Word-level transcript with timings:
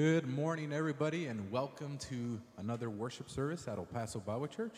Good 0.00 0.26
morning, 0.26 0.72
everybody, 0.72 1.26
and 1.26 1.50
welcome 1.50 1.98
to 2.08 2.40
another 2.56 2.88
worship 2.88 3.28
service 3.28 3.68
at 3.68 3.76
El 3.76 3.84
Paso 3.84 4.18
Bible 4.18 4.46
Church. 4.46 4.72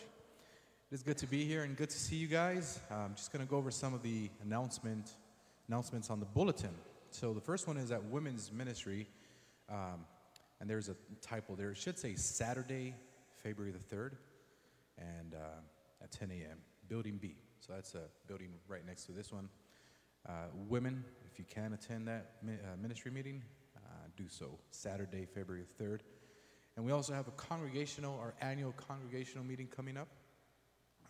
It 0.91 0.95
is 0.95 1.01
good 1.01 1.17
to 1.19 1.27
be 1.27 1.45
here 1.45 1.63
and 1.63 1.77
good 1.77 1.89
to 1.91 1.97
see 1.97 2.17
you 2.17 2.27
guys. 2.27 2.81
I'm 2.91 3.15
just 3.15 3.31
going 3.31 3.41
to 3.41 3.49
go 3.49 3.55
over 3.55 3.71
some 3.71 3.93
of 3.93 4.03
the 4.03 4.29
announcement, 4.43 5.11
announcements 5.69 6.09
on 6.09 6.19
the 6.19 6.25
bulletin. 6.25 6.73
So 7.11 7.33
the 7.33 7.39
first 7.39 7.69
one 7.69 7.77
is 7.77 7.89
at 7.89 8.03
Women's 8.03 8.51
Ministry, 8.51 9.07
um, 9.69 10.05
and 10.59 10.69
there's 10.69 10.89
a 10.89 10.95
typo 11.21 11.55
there. 11.55 11.71
It 11.71 11.77
should 11.77 11.97
say 11.97 12.15
Saturday, 12.15 12.93
February 13.41 13.71
the 13.71 13.95
3rd, 13.95 14.17
and 14.97 15.35
uh, 15.35 16.03
at 16.03 16.11
10 16.11 16.31
a.m., 16.31 16.57
Building 16.89 17.17
B. 17.21 17.37
So 17.61 17.71
that's 17.71 17.95
a 17.95 18.09
building 18.27 18.49
right 18.67 18.85
next 18.85 19.05
to 19.05 19.13
this 19.13 19.31
one. 19.31 19.47
Uh, 20.27 20.47
women, 20.67 21.05
if 21.31 21.39
you 21.39 21.45
can 21.45 21.71
attend 21.71 22.09
that 22.09 22.31
mi- 22.43 22.55
uh, 22.55 22.75
ministry 22.81 23.09
meeting, 23.09 23.41
do 24.15 24.25
so 24.29 24.59
Saturday, 24.71 25.25
February 25.25 25.65
3rd. 25.81 25.99
And 26.75 26.85
we 26.85 26.91
also 26.91 27.13
have 27.13 27.27
a 27.27 27.31
congregational, 27.31 28.17
our 28.19 28.33
annual 28.41 28.73
congregational 28.73 29.45
meeting 29.45 29.67
coming 29.67 29.97
up. 29.97 30.07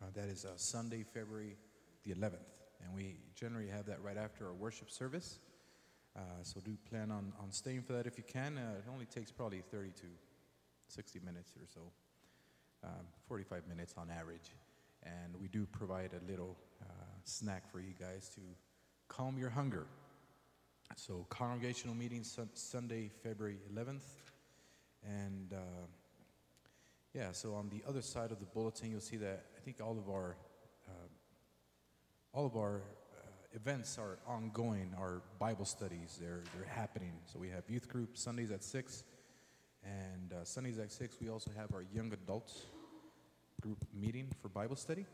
Uh, 0.02 0.08
that 0.16 0.28
is 0.28 0.46
uh, 0.46 0.50
Sunday, 0.58 1.04
February 1.04 1.56
the 2.04 2.14
11th. 2.14 2.50
And 2.84 2.94
we 2.94 3.16
generally 3.36 3.70
have 3.70 3.86
that 3.86 4.02
right 4.04 4.18
after 4.18 4.48
our 4.48 4.54
worship 4.54 4.92
service. 4.92 5.40
Uh, 6.16 6.20
so 6.44 6.60
do 6.60 6.78
plan 6.90 7.12
on, 7.12 7.34
on 7.42 7.52
staying 7.52 7.82
for 7.82 7.94
that 7.94 8.06
if 8.06 8.18
you 8.18 8.24
can. 8.28 8.58
Uh, 8.58 8.78
it 8.78 8.86
only 8.92 9.06
takes 9.06 9.32
probably 9.32 9.62
30 9.72 9.90
to 9.92 10.08
60 10.90 11.20
minutes 11.26 11.54
or 11.60 11.66
so, 11.66 11.82
um, 12.84 13.06
45 13.28 13.68
minutes 13.68 13.96
on 13.98 14.10
average. 14.12 14.52
And 15.04 15.36
we 15.42 15.48
do 15.48 15.66
provide 15.66 16.12
a 16.14 16.32
little 16.32 16.58
uh, 16.82 16.86
snack 17.24 17.72
for 17.72 17.80
you 17.80 17.94
guys 18.00 18.30
to 18.36 18.42
calm 19.08 19.38
your 19.38 19.50
hunger. 19.50 19.88
So, 20.96 21.26
congregational 21.30 21.96
meeting 21.96 22.24
sun- 22.24 22.50
Sunday, 22.54 23.10
February 23.24 23.58
11th. 23.74 24.04
And 25.04 25.52
uh, 25.52 25.88
yeah, 27.14 27.32
so 27.32 27.56
on 27.56 27.70
the 27.70 27.82
other 27.88 28.02
side 28.02 28.32
of 28.32 28.40
the 28.40 28.46
bulletin, 28.46 28.92
you'll 28.92 29.02
see 29.02 29.18
that 29.18 29.44
I 29.58 29.60
think 29.60 29.78
all 29.82 29.98
of 29.98 30.08
our 30.10 30.36
uh, 30.88 31.08
all 32.32 32.46
of 32.46 32.56
our 32.56 32.76
uh, 32.78 33.28
events 33.54 33.98
are 33.98 34.20
ongoing. 34.28 34.94
Our 34.98 35.24
Bible 35.40 35.66
studies 35.66 36.20
they're 36.22 36.44
they're 36.56 36.70
happening. 36.70 37.14
So 37.26 37.40
we 37.40 37.50
have 37.50 37.64
youth 37.68 37.90
group 37.90 38.16
Sundays 38.16 38.52
at 38.52 38.64
six, 38.64 39.04
and 39.84 40.32
uh, 40.32 40.44
Sundays 40.44 40.78
at 40.78 40.92
six 40.92 41.18
we 41.20 41.30
also 41.30 41.50
have 41.58 41.74
our 41.74 41.84
young 41.94 42.14
adults 42.14 42.66
group 43.62 43.84
meeting 43.94 44.28
for 44.42 44.48
Bible 44.48 44.76
study. 44.76 45.08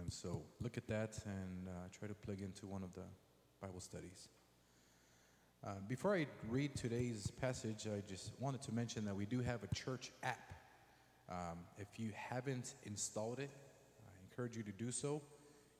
And 0.00 0.12
so 0.12 0.42
look 0.60 0.76
at 0.76 0.86
that 0.86 1.18
and 1.26 1.68
uh, 1.68 1.72
try 1.96 2.06
to 2.08 2.14
plug 2.14 2.40
into 2.40 2.66
one 2.66 2.82
of 2.82 2.92
the 2.94 3.04
Bible 3.60 3.80
studies. 3.80 4.28
Uh, 5.66 5.70
before 5.88 6.14
I 6.14 6.26
read 6.50 6.76
today's 6.76 7.30
passage, 7.40 7.86
I 7.86 8.02
just 8.06 8.32
wanted 8.38 8.60
to 8.62 8.72
mention 8.72 9.06
that 9.06 9.16
we 9.16 9.24
do 9.24 9.40
have 9.40 9.62
a 9.62 9.74
church 9.74 10.12
app. 10.22 10.52
Um, 11.30 11.60
if 11.78 11.98
you 11.98 12.10
haven't 12.14 12.74
installed 12.82 13.38
it, 13.38 13.48
I 14.06 14.10
encourage 14.28 14.58
you 14.58 14.62
to 14.62 14.72
do 14.72 14.90
so. 14.90 15.22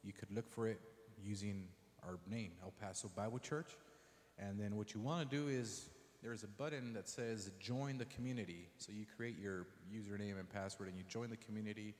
You 0.03 0.15
could 0.15 0.31
look 0.35 0.49
for 0.49 0.69
it 0.69 0.81
using 1.23 1.69
our 2.03 2.19
name, 2.27 2.53
El 2.63 2.73
Paso 2.81 3.11
Bible 3.15 3.39
Church. 3.39 3.77
And 4.39 4.59
then 4.59 4.77
what 4.77 4.95
you 4.95 5.01
want 5.01 5.29
to 5.29 5.37
do 5.37 5.49
is 5.49 5.91
there's 6.23 6.45
a 6.45 6.49
button 6.49 6.95
that 6.95 7.07
says 7.07 7.51
join 7.61 7.99
the 7.99 8.07
community. 8.07 8.71
So 8.79 8.91
you 8.91 9.05
create 9.19 9.39
your 9.39 9.67
username 9.95 10.39
and 10.39 10.49
password 10.49 10.89
and 10.89 10.97
you 10.97 11.05
join 11.11 11.29
the 11.29 11.37
community. 11.37 11.95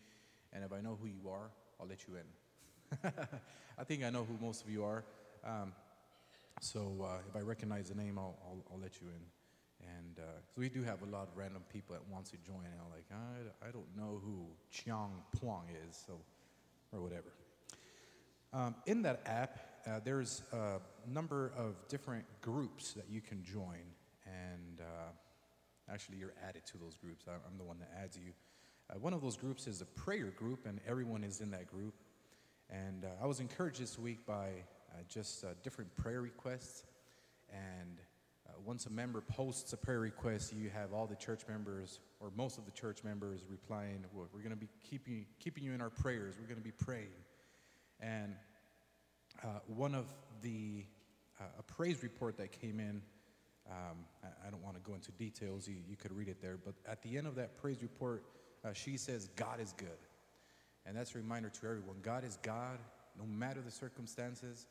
And 0.55 0.65
if 0.65 0.73
I 0.73 0.81
know 0.81 0.97
who 0.99 1.07
you 1.07 1.29
are, 1.29 1.51
I'll 1.79 1.87
let 1.87 2.09
you 2.09 2.15
in. 2.15 3.13
I 3.79 3.85
think 3.85 4.05
I 4.05 4.09
know 4.09 4.25
who 4.25 4.43
most 4.43 4.65
of 4.65 4.71
you 4.71 4.85
are. 4.85 5.05
Um, 5.45 5.73
so 6.65 7.05
uh, 7.05 7.19
if 7.29 7.37
I 7.37 7.41
recognize 7.41 7.91
the 7.91 7.95
name, 7.95 8.19
I'll, 8.19 8.39
I'll, 8.47 8.65
I'll 8.73 8.81
let 8.81 9.01
you 9.01 9.09
in. 9.09 9.87
And 9.87 10.19
uh, 10.19 10.23
so 10.47 10.55
we 10.57 10.71
do 10.71 10.83
have 10.83 11.03
a 11.03 11.07
lot 11.07 11.29
of 11.29 11.37
random 11.37 11.63
people 11.71 11.95
that 11.95 12.03
wants 12.11 12.31
to 12.31 12.39
join. 12.39 12.65
And 12.65 12.81
I'm 12.83 12.91
like, 12.91 13.05
I, 13.13 13.69
I 13.69 13.71
don't 13.71 13.95
know 13.97 14.21
who 14.25 14.47
Chiang 14.71 15.11
Puang 15.39 15.65
is, 15.89 16.03
so 16.07 16.15
or 16.93 17.01
whatever. 17.03 17.33
Um, 18.53 18.75
in 18.87 19.03
that 19.03 19.21
app, 19.27 19.59
uh, 19.87 20.01
there's 20.03 20.43
a 20.53 20.79
number 21.07 21.53
of 21.59 21.75
different 21.89 22.25
groups 22.41 22.93
that 22.93 23.07
you 23.11 23.21
can 23.21 23.43
join, 23.43 23.85
and 24.25 24.81
uh, 24.81 25.93
actually, 25.93 26.17
you're 26.17 26.35
added 26.49 26.63
to 26.67 26.79
those 26.79 26.97
groups. 26.97 27.27
I, 27.29 27.33
I'm 27.33 27.59
the 27.59 27.65
one 27.65 27.79
that 27.81 27.91
adds 28.03 28.17
you. 28.17 28.33
Uh, 28.89 28.99
one 29.01 29.13
of 29.13 29.21
those 29.21 29.37
groups 29.37 29.67
is 29.67 29.83
a 29.83 29.87
prayer 29.87 30.33
group, 30.37 30.67
and 30.67 30.81
everyone 30.89 31.25
is 31.25 31.41
in 31.41 31.51
that 31.51 31.67
group. 31.67 31.95
And 32.71 33.05
uh, 33.05 33.09
I 33.23 33.27
was 33.27 33.41
encouraged 33.41 33.83
this 33.83 33.99
week 33.99 34.25
by 34.25 34.51
just 35.09 35.45
uh, 35.45 35.49
different 35.63 35.95
prayer 35.97 36.21
requests. 36.21 36.85
And 37.53 37.99
uh, 38.49 38.53
once 38.65 38.87
a 38.87 38.91
member 38.91 39.21
posts 39.21 39.73
a 39.73 39.77
prayer 39.77 40.01
request, 40.01 40.53
you 40.55 40.71
have 40.71 40.93
all 40.93 41.07
the 41.07 41.17
church 41.17 41.43
members, 41.49 42.01
or 42.21 42.31
most 42.37 42.59
of 42.59 42.65
the 42.65 42.71
church 42.73 43.05
members, 43.05 43.41
replying, 43.49 44.05
well, 44.13 44.29
We're 44.33 44.41
going 44.41 44.51
to 44.51 44.57
be 44.57 44.69
keeping, 44.89 45.27
keeping 45.39 45.65
you 45.65 45.73
in 45.73 45.81
our 45.81 45.91
prayers. 45.91 46.35
We're 46.41 46.47
going 46.47 46.61
to 46.61 46.65
be 46.65 46.73
praying. 46.73 47.09
And 48.01 48.35
uh, 49.43 49.61
one 49.67 49.95
of 49.95 50.07
the, 50.43 50.85
uh, 51.41 51.45
a 51.59 51.63
praise 51.63 52.03
report 52.03 52.37
that 52.39 52.53
came 52.53 52.81
in, 52.81 53.03
um, 53.71 53.99
I, 54.23 54.49
I 54.49 54.51
don't 54.51 54.63
want 54.63 54.77
to 54.77 54.83
go 54.83 54.95
into 54.95 55.13
details, 55.13 55.67
you, 55.67 55.77
you 55.89 55.97
could 55.97 56.13
read 56.13 56.29
it 56.29 56.41
there, 56.43 56.59
but 56.63 56.75
at 56.87 57.03
the 57.03 57.17
end 57.17 57.27
of 57.27 57.35
that 57.37 57.57
praise 57.57 57.83
report, 57.83 58.25
uh, 58.65 58.73
she 58.73 58.97
says, 58.97 59.29
God 59.37 59.61
is 59.61 59.73
good. 59.77 59.89
And 60.87 60.97
that's 60.97 61.15
a 61.15 61.19
reminder 61.19 61.49
to 61.49 61.67
everyone 61.67 61.97
God 62.03 62.25
is 62.25 62.39
God, 62.43 62.79
no 63.19 63.25
matter 63.27 63.61
the 63.61 63.71
circumstances. 63.71 64.67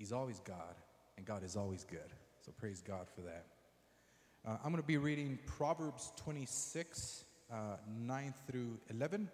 He's 0.00 0.12
always 0.12 0.40
God, 0.40 0.76
and 1.18 1.26
God 1.26 1.44
is 1.44 1.56
always 1.56 1.84
good. 1.84 2.10
So 2.40 2.52
praise 2.58 2.80
God 2.80 3.06
for 3.14 3.20
that. 3.20 3.44
Uh, 4.46 4.56
I'm 4.64 4.72
going 4.72 4.82
to 4.82 4.86
be 4.86 4.96
reading 4.96 5.38
Proverbs 5.44 6.10
26, 6.16 7.26
uh, 7.52 7.76
9 8.06 8.34
through 8.46 8.78
11. 8.88 9.28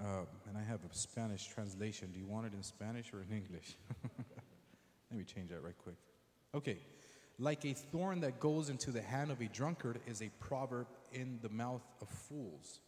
Uh, 0.00 0.04
and 0.48 0.56
I 0.56 0.62
have 0.62 0.84
a 0.84 0.94
Spanish 0.94 1.48
translation. 1.48 2.10
Do 2.12 2.20
you 2.20 2.26
want 2.26 2.46
it 2.46 2.52
in 2.54 2.62
Spanish 2.62 3.12
or 3.12 3.22
in 3.28 3.36
English? 3.36 3.76
Let 5.10 5.18
me 5.18 5.24
change 5.24 5.50
that 5.50 5.64
right 5.64 5.76
quick. 5.82 5.96
Okay. 6.54 6.78
Like 7.40 7.64
a 7.64 7.72
thorn 7.74 8.20
that 8.20 8.38
goes 8.38 8.70
into 8.70 8.92
the 8.92 9.02
hand 9.02 9.32
of 9.32 9.40
a 9.40 9.46
drunkard 9.46 9.98
is 10.06 10.22
a 10.22 10.30
proverb 10.38 10.86
in 11.10 11.40
the 11.42 11.48
mouth 11.48 11.82
of 12.00 12.08
fools. 12.08 12.78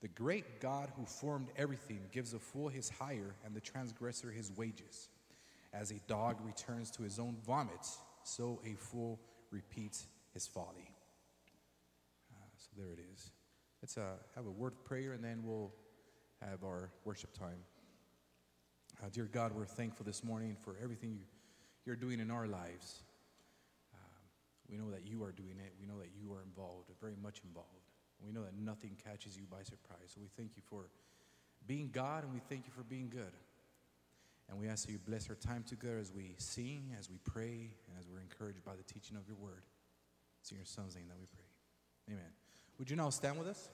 The 0.00 0.08
great 0.08 0.60
God 0.60 0.90
who 0.96 1.04
formed 1.04 1.48
everything 1.56 2.00
gives 2.12 2.32
a 2.32 2.38
fool 2.38 2.68
his 2.68 2.88
hire 2.88 3.34
and 3.44 3.54
the 3.54 3.60
transgressor 3.60 4.30
his 4.30 4.50
wages. 4.56 5.08
As 5.72 5.90
a 5.90 5.98
dog 6.06 6.36
returns 6.44 6.90
to 6.92 7.02
his 7.02 7.18
own 7.18 7.36
vomit, 7.44 7.86
so 8.22 8.60
a 8.64 8.74
fool 8.74 9.18
repeats 9.50 10.06
his 10.32 10.46
folly. 10.46 10.94
Uh, 12.32 12.44
so 12.56 12.68
there 12.76 12.92
it 12.92 13.00
is. 13.12 13.32
Let's 13.82 13.98
uh, 13.98 14.16
have 14.36 14.46
a 14.46 14.50
word 14.50 14.72
of 14.72 14.84
prayer 14.84 15.12
and 15.12 15.22
then 15.22 15.42
we'll 15.44 15.72
have 16.40 16.62
our 16.62 16.90
worship 17.04 17.32
time. 17.36 17.58
Uh, 19.02 19.08
dear 19.12 19.28
God, 19.30 19.52
we're 19.52 19.64
thankful 19.64 20.06
this 20.06 20.22
morning 20.22 20.56
for 20.62 20.76
everything 20.82 21.10
you, 21.10 21.20
you're 21.84 21.96
doing 21.96 22.20
in 22.20 22.30
our 22.30 22.46
lives. 22.46 23.02
Um, 23.94 24.00
we 24.70 24.76
know 24.76 24.90
that 24.90 25.06
you 25.06 25.22
are 25.24 25.32
doing 25.32 25.56
it. 25.58 25.72
We 25.80 25.86
know 25.86 25.98
that 25.98 26.10
you 26.20 26.32
are 26.32 26.42
involved, 26.42 26.90
very 27.00 27.14
much 27.20 27.40
involved. 27.44 27.87
We 28.24 28.32
know 28.32 28.42
that 28.42 28.54
nothing 28.58 28.96
catches 29.02 29.36
you 29.36 29.44
by 29.50 29.62
surprise. 29.62 30.08
So 30.14 30.20
we 30.20 30.28
thank 30.36 30.56
you 30.56 30.62
for 30.68 30.90
being 31.66 31.90
God 31.92 32.24
and 32.24 32.32
we 32.32 32.40
thank 32.48 32.66
you 32.66 32.72
for 32.72 32.82
being 32.82 33.08
good. 33.08 33.32
And 34.48 34.58
we 34.58 34.68
ask 34.68 34.86
that 34.86 34.92
you 34.92 34.98
bless 34.98 35.28
our 35.28 35.36
time 35.36 35.62
together 35.66 35.98
as 35.98 36.12
we 36.12 36.34
sing, 36.38 36.94
as 36.98 37.10
we 37.10 37.18
pray, 37.18 37.74
and 37.86 37.98
as 37.98 38.08
we're 38.08 38.20
encouraged 38.20 38.64
by 38.64 38.72
the 38.76 38.82
teaching 38.82 39.16
of 39.16 39.26
your 39.26 39.36
word. 39.36 39.62
It's 40.40 40.50
in 40.50 40.56
your 40.56 40.66
son's 40.66 40.96
name 40.96 41.04
that 41.08 41.18
we 41.18 41.26
pray. 41.26 42.14
Amen. 42.14 42.30
Would 42.78 42.88
you 42.88 42.96
now 42.96 43.10
stand 43.10 43.38
with 43.38 43.48
us? 43.48 43.68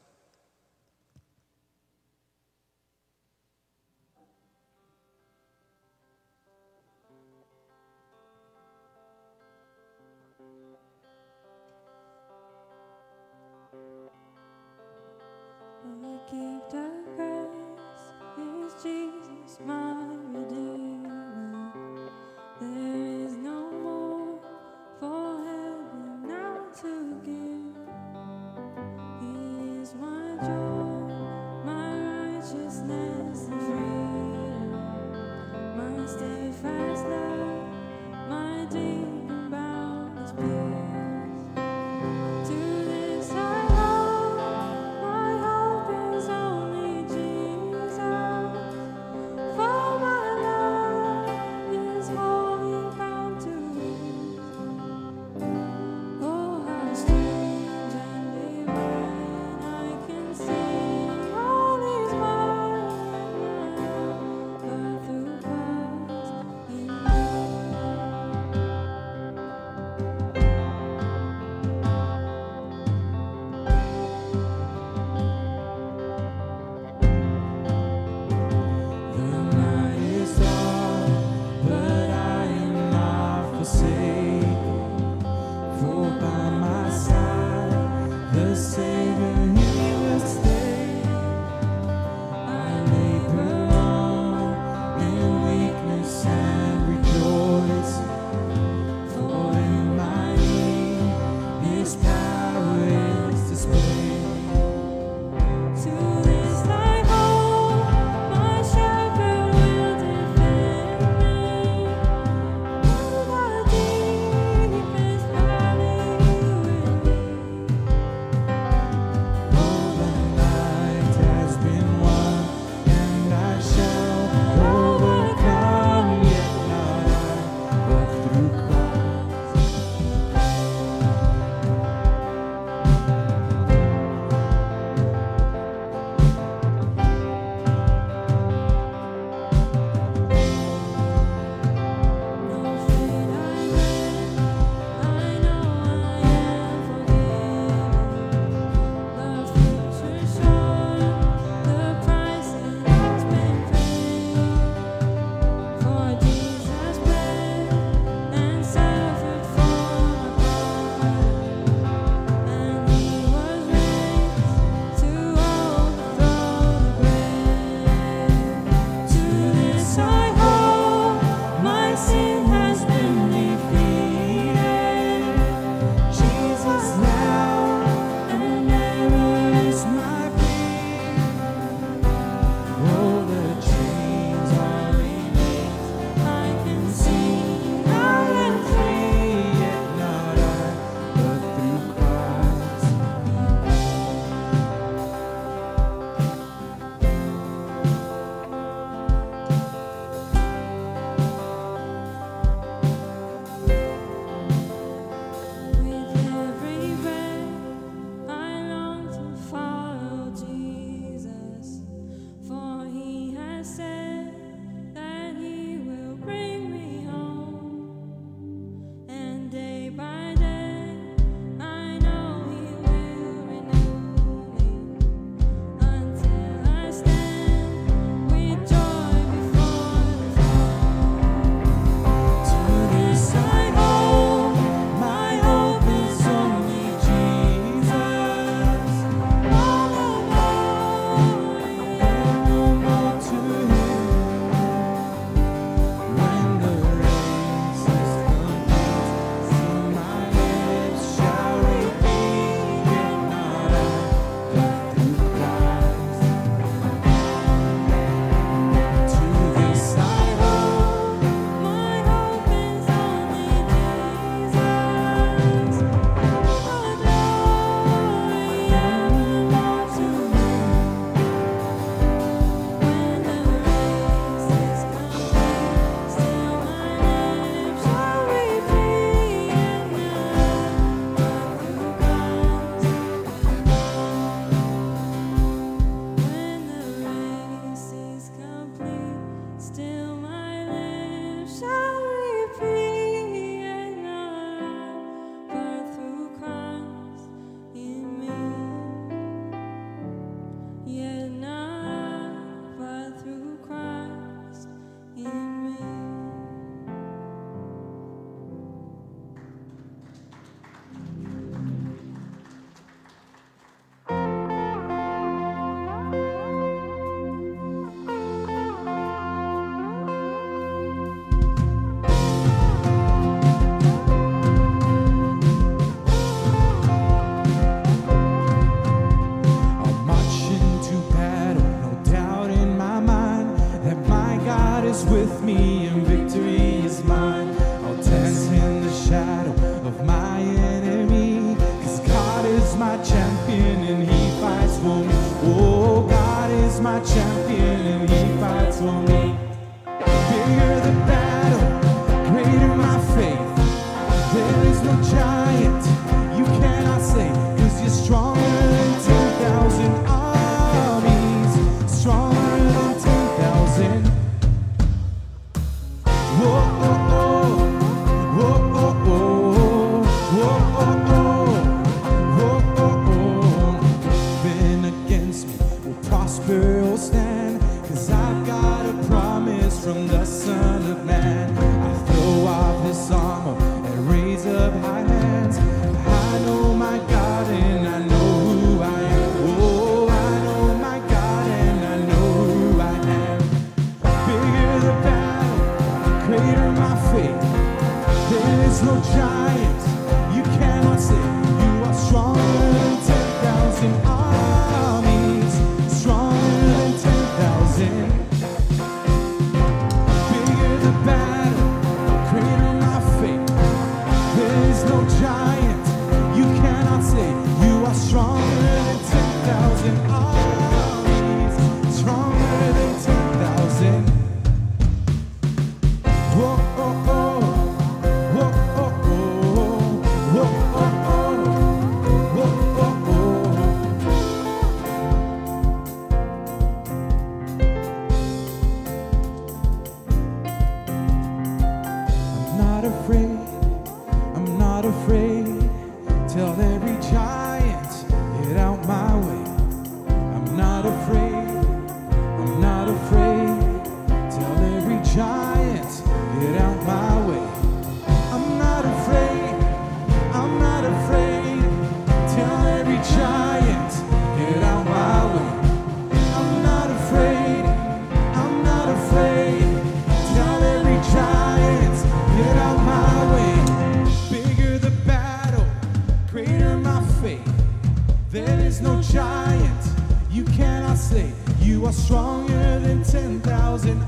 You 480.35 480.43
cannot 480.47 480.99
say 480.99 481.33
you 481.61 481.87
are 481.87 481.93
stronger 481.93 482.81
than 482.81 483.05
10,000 483.05 484.03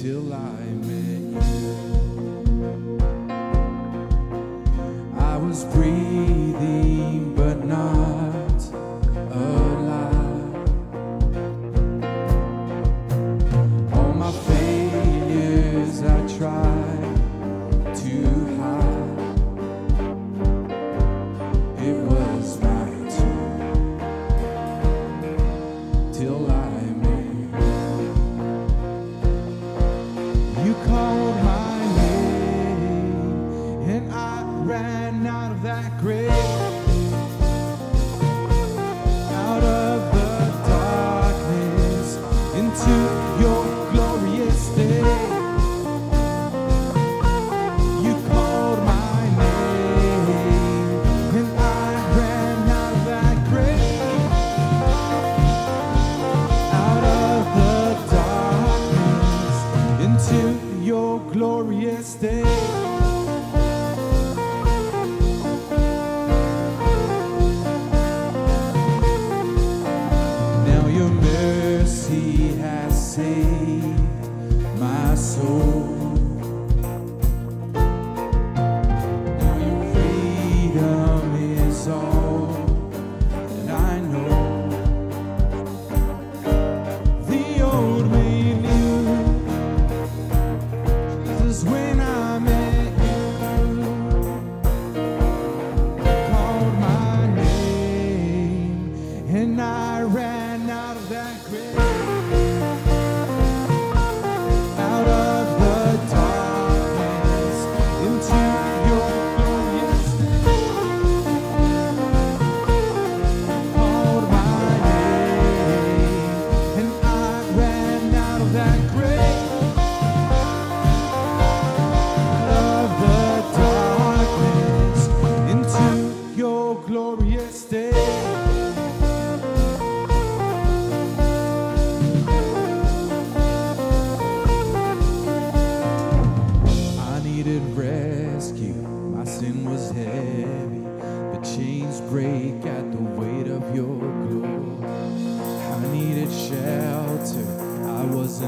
till 0.00 0.32
I 0.32 0.60
met 0.88 1.44
you. 1.52 2.98
I 5.18 5.36
was 5.36 5.64
breathing. 5.64 6.39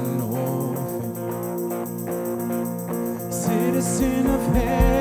an 0.03 0.21
orphan, 0.21 1.15
citizen 3.31 4.27
of 4.27 4.55
heaven. 4.55 4.92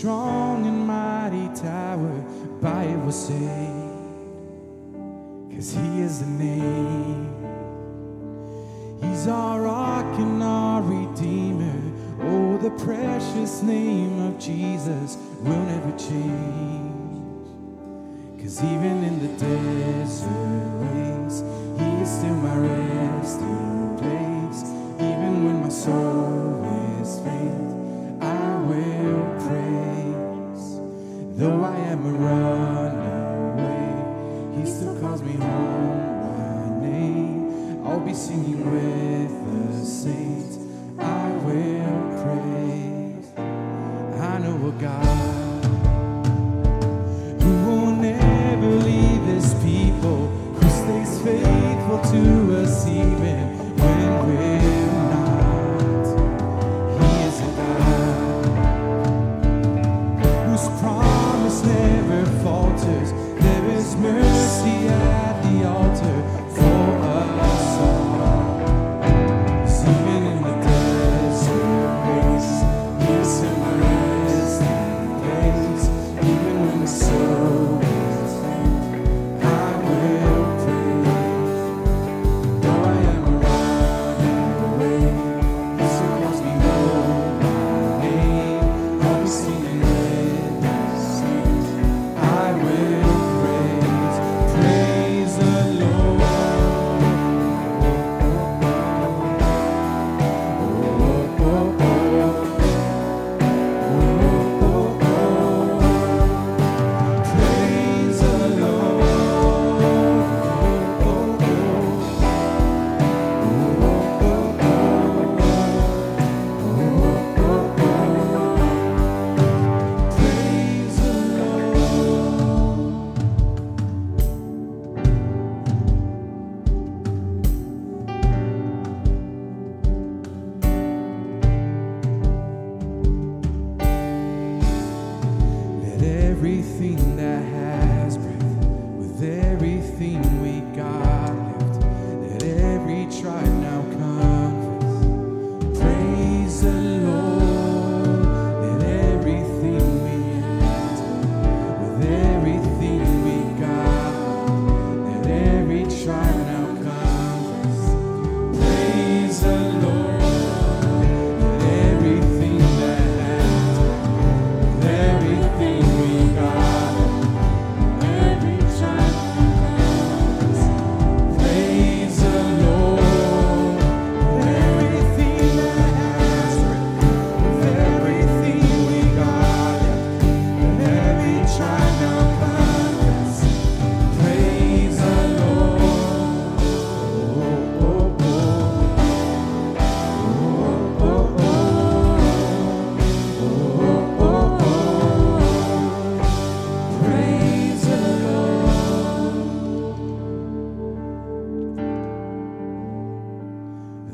strong 0.00 0.64
and 0.64 0.86
mighty 0.86 1.46
tower 1.60 2.24
by 2.62 2.84
it 2.84 2.96
was 3.04 3.26
saved. 3.26 3.69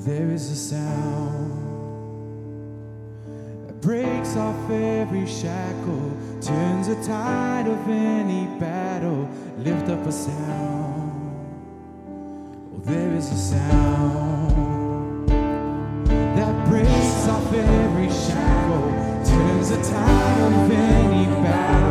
There 0.07 0.31
is 0.31 0.51
a 0.53 0.55
sound 0.55 1.51
that 3.67 3.81
breaks 3.81 4.37
off 4.37 4.71
every 4.71 5.27
shackle, 5.27 6.17
turns 6.41 6.87
the 6.87 6.95
tide 7.05 7.67
of 7.67 7.89
any 7.89 8.47
battle. 8.61 9.29
Lift 9.59 9.89
up 9.89 10.07
a 10.07 10.13
sound. 10.13 11.11
Oh, 12.73 12.79
there 12.85 13.15
is 13.17 13.33
a 13.33 13.37
sound 13.37 15.29
that 15.29 16.69
breaks 16.69 17.27
off 17.27 17.53
every 17.53 18.09
shackle, 18.09 18.93
turns 19.25 19.71
the 19.71 19.83
tide 19.83 20.53
of 20.53 20.71
any 20.71 21.27
battle. 21.43 21.86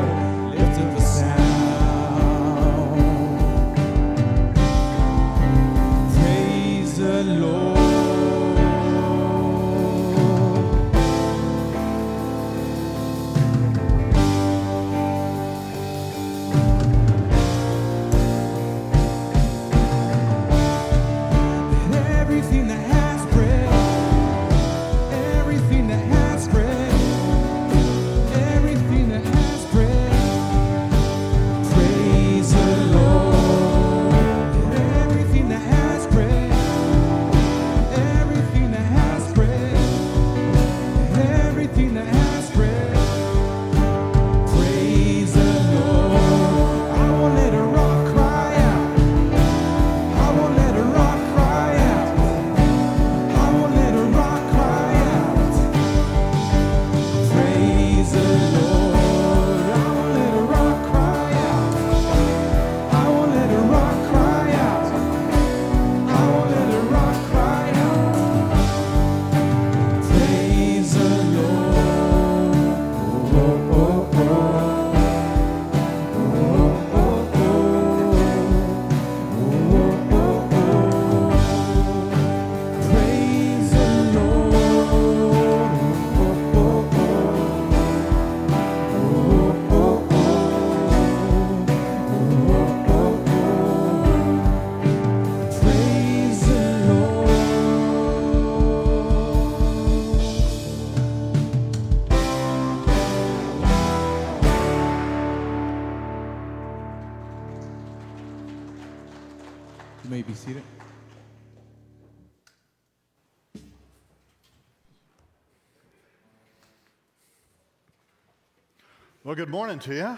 Morning 119.56 119.80
to 119.80 119.96
you. 119.96 120.04
Hope 120.04 120.18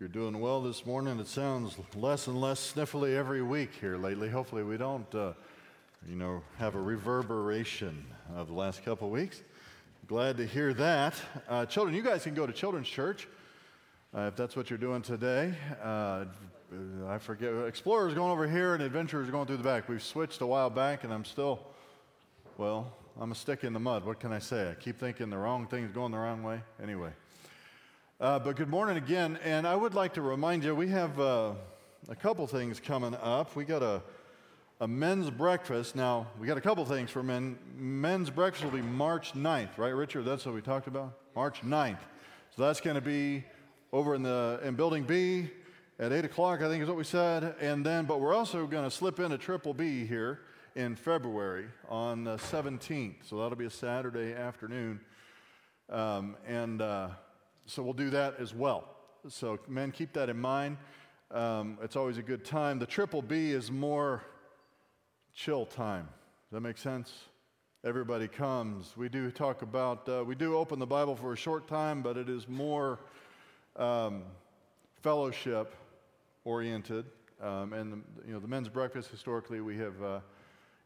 you're 0.00 0.08
doing 0.08 0.40
well 0.40 0.60
this 0.60 0.84
morning. 0.84 1.20
It 1.20 1.28
sounds 1.28 1.76
less 1.94 2.26
and 2.26 2.40
less 2.40 2.72
sniffly 2.74 3.14
every 3.14 3.40
week 3.40 3.70
here 3.80 3.96
lately. 3.96 4.28
Hopefully, 4.28 4.64
we 4.64 4.76
don't, 4.76 5.14
uh, 5.14 5.32
you 6.04 6.16
know, 6.16 6.42
have 6.58 6.74
a 6.74 6.80
reverberation 6.80 8.04
of 8.34 8.48
the 8.48 8.52
last 8.52 8.84
couple 8.84 9.10
weeks. 9.10 9.42
Glad 10.08 10.38
to 10.38 10.44
hear 10.44 10.74
that. 10.74 11.14
Uh, 11.48 11.66
children, 11.66 11.94
you 11.94 12.02
guys 12.02 12.24
can 12.24 12.34
go 12.34 12.48
to 12.48 12.52
children's 12.52 12.88
church 12.88 13.28
uh, 14.12 14.22
if 14.22 14.34
that's 14.34 14.56
what 14.56 14.70
you're 14.70 14.76
doing 14.76 15.00
today. 15.00 15.54
Uh, 15.80 16.24
I 17.06 17.18
forget. 17.18 17.54
Explorer's 17.68 18.12
going 18.12 18.32
over 18.32 18.48
here 18.48 18.74
and 18.74 18.82
Adventurer's 18.82 19.30
going 19.30 19.46
through 19.46 19.58
the 19.58 19.62
back. 19.62 19.88
We've 19.88 20.02
switched 20.02 20.40
a 20.40 20.46
while 20.46 20.68
back, 20.68 21.04
and 21.04 21.12
I'm 21.12 21.24
still, 21.24 21.60
well, 22.58 22.92
I'm 23.20 23.30
a 23.30 23.36
stick 23.36 23.62
in 23.62 23.72
the 23.72 23.78
mud. 23.78 24.04
What 24.04 24.18
can 24.18 24.32
I 24.32 24.40
say? 24.40 24.68
I 24.68 24.74
keep 24.74 24.98
thinking 24.98 25.30
the 25.30 25.38
wrong 25.38 25.68
thing's 25.68 25.92
going 25.92 26.10
the 26.10 26.18
wrong 26.18 26.42
way. 26.42 26.60
Anyway. 26.82 27.10
Uh, 28.24 28.38
but 28.38 28.56
good 28.56 28.70
morning 28.70 28.96
again, 28.96 29.38
and 29.44 29.66
I 29.66 29.76
would 29.76 29.92
like 29.92 30.14
to 30.14 30.22
remind 30.22 30.64
you 30.64 30.74
we 30.74 30.88
have 30.88 31.20
uh, 31.20 31.52
a 32.08 32.16
couple 32.16 32.46
things 32.46 32.80
coming 32.80 33.14
up. 33.16 33.54
We 33.54 33.66
got 33.66 33.82
a, 33.82 34.00
a 34.80 34.88
men's 34.88 35.28
breakfast. 35.28 35.94
Now, 35.94 36.28
we 36.40 36.46
got 36.46 36.56
a 36.56 36.62
couple 36.62 36.82
things 36.86 37.10
for 37.10 37.22
men. 37.22 37.58
Men's 37.76 38.30
breakfast 38.30 38.64
will 38.64 38.70
be 38.70 38.80
March 38.80 39.34
9th, 39.34 39.76
right, 39.76 39.90
Richard? 39.90 40.24
That's 40.24 40.46
what 40.46 40.54
we 40.54 40.62
talked 40.62 40.86
about? 40.86 41.12
March 41.36 41.60
9th. 41.60 41.98
So 42.56 42.62
that's 42.62 42.80
going 42.80 42.94
to 42.94 43.02
be 43.02 43.44
over 43.92 44.14
in, 44.14 44.22
the, 44.22 44.58
in 44.64 44.74
Building 44.74 45.02
B 45.02 45.50
at 45.98 46.10
8 46.10 46.24
o'clock, 46.24 46.62
I 46.62 46.68
think 46.68 46.82
is 46.82 46.88
what 46.88 46.96
we 46.96 47.04
said. 47.04 47.54
And 47.60 47.84
then, 47.84 48.06
but 48.06 48.22
we're 48.22 48.34
also 48.34 48.66
going 48.66 48.84
to 48.84 48.90
slip 48.90 49.20
in 49.20 49.32
a 49.32 49.38
triple 49.38 49.74
B 49.74 50.06
here 50.06 50.40
in 50.74 50.96
February 50.96 51.66
on 51.90 52.24
the 52.24 52.36
17th. 52.36 53.16
So 53.28 53.36
that'll 53.36 53.54
be 53.54 53.66
a 53.66 53.70
Saturday 53.70 54.32
afternoon. 54.32 55.00
Um, 55.90 56.38
and 56.48 56.80
uh, 56.80 57.08
so 57.66 57.82
we'll 57.82 57.92
do 57.92 58.10
that 58.10 58.38
as 58.38 58.54
well. 58.54 58.84
So, 59.28 59.58
men, 59.68 59.90
keep 59.90 60.12
that 60.12 60.28
in 60.28 60.38
mind. 60.38 60.76
Um, 61.30 61.78
it's 61.82 61.96
always 61.96 62.18
a 62.18 62.22
good 62.22 62.44
time. 62.44 62.78
The 62.78 62.86
triple 62.86 63.22
B 63.22 63.50
is 63.50 63.70
more 63.70 64.22
chill 65.34 65.66
time. 65.66 66.04
Does 66.04 66.56
that 66.56 66.60
make 66.60 66.78
sense? 66.78 67.12
Everybody 67.84 68.28
comes. 68.28 68.96
We 68.96 69.08
do 69.08 69.30
talk 69.30 69.62
about, 69.62 70.08
uh, 70.08 70.24
we 70.24 70.34
do 70.34 70.56
open 70.56 70.78
the 70.78 70.86
Bible 70.86 71.16
for 71.16 71.32
a 71.32 71.36
short 71.36 71.66
time, 71.66 72.02
but 72.02 72.16
it 72.16 72.28
is 72.28 72.48
more 72.48 73.00
um, 73.76 74.22
fellowship 75.02 75.74
oriented. 76.44 77.06
Um, 77.42 77.72
and, 77.72 77.92
the, 77.92 78.26
you 78.26 78.32
know, 78.32 78.40
the 78.40 78.48
men's 78.48 78.68
breakfast, 78.68 79.10
historically, 79.10 79.60
we 79.60 79.76
have, 79.78 80.02
uh, 80.02 80.20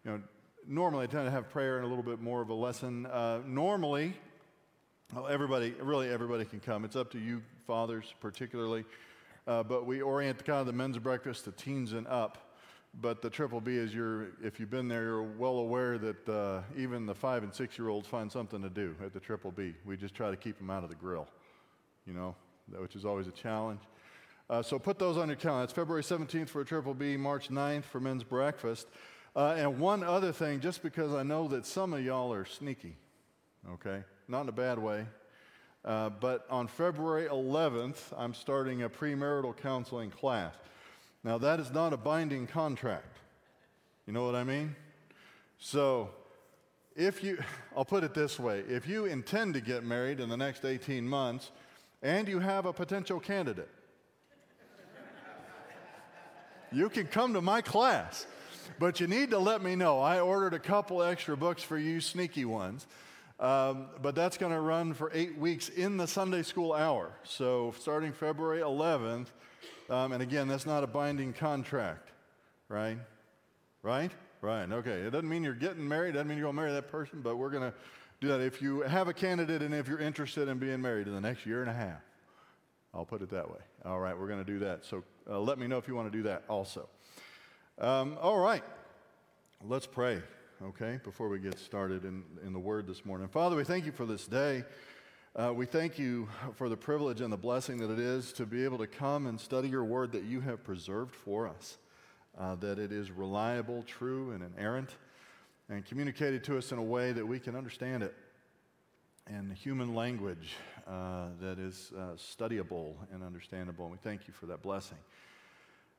you 0.05 0.13
know, 0.13 0.21
normally 0.67 1.05
I 1.05 1.07
tend 1.07 1.27
to 1.27 1.31
have 1.31 1.51
prayer 1.51 1.77
and 1.77 1.87
a 1.87 1.89
little 1.89 2.05
bit 2.05 2.21
more 2.21 2.41
of 2.41 2.49
a 2.49 2.55
lesson. 2.55 3.07
Uh, 3.07 3.41
normally, 3.47 4.15
well, 5.15 5.27
everybody, 5.27 5.75
really 5.81 6.09
everybody 6.11 6.45
can 6.45 6.61
come. 6.61 6.85
It's 6.85 6.97
up 6.97 7.11
to 7.13 7.19
you, 7.19 7.43
fathers, 7.67 8.13
particularly. 8.21 8.85
Uh, 9.47 9.63
but 9.63 9.87
we 9.87 10.03
orient 10.03 10.45
kind 10.45 10.61
of 10.61 10.67
the 10.67 10.73
men's 10.73 10.99
breakfast 10.99 11.45
to 11.45 11.53
teens 11.53 11.95
and 11.95 12.07
up. 12.07 12.53
But 13.01 13.23
the 13.23 13.31
triple 13.31 13.61
B 13.61 13.77
is 13.77 13.95
you're, 13.95 14.29
if 14.43 14.61
you've 14.61 14.71
been 14.71 14.89
there, 14.89 15.05
you're 15.05 15.23
well 15.23 15.59
aware 15.59 15.97
that 15.99 16.29
uh, 16.29 16.61
even 16.77 17.07
the 17.07 17.15
five 17.15 17.43
and 17.43 17.55
six 17.55 17.79
year 17.79 17.89
olds 17.89 18.07
find 18.07 18.31
something 18.31 18.61
to 18.63 18.69
do 18.69 18.95
at 19.03 19.15
the 19.15 19.21
triple 19.21 19.51
B. 19.51 19.75
We 19.87 19.97
just 19.97 20.15
try 20.15 20.31
to 20.31 20.37
keep 20.37 20.59
them 20.59 20.69
out 20.69 20.83
of 20.83 20.91
the 20.91 20.95
grill, 20.95 21.27
you 22.07 22.13
know, 22.13 22.35
which 22.77 22.95
is 22.95 23.05
always 23.05 23.27
a 23.27 23.33
challenge. 23.33 23.81
Uh, 24.51 24.63
so 24.63 24.79
put 24.79 24.99
those 24.99 25.17
on 25.17 25.29
your 25.29 25.37
calendar. 25.37 25.65
It's 25.65 25.73
February 25.73 26.03
17th 26.03 26.49
for 26.49 26.63
a 26.63 26.65
triple 26.65 26.95
B, 26.95 27.17
March 27.17 27.49
9th 27.49 27.85
for 27.85 28.01
men's 28.01 28.25
breakfast. 28.25 28.89
Uh, 29.37 29.55
and 29.57 29.79
one 29.79 30.03
other 30.03 30.33
thing, 30.33 30.61
just 30.61 30.83
because 30.83 31.15
I 31.15 31.23
know 31.23 31.49
that 31.49 31.65
some 31.65 31.93
of 31.93 32.05
y'all 32.05 32.33
are 32.33 32.47
sneaky, 32.47 32.97
okay? 33.75 34.03
Not 34.29 34.43
in 34.43 34.49
a 34.49 34.53
bad 34.53 34.79
way. 34.79 35.07
Uh, 35.85 36.11
but 36.11 36.47
on 36.51 36.67
February 36.67 37.29
11th, 37.29 38.13
I'm 38.17 38.35
starting 38.35 38.83
a 38.83 38.91
premarital 38.91 39.57
counseling 39.57 40.11
class. 40.11 40.55
Now, 41.25 41.39
that 41.39 41.61
is 41.61 41.73
not 41.73 41.93
a 41.93 41.97
binding 41.97 42.47
contract. 42.47 43.17
You 44.07 44.13
know 44.13 44.25
what 44.25 44.35
I 44.35 44.45
mean? 44.45 44.75
So, 45.59 46.11
if 46.97 47.23
you, 47.23 47.39
I'll 47.77 47.85
put 47.85 48.05
it 48.05 48.15
this 48.15 48.39
way 48.39 48.61
if 48.69 48.87
you 48.89 49.07
intend 49.07 49.55
to 49.55 49.61
get 49.61 49.85
married 49.85 50.21
in 50.21 50.29
the 50.29 50.37
next 50.37 50.65
18 50.65 51.09
months 51.09 51.51
and 52.03 52.29
you 52.29 52.39
have 52.39 52.67
a 52.67 52.73
potential 52.73 53.21
candidate, 53.21 53.69
you 56.71 56.89
can 56.89 57.07
come 57.07 57.33
to 57.35 57.41
my 57.41 57.61
class. 57.61 58.27
But 58.79 59.01
you 59.01 59.07
need 59.07 59.31
to 59.31 59.39
let 59.39 59.63
me 59.63 59.75
know. 59.75 59.99
I 59.99 60.21
ordered 60.21 60.55
a 60.55 60.59
couple 60.59 61.03
extra 61.03 61.37
books 61.37 61.63
for 61.63 61.79
you 61.79 62.01
sneaky 62.01 62.45
ones. 62.45 62.87
Um, 63.41 63.87
but 64.03 64.15
that's 64.15 64.37
going 64.37 64.53
to 64.53 64.61
run 64.61 64.95
for 64.95 65.11
eight 65.15 65.39
weeks 65.39 65.69
in 65.69 65.97
the 65.97 66.07
Sunday 66.07 66.43
school 66.43 66.73
hour. 66.73 67.13
So 67.23 67.73
starting 67.79 68.13
February 68.13 68.61
11th, 68.61 69.27
um, 69.89 70.13
and 70.13 70.23
again, 70.23 70.49
that's 70.49 70.67
not 70.67 70.83
a 70.83 70.89
binding 70.89 71.33
contract, 71.33 72.11
right? 72.69 72.99
Right? 73.83 74.11
Right. 74.41 74.71
Okay. 74.71 74.91
It 74.91 75.11
doesn't 75.11 75.29
mean 75.29 75.45
you're 75.45 75.55
getting 75.55 75.87
married. 75.87 76.11
It 76.11 76.13
doesn't 76.15 76.29
mean 76.29 76.39
you're 76.39 76.47
going 76.47 76.57
to 76.57 76.63
marry 76.63 76.73
that 76.73 76.89
person, 76.89 77.21
but 77.23 77.37
we're 77.37 77.51
going 77.51 77.71
to 77.71 77.75
Do 78.21 78.29
that. 78.29 78.41
If 78.41 78.61
you 78.61 78.81
have 78.81 79.07
a 79.07 79.13
candidate 79.13 79.63
and 79.63 79.73
if 79.73 79.87
you're 79.87 80.01
interested 80.01 80.49
in 80.49 80.59
being 80.59 80.83
married 80.83 81.07
in 81.07 81.15
the 81.15 81.21
next 81.21 81.47
year 81.47 81.61
and 81.61 81.71
a 81.71 81.75
half, 81.75 82.01
I'll 82.93 83.05
put 83.05 83.23
it 83.23 83.31
that 83.31 83.49
way. 83.49 83.61
All 83.85 84.01
right, 84.01 84.19
we're 84.19 84.27
going 84.27 84.45
to 84.45 84.53
do 84.53 84.59
that. 84.61 84.85
So 84.85 85.05
uh, 85.31 85.39
let 85.39 85.59
me 85.59 85.69
know 85.69 85.79
if 85.79 85.87
you 85.87 85.95
want 85.95 86.11
to 86.11 86.17
do 86.17 86.25
that 86.25 86.43
also. 86.49 86.89
Um, 87.81 88.19
all 88.21 88.41
right, 88.41 88.65
let's 89.65 89.87
pray, 89.87 90.21
okay, 90.63 90.99
before 91.05 91.29
we 91.29 91.39
get 91.39 91.57
started 91.59 92.05
in, 92.05 92.25
in 92.45 92.53
the 92.53 92.59
Word 92.59 92.87
this 92.87 93.05
morning. 93.05 93.29
Father, 93.29 93.55
we 93.55 93.63
thank 93.63 93.87
you 93.87 93.93
for 93.93 94.05
this 94.05 94.27
day. 94.27 94.65
Uh, 95.37 95.53
we 95.55 95.67
thank 95.67 95.99
you 95.99 96.29
for 96.57 96.69
the 96.69 96.77
privilege 96.77 97.21
and 97.21 97.33
the 97.33 97.37
blessing 97.37 97.79
that 97.79 97.91
it 97.91 98.01
is 98.01 98.33
to 98.33 98.45
be 98.45 98.65
able 98.65 98.79
to 98.79 98.87
come 98.87 99.29
and 99.29 99.41
study 99.41 99.69
your 99.69 99.85
Word 99.85 100.11
that 100.13 100.25
you 100.25 100.41
have 100.41 100.65
preserved 100.65 101.15
for 101.15 101.47
us, 101.47 101.79
uh, 102.37 102.57
that 102.57 102.79
it 102.81 102.91
is 102.91 103.13
reliable, 103.13 103.85
true, 103.85 104.33
and 104.33 104.43
inerrant, 104.43 104.97
and 105.69 105.85
communicated 105.85 106.43
to 106.45 106.59
us 106.59 106.73
in 106.73 106.79
a 106.79 106.83
way 106.83 107.13
that 107.13 107.27
we 107.27 107.39
can 107.39 107.55
understand 107.55 108.03
it 108.03 108.17
in 109.31 109.51
human 109.53 109.95
language 109.95 110.57
uh, 110.89 111.27
that 111.41 111.61
is 111.61 111.93
uh, 111.97 112.15
studyable 112.17 112.95
and 113.13 113.23
understandable. 113.23 113.85
And 113.85 113.93
we 113.93 113.99
thank 113.99 114.27
you 114.27 114.35
for 114.35 114.47
that 114.47 114.63
blessing. 114.63 114.99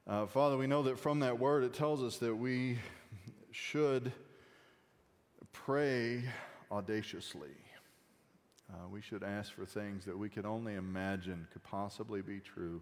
Uh, 0.05 0.25
Father, 0.25 0.57
we 0.57 0.67
know 0.67 0.83
that 0.83 0.99
from 0.99 1.19
that 1.19 1.39
word 1.39 1.63
it 1.63 1.73
tells 1.73 2.03
us 2.03 2.17
that 2.17 2.35
we 2.35 2.79
should 3.51 4.11
pray 5.51 6.23
audaciously. 6.71 7.55
Uh, 8.71 8.87
we 8.91 9.01
should 9.01 9.23
ask 9.23 9.53
for 9.53 9.65
things 9.65 10.05
that 10.05 10.17
we 10.17 10.29
could 10.29 10.45
only 10.45 10.75
imagine 10.75 11.47
could 11.51 11.63
possibly 11.63 12.21
be 12.21 12.39
true 12.39 12.81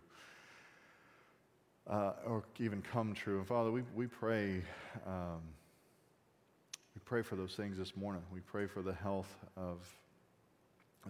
uh, 1.89 2.11
or 2.26 2.43
even 2.59 2.82
come 2.82 3.13
true. 3.13 3.38
And 3.38 3.47
Father, 3.47 3.72
we, 3.72 3.84
we 3.95 4.07
pray. 4.07 4.61
Um, 5.05 5.41
we 6.95 7.01
pray 7.05 7.22
for 7.22 7.36
those 7.36 7.53
things 7.55 7.78
this 7.78 7.95
morning. 7.95 8.24
We 8.34 8.39
pray 8.41 8.65
for 8.65 8.82
the 8.82 8.93
health 8.93 9.34
of 9.55 9.78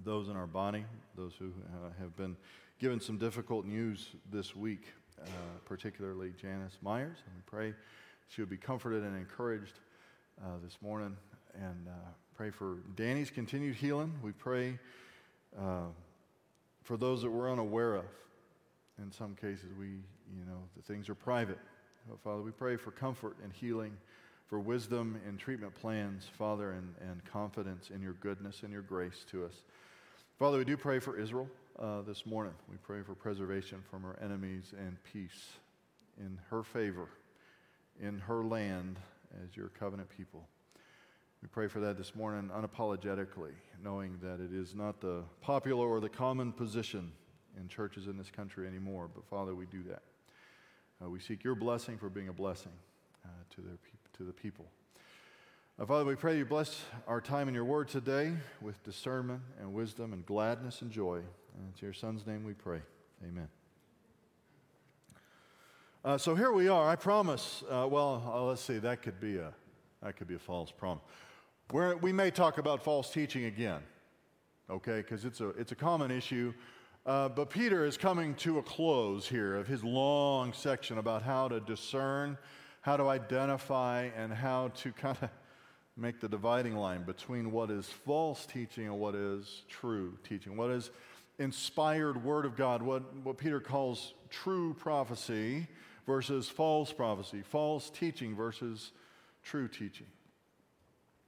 those 0.03 0.27
in 0.27 0.35
our 0.35 0.45
body, 0.45 0.85
those 1.15 1.33
who 1.39 1.45
uh, 1.45 1.89
have 1.99 2.15
been 2.15 2.35
given 2.79 2.99
some 2.99 3.17
difficult 3.17 3.65
news 3.65 4.09
this 4.31 4.55
week, 4.55 4.83
uh, 5.21 5.27
particularly 5.65 6.33
Janice 6.39 6.77
Myers. 6.81 7.17
And 7.25 7.35
we 7.35 7.41
pray 7.45 7.73
she 8.27 8.41
would 8.41 8.49
be 8.49 8.57
comforted 8.57 9.03
and 9.03 9.15
encouraged 9.15 9.79
uh, 10.43 10.57
this 10.63 10.77
morning. 10.81 11.15
And 11.59 11.87
uh, 11.87 11.91
pray 12.35 12.51
for 12.51 12.77
Danny's 12.95 13.29
continued 13.31 13.75
healing. 13.75 14.13
We 14.21 14.31
pray 14.31 14.77
uh, 15.57 15.87
for 16.83 16.97
those 16.97 17.23
that 17.23 17.31
we're 17.31 17.51
unaware 17.51 17.95
of. 17.95 18.05
In 19.01 19.11
some 19.11 19.35
cases, 19.35 19.65
we, 19.79 19.87
you 19.87 20.45
know, 20.45 20.59
the 20.75 20.81
things 20.81 21.09
are 21.09 21.15
private. 21.15 21.59
But 22.07 22.19
Father, 22.21 22.41
we 22.41 22.51
pray 22.51 22.77
for 22.77 22.91
comfort 22.91 23.35
and 23.43 23.51
healing 23.51 23.97
for 24.47 24.59
wisdom 24.59 25.19
and 25.27 25.37
treatment 25.37 25.75
plans, 25.75 26.25
Father, 26.37 26.71
and, 26.71 26.93
and 27.01 27.23
confidence 27.25 27.89
in 27.93 28.01
your 28.01 28.13
goodness 28.13 28.63
and 28.63 28.71
your 28.71 28.81
grace 28.81 29.25
to 29.31 29.45
us. 29.45 29.53
Father, 30.39 30.57
we 30.57 30.65
do 30.65 30.77
pray 30.77 30.99
for 30.99 31.19
Israel 31.19 31.49
uh, 31.79 32.01
this 32.01 32.25
morning. 32.25 32.53
We 32.69 32.77
pray 32.77 33.01
for 33.01 33.13
preservation 33.13 33.79
from 33.89 34.03
her 34.03 34.17
enemies 34.23 34.73
and 34.77 34.97
peace 35.11 35.49
in 36.17 36.39
her 36.49 36.63
favor, 36.63 37.09
in 38.01 38.19
her 38.19 38.43
land 38.43 38.97
as 39.43 39.57
your 39.57 39.67
covenant 39.69 40.09
people. 40.15 40.47
We 41.41 41.47
pray 41.49 41.67
for 41.67 41.79
that 41.81 41.97
this 41.97 42.15
morning 42.15 42.49
unapologetically, 42.49 43.51
knowing 43.83 44.17
that 44.23 44.39
it 44.39 44.51
is 44.51 44.73
not 44.73 45.01
the 45.01 45.23
popular 45.41 45.87
or 45.87 45.99
the 45.99 46.09
common 46.09 46.51
position 46.51 47.11
in 47.59 47.67
churches 47.67 48.07
in 48.07 48.17
this 48.17 48.31
country 48.31 48.67
anymore. 48.67 49.07
But 49.13 49.25
Father, 49.25 49.53
we 49.53 49.65
do 49.67 49.83
that. 49.83 50.01
Uh, 51.03 51.09
we 51.09 51.19
seek 51.19 51.43
your 51.43 51.53
blessing 51.53 51.97
for 51.97 52.09
being 52.09 52.27
a 52.27 52.33
blessing 52.33 52.71
uh, 53.23 53.27
to, 53.55 53.61
their 53.61 53.77
pe- 53.77 54.17
to 54.17 54.23
the 54.23 54.33
people. 54.33 54.65
Uh, 55.79 55.85
Father, 55.85 56.05
we 56.05 56.15
pray 56.15 56.39
you 56.39 56.45
bless 56.45 56.85
our 57.07 57.21
time 57.21 57.47
in 57.47 57.53
your 57.53 57.65
word 57.65 57.87
today 57.87 58.33
with 58.61 58.83
discernment 58.83 59.41
and 59.59 59.73
wisdom 59.73 60.13
and 60.13 60.25
gladness 60.25 60.81
and 60.81 60.89
joy. 60.89 61.17
And 61.17 61.69
it's 61.71 61.83
your 61.83 61.93
son's 61.93 62.25
name 62.25 62.43
we 62.43 62.53
pray. 62.53 62.81
Amen. 63.23 63.47
Uh, 66.03 66.17
so 66.17 66.33
here 66.33 66.51
we 66.51 66.67
are. 66.67 66.89
I 66.89 66.95
promise. 66.95 67.63
Uh, 67.69 67.87
well, 67.87 68.23
uh, 68.25 68.43
let's 68.43 68.61
see. 68.61 68.79
That 68.79 69.03
could 69.03 69.19
be 69.19 69.37
a 69.37 69.53
that 70.01 70.15
could 70.15 70.27
be 70.27 70.35
a 70.35 70.39
false 70.39 70.71
promise. 70.71 71.03
We're, 71.73 71.97
we 71.97 72.13
may 72.13 72.31
talk 72.31 72.59
about 72.59 72.81
false 72.81 73.09
teaching 73.09 73.43
again, 73.43 73.81
okay? 74.69 74.97
Because 74.97 75.25
it's 75.25 75.41
a 75.41 75.49
it's 75.49 75.73
a 75.73 75.75
common 75.75 76.11
issue. 76.11 76.53
Uh, 77.05 77.27
but 77.27 77.49
Peter 77.49 77.85
is 77.85 77.97
coming 77.97 78.35
to 78.35 78.59
a 78.59 78.63
close 78.63 79.27
here 79.27 79.55
of 79.55 79.67
his 79.67 79.83
long 79.83 80.53
section 80.53 80.97
about 80.97 81.23
how 81.23 81.49
to 81.49 81.59
discern, 81.59 82.37
how 82.81 82.95
to 82.95 83.09
identify, 83.09 84.09
and 84.15 84.31
how 84.31 84.69
to 84.75 84.93
kind 84.93 85.17
of 85.21 85.29
make 85.97 86.21
the 86.21 86.29
dividing 86.29 86.75
line 86.77 87.03
between 87.03 87.51
what 87.51 87.69
is 87.69 87.85
false 87.87 88.45
teaching 88.45 88.85
and 88.85 88.97
what 88.97 89.13
is 89.13 89.63
true 89.67 90.17
teaching, 90.23 90.55
what 90.55 90.69
is 90.69 90.89
inspired 91.37 92.23
word 92.23 92.45
of 92.45 92.55
God, 92.55 92.81
what, 92.81 93.03
what 93.23 93.37
Peter 93.37 93.59
calls 93.59 94.13
true 94.29 94.73
prophecy 94.73 95.67
versus 96.05 96.47
false 96.47 96.93
prophecy, 96.93 97.41
false 97.41 97.89
teaching 97.89 98.35
versus 98.35 98.91
true 99.43 99.67
teaching. 99.67 100.07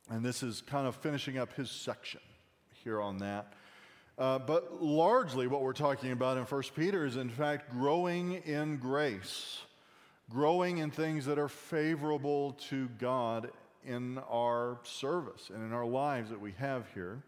And 0.09 0.25
this 0.25 0.41
is 0.41 0.61
kind 0.61 0.87
of 0.87 0.95
finishing 0.95 1.37
up 1.37 1.53
his 1.53 1.69
section 1.69 2.21
here 2.83 2.99
on 2.99 3.19
that. 3.19 3.53
Uh, 4.17 4.39
but 4.39 4.81
largely, 4.83 5.47
what 5.47 5.61
we're 5.61 5.71
talking 5.71 6.11
about 6.11 6.35
in 6.35 6.43
1 6.43 6.63
Peter 6.75 7.05
is, 7.05 7.15
in 7.15 7.29
fact, 7.29 7.71
growing 7.71 8.33
in 8.43 8.77
grace, 8.77 9.59
growing 10.29 10.79
in 10.79 10.91
things 10.91 11.25
that 11.25 11.37
are 11.37 11.47
favorable 11.47 12.53
to 12.69 12.89
God 12.99 13.51
in 13.85 14.17
our 14.29 14.79
service 14.83 15.49
and 15.53 15.63
in 15.63 15.71
our 15.71 15.85
lives 15.85 16.31
that 16.31 16.41
we 16.41 16.53
have 16.53 16.85
here. 16.93 17.21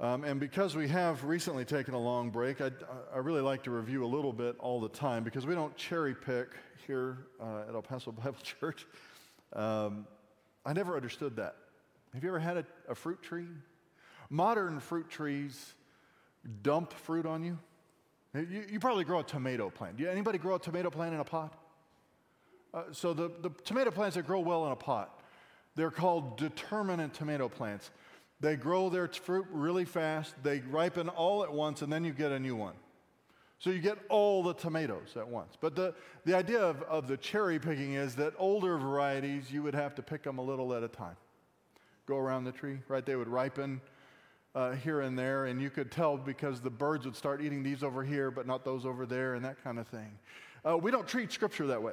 Um, 0.00 0.24
and 0.24 0.38
because 0.38 0.76
we 0.76 0.88
have 0.88 1.24
recently 1.24 1.64
taken 1.64 1.94
a 1.94 1.98
long 1.98 2.30
break, 2.30 2.60
I, 2.60 2.70
I, 3.12 3.18
really 3.18 3.40
like 3.40 3.64
to 3.64 3.72
review 3.72 4.04
a 4.04 4.06
little 4.06 4.32
bit 4.32 4.56
all 4.60 4.80
the 4.80 4.88
time 4.88 5.24
because 5.24 5.44
we 5.44 5.54
don't 5.54 5.76
cherry 5.76 6.14
pick 6.14 6.48
here 6.86 7.26
uh, 7.40 7.64
at 7.68 7.74
El 7.74 7.82
Paso 7.82 8.12
Bible 8.12 8.36
Church. 8.42 8.86
Um, 9.54 10.06
I 10.64 10.72
never 10.72 10.94
understood 10.94 11.34
that. 11.36 11.56
Have 12.14 12.22
you 12.22 12.30
ever 12.30 12.38
had 12.38 12.56
a, 12.58 12.64
a, 12.88 12.94
fruit 12.94 13.22
tree? 13.22 13.46
Modern 14.30 14.80
fruit 14.80 15.08
trees 15.08 15.74
dump 16.62 16.92
fruit 16.92 17.26
on 17.26 17.44
you. 17.44 17.58
You, 18.34 18.64
you 18.70 18.80
probably 18.80 19.04
grow 19.04 19.20
a 19.20 19.24
tomato 19.24 19.70
plant. 19.70 19.96
Do 19.96 20.06
anybody 20.08 20.38
grow 20.38 20.56
a 20.56 20.58
tomato 20.58 20.90
plant 20.90 21.14
in 21.14 21.20
a 21.20 21.24
pot? 21.24 21.54
Uh, 22.72 22.84
so 22.92 23.12
the, 23.12 23.30
the 23.40 23.50
tomato 23.64 23.90
plants 23.90 24.16
that 24.16 24.26
grow 24.26 24.40
well 24.40 24.66
in 24.66 24.72
a 24.72 24.76
pot, 24.76 25.20
they're 25.74 25.90
called 25.90 26.36
determinate 26.36 27.14
tomato 27.14 27.48
plants. 27.48 27.90
They 28.40 28.56
grow 28.56 28.88
their 28.88 29.08
fruit 29.08 29.46
really 29.50 29.84
fast, 29.84 30.34
they 30.42 30.60
ripen 30.60 31.08
all 31.08 31.42
at 31.42 31.52
once, 31.52 31.82
and 31.82 31.92
then 31.92 32.04
you 32.04 32.12
get 32.12 32.30
a 32.30 32.38
new 32.38 32.54
one. 32.54 32.74
So 33.58 33.70
you 33.70 33.80
get 33.80 33.98
all 34.08 34.44
the 34.44 34.54
tomatoes 34.54 35.16
at 35.16 35.26
once. 35.26 35.56
But 35.60 35.74
the, 35.74 35.94
the 36.24 36.34
idea 36.34 36.60
of, 36.60 36.82
of 36.82 37.08
the 37.08 37.16
cherry 37.16 37.58
picking 37.58 37.94
is 37.94 38.14
that 38.14 38.34
older 38.38 38.78
varieties, 38.78 39.50
you 39.50 39.64
would 39.64 39.74
have 39.74 39.96
to 39.96 40.02
pick 40.02 40.22
them 40.22 40.38
a 40.38 40.42
little 40.42 40.72
at 40.74 40.84
a 40.84 40.88
time. 40.88 41.16
Go 42.08 42.16
around 42.16 42.44
the 42.44 42.52
tree, 42.52 42.78
right? 42.88 43.04
They 43.04 43.16
would 43.16 43.28
ripen 43.28 43.82
uh, 44.54 44.72
here 44.72 45.02
and 45.02 45.18
there, 45.18 45.44
and 45.44 45.60
you 45.60 45.68
could 45.68 45.92
tell 45.92 46.16
because 46.16 46.62
the 46.62 46.70
birds 46.70 47.04
would 47.04 47.14
start 47.14 47.42
eating 47.42 47.62
these 47.62 47.82
over 47.82 48.02
here, 48.02 48.30
but 48.30 48.46
not 48.46 48.64
those 48.64 48.86
over 48.86 49.04
there, 49.04 49.34
and 49.34 49.44
that 49.44 49.62
kind 49.62 49.78
of 49.78 49.86
thing. 49.88 50.18
Uh, 50.66 50.78
we 50.78 50.90
don't 50.90 51.06
treat 51.06 51.30
Scripture 51.30 51.66
that 51.66 51.82
way. 51.82 51.92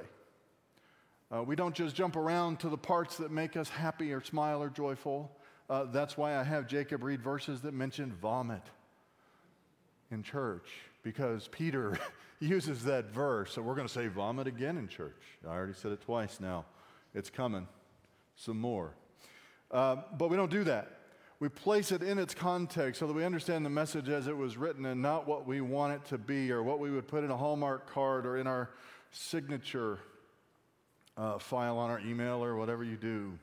Uh, 1.36 1.43
we 1.43 1.57
don't 1.57 1.76
just 1.76 1.97
jump 1.97 2.16
around 2.16 2.61
to 2.61 2.70
the 2.70 2.78
parts 2.78 3.18
that 3.18 3.30
make 3.30 3.57
us 3.57 3.68
happy 3.68 4.13
or 4.13 4.24
smile 4.24 4.63
or 4.63 4.70
joyful. 4.70 5.30
Uh, 5.70 5.84
that's 5.84 6.16
why 6.16 6.38
I 6.38 6.43
have 6.43 6.66
Jacob 6.66 7.03
read 7.03 7.22
verses 7.22 7.59
that 7.61 7.74
mention 7.74 8.13
vomit 8.13 8.63
in 10.11 10.24
church, 10.24 10.70
because 11.03 11.49
Peter 11.49 11.99
uses 12.39 12.86
that 12.86 13.11
verse. 13.11 13.51
So 13.51 13.61
we're 13.61 13.76
going 13.76 13.88
to 13.88 13.93
say 13.93 14.07
vomit 14.07 14.47
again 14.47 14.78
in 14.78 14.88
church. 14.88 15.22
I 15.45 15.49
already 15.49 15.74
said 15.74 15.91
it 15.91 15.99
twice 15.99 16.39
now. 16.39 16.63
It's 17.13 17.30
coming. 17.30 17.68
Some 18.38 18.61
more. 18.61 18.93
Uh, 19.72 19.97
but 20.18 20.30
we 20.30 20.38
don't 20.38 20.51
do 20.51 20.63
that. 20.63 20.91
We 21.39 21.49
place 21.49 21.91
it 21.91 22.01
in 22.01 22.18
its 22.18 22.34
context 22.34 22.99
so 22.99 23.07
that 23.07 23.13
we 23.13 23.26
understand 23.26 23.66
the 23.66 23.70
message 23.70 24.07
as 24.07 24.28
it 24.28 24.36
was 24.36 24.55
written 24.55 24.86
and 24.86 25.01
not 25.01 25.28
what 25.28 25.45
we 25.45 25.59
want 25.59 25.93
it 25.93 26.05
to 26.09 26.18
be 26.18 26.51
or 26.51 26.63
what 26.63 26.80
we 26.80 26.89
would 26.91 27.07
put 27.07 27.24
in 27.24 27.32
a 27.32 27.38
Hallmark 27.38 27.91
card 27.91 28.26
or 28.26 28.38
in 28.38 28.47
our 28.47 28.70
signature 29.11 29.99
uh, 31.18 31.38
file 31.38 31.78
on 31.78 31.89
our 31.89 31.99
email 31.99 32.43
or 32.43 32.55
whatever 32.55 32.84
you 32.84 32.95
do. 32.95 33.38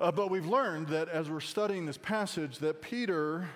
Uh, 0.00 0.10
but 0.10 0.30
we've 0.30 0.46
learned 0.46 0.88
that 0.88 1.08
as 1.08 1.30
we're 1.30 1.40
studying 1.40 1.86
this 1.86 1.98
passage, 1.98 2.58
that 2.58 2.80
Peter 2.80 3.48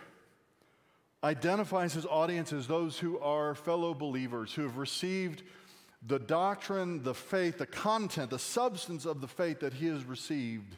identifies 1.23 1.95
his 1.95 2.05
audience 2.05 2.53
as 2.53 2.67
those 2.67 2.99
who 2.99 3.19
are 3.21 3.55
fellow 3.55 3.95
believers, 3.95 4.53
who 4.53 4.63
have 4.63 4.77
received 4.77 5.43
the 6.07 6.19
doctrine, 6.19 7.03
the 7.03 7.15
faith, 7.15 7.57
the 7.57 7.67
content, 7.67 8.29
the 8.31 8.39
substance 8.39 9.07
of 9.07 9.23
the 9.23 9.29
faith 9.29 9.61
that 9.61 9.73
he 9.73 9.87
has 9.87 10.05
received. 10.05 10.77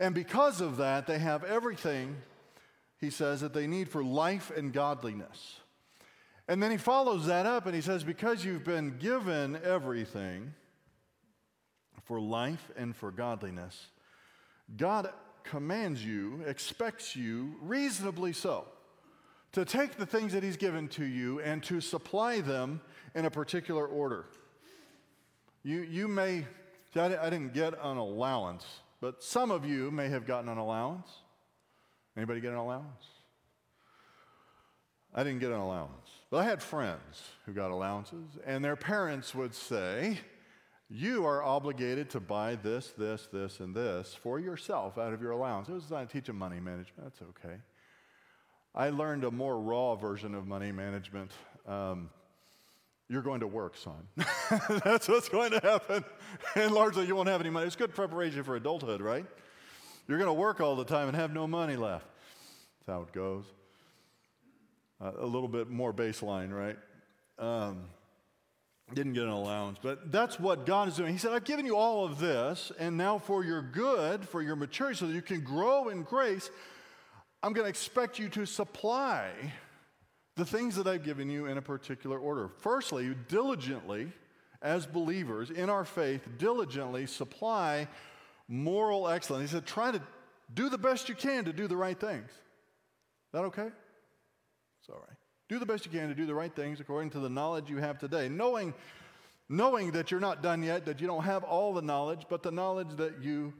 And 0.00 0.14
because 0.14 0.60
of 0.60 0.78
that, 0.78 1.06
they 1.06 1.18
have 1.18 1.44
everything, 1.44 2.16
he 2.98 3.10
says, 3.10 3.42
that 3.42 3.54
they 3.54 3.68
need 3.68 3.88
for 3.88 4.02
life 4.02 4.50
and 4.56 4.72
godliness. 4.72 5.60
And 6.48 6.60
then 6.60 6.72
he 6.72 6.78
follows 6.78 7.26
that 7.26 7.46
up 7.46 7.66
and 7.66 7.74
he 7.76 7.80
says, 7.80 8.02
Because 8.02 8.44
you've 8.44 8.64
been 8.64 8.98
given 8.98 9.60
everything, 9.62 10.54
for 12.10 12.18
life 12.18 12.72
and 12.76 12.96
for 12.96 13.12
godliness, 13.12 13.86
God 14.76 15.12
commands 15.44 16.04
you, 16.04 16.42
expects 16.44 17.14
you, 17.14 17.54
reasonably 17.62 18.32
so, 18.32 18.64
to 19.52 19.64
take 19.64 19.96
the 19.96 20.06
things 20.06 20.32
that 20.32 20.42
He's 20.42 20.56
given 20.56 20.88
to 20.88 21.04
you 21.04 21.38
and 21.38 21.62
to 21.62 21.80
supply 21.80 22.40
them 22.40 22.80
in 23.14 23.26
a 23.26 23.30
particular 23.30 23.86
order. 23.86 24.26
You, 25.62 25.82
you 25.82 26.08
may, 26.08 26.46
I 26.96 27.30
didn't 27.30 27.54
get 27.54 27.74
an 27.80 27.96
allowance, 27.96 28.66
but 29.00 29.22
some 29.22 29.50
of 29.50 29.64
you 29.64 29.90
may 29.90 30.08
have 30.08 30.26
gotten 30.26 30.48
an 30.48 30.58
allowance. 30.58 31.08
Anybody 32.16 32.40
get 32.40 32.52
an 32.52 32.58
allowance? 32.58 33.04
I 35.14 35.24
didn't 35.24 35.40
get 35.40 35.50
an 35.50 35.58
allowance. 35.58 36.08
But 36.30 36.38
I 36.38 36.44
had 36.44 36.62
friends 36.62 37.22
who 37.46 37.52
got 37.52 37.70
allowances, 37.70 38.38
and 38.46 38.64
their 38.64 38.76
parents 38.76 39.34
would 39.34 39.54
say, 39.54 40.18
You 40.88 41.26
are 41.26 41.42
obligated 41.42 42.10
to 42.10 42.20
buy 42.20 42.56
this, 42.56 42.92
this, 42.96 43.28
this, 43.32 43.60
and 43.60 43.74
this 43.74 44.14
for 44.14 44.38
yourself 44.38 44.98
out 44.98 45.12
of 45.12 45.20
your 45.20 45.32
allowance. 45.32 45.68
It 45.68 45.72
was 45.72 45.84
designed 45.84 46.10
to 46.10 46.18
teach 46.18 46.26
them 46.26 46.38
money 46.38 46.60
management. 46.60 47.02
That's 47.02 47.22
okay. 47.22 47.56
I 48.74 48.90
learned 48.90 49.24
a 49.24 49.30
more 49.30 49.60
raw 49.60 49.96
version 49.96 50.34
of 50.34 50.46
money 50.46 50.70
management. 50.70 51.32
Um, 51.66 52.10
you're 53.10 53.22
going 53.22 53.40
to 53.40 53.46
work, 53.48 53.76
son. 53.76 54.06
That's 54.84 55.08
what's 55.08 55.28
going 55.28 55.50
to 55.50 55.60
happen. 55.60 56.04
And 56.54 56.70
largely, 56.70 57.06
you 57.06 57.16
won't 57.16 57.28
have 57.28 57.40
any 57.40 57.50
money. 57.50 57.66
It's 57.66 57.74
good 57.74 57.92
preparation 57.92 58.44
for 58.44 58.54
adulthood, 58.54 59.00
right? 59.00 59.26
You're 60.06 60.18
going 60.18 60.28
to 60.28 60.32
work 60.32 60.60
all 60.60 60.76
the 60.76 60.84
time 60.84 61.08
and 61.08 61.16
have 61.16 61.32
no 61.32 61.48
money 61.48 61.74
left. 61.74 62.06
That's 62.78 62.96
how 62.96 63.02
it 63.02 63.12
goes. 63.12 63.42
Uh, 65.00 65.10
a 65.18 65.26
little 65.26 65.48
bit 65.48 65.68
more 65.68 65.92
baseline, 65.92 66.52
right? 66.52 66.78
Um, 67.40 67.82
didn't 68.94 69.14
get 69.14 69.24
an 69.24 69.30
allowance, 69.30 69.78
but 69.82 70.12
that's 70.12 70.38
what 70.38 70.64
God 70.64 70.86
is 70.86 70.96
doing. 70.96 71.12
He 71.12 71.18
said, 71.18 71.32
I've 71.32 71.44
given 71.44 71.66
you 71.66 71.76
all 71.76 72.04
of 72.04 72.20
this, 72.20 72.70
and 72.78 72.96
now 72.96 73.18
for 73.18 73.44
your 73.44 73.60
good, 73.60 74.28
for 74.28 74.40
your 74.40 74.54
maturity, 74.54 74.96
so 74.96 75.08
that 75.08 75.14
you 75.14 75.22
can 75.22 75.40
grow 75.40 75.88
in 75.88 76.04
grace, 76.04 76.48
I'm 77.42 77.54
going 77.54 77.64
to 77.64 77.70
expect 77.70 78.20
you 78.20 78.28
to 78.30 78.46
supply 78.46 79.30
the 80.40 80.46
things 80.46 80.74
that 80.76 80.86
I've 80.86 81.04
given 81.04 81.28
you 81.28 81.44
in 81.44 81.58
a 81.58 81.62
particular 81.62 82.18
order. 82.18 82.48
Firstly, 82.48 83.14
diligently, 83.28 84.10
as 84.62 84.86
believers 84.86 85.50
in 85.50 85.68
our 85.68 85.84
faith, 85.84 86.26
diligently 86.38 87.04
supply 87.04 87.86
moral 88.48 89.06
excellence. 89.06 89.50
He 89.50 89.54
said, 89.54 89.66
try 89.66 89.90
to 89.90 90.00
do 90.54 90.70
the 90.70 90.78
best 90.78 91.10
you 91.10 91.14
can 91.14 91.44
to 91.44 91.52
do 91.52 91.68
the 91.68 91.76
right 91.76 91.98
things. 91.98 92.30
Is 92.30 93.32
that 93.34 93.44
okay? 93.44 93.68
It's 94.80 94.88
all 94.88 95.04
right. 95.06 95.16
Do 95.50 95.58
the 95.58 95.66
best 95.66 95.84
you 95.84 95.92
can 95.92 96.08
to 96.08 96.14
do 96.14 96.24
the 96.24 96.34
right 96.34 96.56
things 96.56 96.80
according 96.80 97.10
to 97.10 97.20
the 97.20 97.28
knowledge 97.28 97.68
you 97.68 97.76
have 97.76 97.98
today, 97.98 98.30
knowing, 98.30 98.72
knowing 99.50 99.90
that 99.90 100.10
you're 100.10 100.20
not 100.20 100.42
done 100.42 100.62
yet, 100.62 100.86
that 100.86 101.02
you 101.02 101.06
don't 101.06 101.24
have 101.24 101.44
all 101.44 101.74
the 101.74 101.82
knowledge, 101.82 102.24
but 102.30 102.42
the 102.42 102.50
knowledge 102.50 102.96
that 102.96 103.22
you 103.22 103.52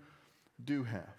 do 0.65 0.83
have. 0.85 1.15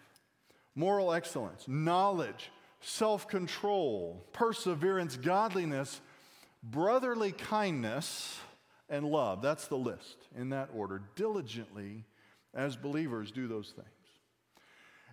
Moral 0.74 1.14
excellence, 1.14 1.68
knowledge, 1.68 2.50
self 2.82 3.28
control, 3.28 4.26
perseverance, 4.34 5.18
godliness, 5.18 6.02
brotherly 6.62 7.32
kindness, 7.32 8.40
and 8.90 9.06
love. 9.06 9.42
That's 9.42 9.68
the 9.68 9.78
list 9.78 10.18
in 10.36 10.50
that 10.50 10.70
order. 10.74 11.02
Diligently, 11.16 12.06
as 12.54 12.76
believers, 12.76 13.32
do 13.32 13.48
those 13.48 13.74
things. 13.76 13.88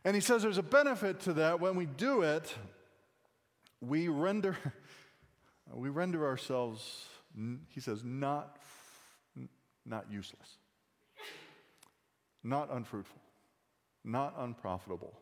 And 0.05 0.15
he 0.15 0.21
says 0.21 0.43
there's 0.43 0.59
a 0.59 0.63
benefit 0.63 1.21
to 1.21 1.35
that 1.35 1.61
when 1.61 1.77
we 1.77 1.87
do 1.87 2.23
it 2.23 2.55
we 3.81 4.09
render, 4.09 4.57
we 5.75 5.89
render 5.89 6.27
ourselves, 6.27 7.07
he 7.69 7.81
says, 7.81 8.03
not, 8.05 8.59
not 9.87 10.11
useless, 10.11 10.59
not 12.43 12.73
unfruitful, 12.73 13.21
not 14.05 14.35
unprofitable. 14.39 15.19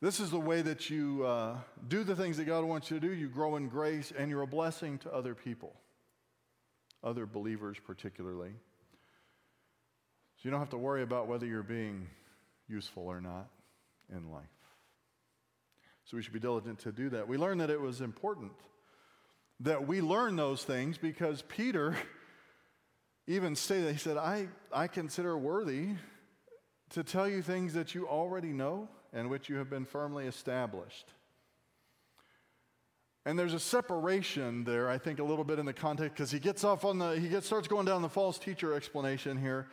This 0.00 0.20
is 0.20 0.30
the 0.30 0.38
way 0.38 0.62
that 0.62 0.90
you 0.90 1.24
uh, 1.24 1.56
do 1.88 2.04
the 2.04 2.14
things 2.14 2.36
that 2.36 2.44
God 2.44 2.64
wants 2.64 2.90
you 2.90 3.00
to 3.00 3.06
do. 3.06 3.12
You 3.12 3.28
grow 3.28 3.56
in 3.56 3.68
grace 3.68 4.12
and 4.16 4.30
you're 4.30 4.42
a 4.42 4.46
blessing 4.46 4.98
to 4.98 5.12
other 5.12 5.34
people, 5.34 5.74
other 7.02 7.26
believers 7.26 7.78
particularly. 7.84 8.52
So 10.36 10.42
you 10.42 10.50
don't 10.52 10.60
have 10.60 10.70
to 10.70 10.78
worry 10.78 11.02
about 11.02 11.26
whether 11.26 11.46
you're 11.46 11.64
being 11.64 12.06
useful 12.68 13.08
or 13.08 13.20
not 13.20 13.48
in 14.14 14.30
life. 14.30 14.44
So 16.04 16.16
we 16.16 16.22
should 16.22 16.32
be 16.32 16.38
diligent 16.38 16.78
to 16.80 16.92
do 16.92 17.10
that. 17.10 17.26
We 17.26 17.36
learned 17.36 17.60
that 17.60 17.70
it 17.70 17.80
was 17.80 18.00
important 18.00 18.52
that 19.60 19.88
we 19.88 20.00
learn 20.00 20.36
those 20.36 20.62
things 20.62 20.96
because 20.96 21.42
Peter 21.42 21.96
even 23.26 23.56
stated, 23.56 23.92
he 23.92 23.98
said, 23.98 24.16
I, 24.16 24.48
I 24.72 24.86
consider 24.86 25.36
worthy 25.36 25.88
to 26.90 27.02
tell 27.02 27.28
you 27.28 27.42
things 27.42 27.74
that 27.74 27.94
you 27.94 28.08
already 28.08 28.52
know 28.52 28.88
and 29.12 29.30
which 29.30 29.48
you 29.48 29.56
have 29.56 29.70
been 29.70 29.84
firmly 29.84 30.26
established. 30.26 31.06
And 33.26 33.38
there's 33.38 33.54
a 33.54 33.60
separation 33.60 34.64
there, 34.64 34.88
I 34.88 34.96
think, 34.96 35.18
a 35.18 35.24
little 35.24 35.44
bit 35.44 35.58
in 35.58 35.66
the 35.66 35.72
context, 35.72 36.14
because 36.14 36.30
he 36.30 36.38
gets 36.38 36.64
off 36.64 36.84
on 36.84 36.98
the, 36.98 37.18
he 37.18 37.28
gets, 37.28 37.46
starts 37.46 37.68
going 37.68 37.84
down 37.84 38.00
the 38.00 38.08
false 38.08 38.38
teacher 38.38 38.72
explanation 38.74 39.36
here. 39.36 39.68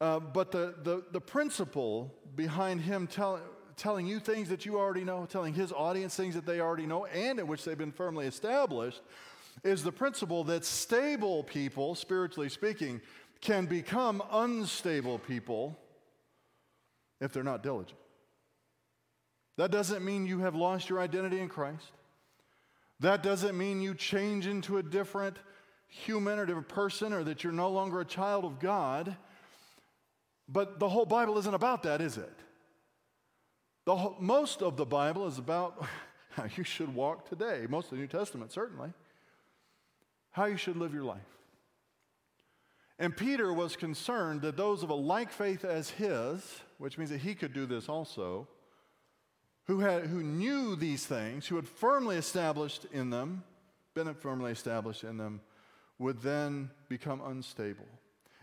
Uh, 0.00 0.18
but 0.20 0.50
the, 0.50 0.74
the, 0.82 1.04
the 1.12 1.20
principle 1.20 2.14
behind 2.34 2.80
him 2.80 3.06
telling, 3.06 3.42
telling 3.76 4.06
you 4.06 4.18
things 4.18 4.48
that 4.48 4.64
you 4.64 4.78
already 4.78 5.04
know, 5.04 5.26
telling 5.26 5.52
his 5.52 5.70
audience 5.70 6.16
things 6.16 6.34
that 6.34 6.46
they 6.46 6.60
already 6.60 6.86
know, 6.86 7.04
and 7.06 7.38
in 7.38 7.46
which 7.46 7.64
they've 7.64 7.76
been 7.76 7.92
firmly 7.92 8.26
established, 8.26 9.02
is 9.64 9.82
the 9.82 9.92
principle 9.92 10.42
that 10.44 10.64
stable 10.64 11.44
people, 11.44 11.94
spiritually 11.94 12.48
speaking, 12.48 13.00
can 13.42 13.66
become 13.66 14.22
unstable 14.32 15.18
people 15.18 15.78
if 17.22 17.32
they're 17.32 17.44
not 17.44 17.62
diligent. 17.62 17.98
That 19.56 19.70
doesn't 19.70 20.04
mean 20.04 20.26
you 20.26 20.40
have 20.40 20.56
lost 20.56 20.90
your 20.90 21.00
identity 21.00 21.38
in 21.38 21.48
Christ. 21.48 21.92
That 23.00 23.22
doesn't 23.22 23.56
mean 23.56 23.80
you 23.80 23.94
change 23.94 24.46
into 24.46 24.78
a 24.78 24.82
different 24.82 25.36
human 25.86 26.38
or 26.38 26.46
different 26.46 26.68
person 26.68 27.12
or 27.12 27.22
that 27.24 27.44
you're 27.44 27.52
no 27.52 27.70
longer 27.70 28.00
a 28.00 28.04
child 28.04 28.44
of 28.44 28.58
God. 28.58 29.16
But 30.48 30.80
the 30.80 30.88
whole 30.88 31.06
Bible 31.06 31.38
isn't 31.38 31.54
about 31.54 31.84
that, 31.84 32.00
is 32.00 32.16
it? 32.16 32.32
The 33.84 33.94
whole, 33.94 34.16
most 34.18 34.62
of 34.62 34.76
the 34.76 34.86
Bible 34.86 35.26
is 35.26 35.38
about 35.38 35.84
how 36.30 36.46
you 36.56 36.64
should 36.64 36.92
walk 36.92 37.28
today, 37.28 37.66
most 37.68 37.86
of 37.86 37.90
the 37.92 37.96
New 37.98 38.08
Testament, 38.08 38.52
certainly, 38.52 38.92
how 40.32 40.46
you 40.46 40.56
should 40.56 40.76
live 40.76 40.92
your 40.92 41.04
life. 41.04 41.20
And 42.98 43.16
Peter 43.16 43.52
was 43.52 43.76
concerned 43.76 44.42
that 44.42 44.56
those 44.56 44.82
of 44.82 44.90
a 44.90 44.94
like 44.94 45.30
faith 45.32 45.64
as 45.64 45.90
his, 45.90 46.60
which 46.82 46.98
means 46.98 47.10
that 47.10 47.20
he 47.20 47.36
could 47.36 47.52
do 47.52 47.64
this 47.64 47.88
also, 47.88 48.48
who, 49.68 49.78
had, 49.78 50.04
who 50.04 50.20
knew 50.20 50.74
these 50.74 51.06
things, 51.06 51.46
who 51.46 51.54
had 51.54 51.68
firmly 51.68 52.16
established 52.16 52.86
in 52.92 53.08
them, 53.08 53.44
been 53.94 54.12
firmly 54.14 54.50
established 54.50 55.04
in 55.04 55.16
them, 55.16 55.40
would 56.00 56.20
then 56.22 56.68
become 56.88 57.20
unstable. 57.24 57.86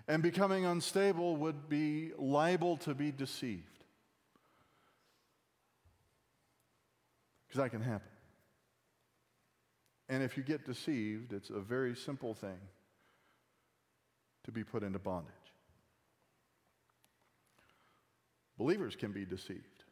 And 0.08 0.24
becoming 0.24 0.64
unstable 0.64 1.36
would 1.36 1.68
be 1.68 2.12
liable 2.18 2.78
to 2.78 2.96
be 2.96 3.12
deceived. 3.12 3.84
Because 7.46 7.62
that 7.62 7.72
can 7.72 7.82
happen. 7.82 8.08
And 10.08 10.24
if 10.24 10.38
you 10.38 10.44
get 10.44 10.66
deceived, 10.66 11.34
it's 11.34 11.50
a 11.50 11.60
very 11.60 11.94
simple 11.94 12.34
thing 12.34 12.60
to 14.46 14.52
be 14.54 14.64
put 14.64 14.82
into 14.82 14.98
bondage. 14.98 15.39
Believers 18.60 18.97
can 18.97 19.14
be 19.14 19.26
deceived. 19.26 19.86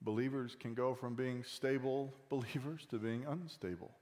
Believers 0.00 0.56
can 0.58 0.72
go 0.72 0.94
from 0.94 1.14
being 1.14 1.44
stable 1.44 2.14
believers 2.30 2.86
to 2.90 2.98
being 2.98 3.26
unstable. 3.26 3.92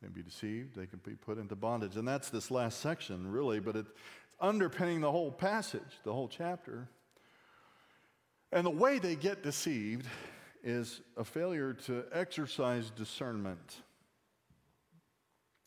They 0.00 0.06
can 0.06 0.14
be 0.14 0.22
deceived, 0.22 0.76
they 0.76 0.86
can 0.86 1.00
be 1.04 1.14
put 1.14 1.38
into 1.38 1.56
bondage. 1.56 1.96
And 1.96 2.06
that's 2.06 2.30
this 2.30 2.50
last 2.50 2.80
section, 2.80 3.30
really, 3.30 3.58
but 3.60 3.76
it's 3.76 3.90
underpinning 4.40 5.00
the 5.00 5.10
whole 5.10 5.32
passage, 5.32 6.00
the 6.04 6.12
whole 6.12 6.28
chapter. 6.28 6.88
And 8.52 8.64
the 8.64 8.70
way 8.70 8.98
they 9.00 9.16
get 9.16 9.42
deceived 9.42 10.06
is 10.62 11.00
a 11.16 11.24
failure 11.24 11.72
to 11.72 12.04
exercise 12.12 12.90
discernment. 12.90 13.82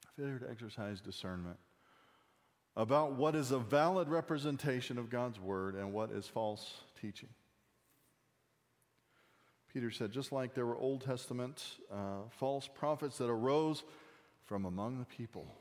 A 0.08 0.22
failure 0.22 0.39
to 0.39 0.50
exercise 0.50 1.02
discernment 1.02 1.58
about 2.78 3.14
what 3.14 3.36
is 3.36 3.52
a 3.52 3.60
valid 3.60 4.10
representation 4.10 4.98
of 4.98 5.10
God's 5.10 5.40
word 5.40 5.76
and 5.76 5.94
what 5.94 6.12
is 6.12 6.28
false 6.28 6.74
teaching. 7.00 7.30
Peter 9.74 9.92
said, 9.92 10.12
just 10.12 10.32
like 10.32 10.54
there 10.54 10.66
were 10.66 10.78
Old 10.78 11.02
Testament 11.02 11.64
uh, 11.92 12.22
false 12.30 12.70
prophets 12.74 13.18
that 13.18 13.30
arose 13.30 13.84
from 14.46 14.66
among 14.66 15.00
the 15.00 15.06
people, 15.06 15.54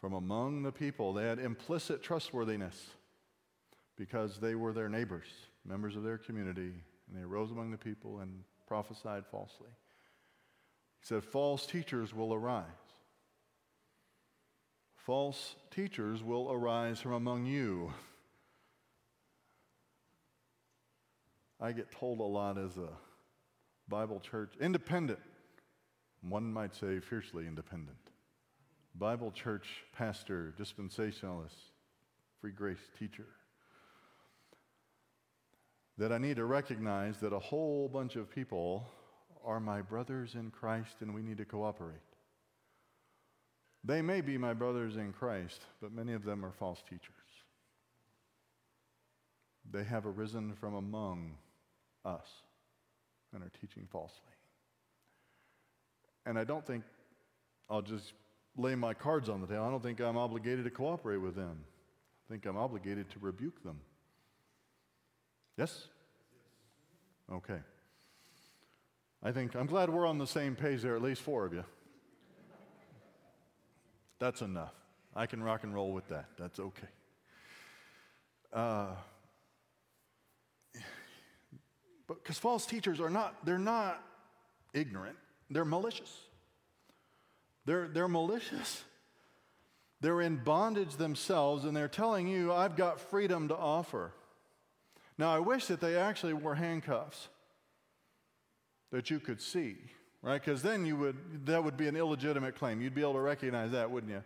from 0.00 0.12
among 0.12 0.62
the 0.62 0.72
people, 0.72 1.12
they 1.12 1.24
had 1.24 1.38
implicit 1.38 2.02
trustworthiness 2.02 2.90
because 3.96 4.38
they 4.38 4.54
were 4.54 4.72
their 4.72 4.88
neighbors, 4.88 5.26
members 5.64 5.96
of 5.96 6.04
their 6.04 6.18
community, 6.18 6.72
and 7.08 7.16
they 7.16 7.22
arose 7.22 7.50
among 7.50 7.70
the 7.70 7.78
people 7.78 8.20
and 8.20 8.44
prophesied 8.66 9.24
falsely. 9.26 9.70
He 11.00 11.06
said, 11.06 11.24
False 11.24 11.66
teachers 11.66 12.14
will 12.14 12.34
arise. 12.34 12.64
False 15.08 15.56
teachers 15.70 16.22
will 16.22 16.52
arise 16.52 17.00
from 17.00 17.12
among 17.12 17.46
you. 17.46 17.94
I 21.58 21.72
get 21.72 21.90
told 21.90 22.20
a 22.20 22.24
lot 22.24 22.58
as 22.58 22.76
a 22.76 22.90
Bible 23.88 24.20
church, 24.20 24.52
independent, 24.60 25.20
one 26.20 26.52
might 26.52 26.74
say 26.74 27.00
fiercely 27.00 27.46
independent. 27.46 27.96
Bible 28.96 29.30
church 29.30 29.66
pastor, 29.96 30.52
dispensationalist, 30.60 31.56
free 32.42 32.52
grace 32.52 32.90
teacher. 32.98 33.28
That 35.96 36.12
I 36.12 36.18
need 36.18 36.36
to 36.36 36.44
recognize 36.44 37.18
that 37.20 37.32
a 37.32 37.38
whole 37.38 37.88
bunch 37.88 38.16
of 38.16 38.30
people 38.30 38.86
are 39.42 39.58
my 39.58 39.80
brothers 39.80 40.34
in 40.34 40.50
Christ 40.50 40.96
and 41.00 41.14
we 41.14 41.22
need 41.22 41.38
to 41.38 41.46
cooperate. 41.46 42.07
They 43.84 44.02
may 44.02 44.20
be 44.20 44.36
my 44.38 44.54
brothers 44.54 44.96
in 44.96 45.12
Christ, 45.12 45.62
but 45.80 45.92
many 45.92 46.12
of 46.12 46.24
them 46.24 46.44
are 46.44 46.52
false 46.52 46.82
teachers. 46.88 47.14
They 49.70 49.84
have 49.84 50.06
arisen 50.06 50.54
from 50.60 50.74
among 50.74 51.32
us 52.04 52.26
and 53.32 53.42
are 53.42 53.52
teaching 53.60 53.86
falsely. 53.90 54.18
And 56.26 56.38
I 56.38 56.44
don't 56.44 56.66
think 56.66 56.84
I'll 57.70 57.82
just 57.82 58.12
lay 58.56 58.74
my 58.74 58.94
cards 58.94 59.28
on 59.28 59.40
the 59.40 59.46
table. 59.46 59.64
I 59.64 59.70
don't 59.70 59.82
think 59.82 60.00
I'm 60.00 60.16
obligated 60.16 60.64
to 60.64 60.70
cooperate 60.70 61.18
with 61.18 61.36
them. 61.36 61.58
I 62.28 62.32
think 62.32 62.46
I'm 62.46 62.56
obligated 62.56 63.10
to 63.10 63.18
rebuke 63.20 63.62
them. 63.62 63.80
Yes? 65.56 65.86
Okay. 67.32 67.58
I 69.22 69.32
think 69.32 69.54
I'm 69.54 69.66
glad 69.66 69.90
we're 69.90 70.06
on 70.06 70.18
the 70.18 70.26
same 70.26 70.54
page 70.54 70.82
there, 70.82 70.94
at 70.94 71.02
least 71.02 71.22
four 71.22 71.44
of 71.44 71.52
you. 71.52 71.64
That's 74.18 74.42
enough. 74.42 74.74
I 75.14 75.26
can 75.26 75.42
rock 75.42 75.64
and 75.64 75.74
roll 75.74 75.92
with 75.92 76.08
that. 76.08 76.26
That's 76.38 76.58
okay. 76.58 76.88
Uh, 78.52 78.94
but 82.06 82.22
because 82.22 82.38
false 82.38 82.66
teachers 82.66 83.00
are 83.00 83.10
not, 83.10 83.44
they're 83.44 83.58
not 83.58 84.02
ignorant, 84.72 85.16
they're 85.50 85.64
malicious. 85.64 86.16
They're, 87.66 87.88
they're 87.88 88.08
malicious. 88.08 88.82
They're 90.00 90.22
in 90.22 90.36
bondage 90.36 90.96
themselves, 90.96 91.64
and 91.64 91.76
they're 91.76 91.88
telling 91.88 92.28
you, 92.28 92.52
I've 92.52 92.76
got 92.76 93.00
freedom 93.00 93.48
to 93.48 93.56
offer. 93.56 94.12
Now, 95.18 95.34
I 95.34 95.40
wish 95.40 95.66
that 95.66 95.80
they 95.80 95.96
actually 95.96 96.32
wore 96.32 96.54
handcuffs 96.54 97.28
that 98.90 99.10
you 99.10 99.20
could 99.20 99.42
see, 99.42 99.76
right? 100.22 100.42
Because 100.42 100.62
then 100.62 100.84
you 100.86 100.96
would, 100.96 101.46
that 101.46 101.62
would 101.62 101.76
be 101.76 101.88
an 101.88 101.96
illegitimate 101.96 102.56
claim. 102.56 102.80
You'd 102.80 102.94
be 102.94 103.02
able 103.02 103.14
to 103.14 103.20
recognize 103.20 103.72
that, 103.72 103.90
wouldn't 103.90 104.12
you? 104.12 104.22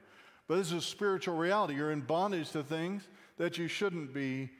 But 0.48 0.56
this 0.56 0.68
is 0.68 0.72
a 0.72 0.80
spiritual 0.80 1.36
reality. 1.36 1.74
You're 1.74 1.92
in 1.92 2.00
bondage 2.00 2.50
to 2.50 2.62
things 2.62 3.06
that 3.38 3.58
you 3.58 3.68
shouldn't 3.68 4.12
be 4.12 4.50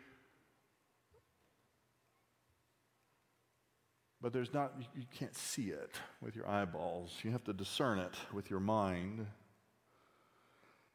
but 4.23 4.33
there's 4.33 4.55
not, 4.55 4.75
you 4.95 5.05
can't 5.13 5.35
see 5.35 5.71
it 5.71 5.91
with 6.21 6.37
your 6.37 6.49
eyeballs. 6.49 7.13
You 7.25 7.33
have 7.33 7.43
to 7.45 7.53
discern 7.53 7.99
it 7.99 8.15
with 8.33 8.51
your 8.51 8.61
mind. 8.61 9.27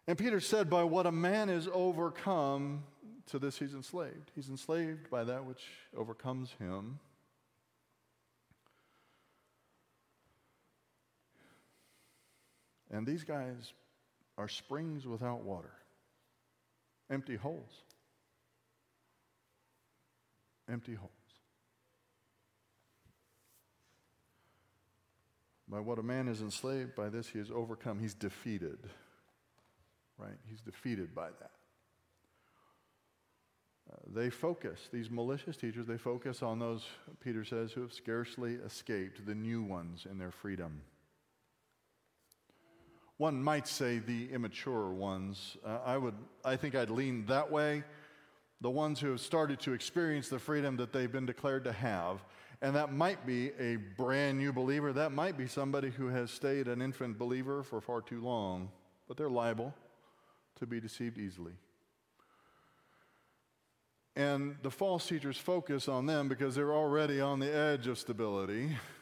And 0.07 0.17
Peter 0.17 0.39
said, 0.39 0.69
By 0.69 0.85
what 0.85 1.05
a 1.05 1.11
man 1.11 1.49
is 1.49 1.67
overcome, 1.73 2.83
to 3.27 3.37
this 3.37 3.59
he's 3.59 3.73
enslaved. 3.73 4.31
He's 4.33 4.47
enslaved 4.47 5.09
by 5.09 5.25
that 5.25 5.43
which 5.43 5.61
overcomes 5.95 6.51
him. 6.57 6.99
And 12.91 13.05
these 13.05 13.23
guys 13.23 13.73
are 14.37 14.47
springs 14.47 15.05
without 15.05 15.43
water, 15.43 15.73
empty 17.09 17.35
holes. 17.35 17.71
Empty 20.69 20.95
holes. 20.95 21.11
By 25.69 25.79
what 25.79 25.99
a 25.99 26.03
man 26.03 26.27
is 26.27 26.41
enslaved, 26.41 26.95
by 26.95 27.09
this 27.09 27.27
he 27.27 27.39
is 27.39 27.51
overcome. 27.51 27.99
He's 27.99 28.13
defeated. 28.13 28.77
Right? 30.17 30.37
He's 30.49 30.61
defeated 30.61 31.13
by 31.13 31.27
that. 31.39 31.51
Uh, 33.91 33.95
they 34.13 34.29
focus, 34.29 34.89
these 34.91 35.09
malicious 35.09 35.55
teachers, 35.55 35.87
they 35.87 35.97
focus 35.97 36.41
on 36.43 36.59
those, 36.59 36.85
Peter 37.23 37.45
says, 37.45 37.71
who 37.71 37.81
have 37.81 37.93
scarcely 37.93 38.55
escaped, 38.55 39.25
the 39.25 39.35
new 39.35 39.61
ones 39.61 40.05
in 40.09 40.17
their 40.17 40.31
freedom. 40.31 40.81
One 43.17 43.41
might 43.41 43.67
say 43.67 43.99
the 43.99 44.31
immature 44.31 44.89
ones. 44.89 45.57
Uh, 45.65 45.79
I, 45.85 45.97
would, 45.97 46.15
I 46.45 46.55
think 46.55 46.75
I'd 46.75 46.89
lean 46.89 47.25
that 47.25 47.51
way. 47.51 47.83
The 48.61 48.69
ones 48.69 48.99
who 48.99 49.11
have 49.11 49.21
started 49.21 49.59
to 49.61 49.73
experience 49.73 50.29
the 50.29 50.39
freedom 50.39 50.77
that 50.77 50.93
they've 50.93 51.11
been 51.11 51.25
declared 51.25 51.63
to 51.65 51.71
have 51.71 52.21
and 52.61 52.75
that 52.75 52.91
might 52.91 53.25
be 53.25 53.51
a 53.59 53.75
brand 53.75 54.39
new 54.39 54.51
believer. 54.51 54.91
That 54.91 55.11
might 55.11 55.37
be 55.37 55.47
somebody 55.47 55.89
who 55.91 56.07
has 56.07 56.31
stayed 56.31 56.67
an 56.67 56.81
infant 56.81 57.17
believer 57.17 57.61
for 57.63 57.79
far 57.81 58.01
too 58.01 58.21
long, 58.21 58.71
but 59.07 59.15
they're 59.15 59.29
liable 59.29 59.73
to 60.59 60.65
be 60.65 60.79
deceived 60.79 61.19
easily. 61.19 61.53
And 64.15 64.55
the 64.63 64.71
false 64.71 65.07
teachers 65.07 65.37
focus 65.37 65.87
on 65.87 66.07
them 66.07 66.27
because 66.27 66.55
they're 66.55 66.73
already 66.73 67.21
on 67.21 67.39
the 67.39 67.53
edge 67.53 67.85
of 67.85 67.99
stability. 67.99 68.75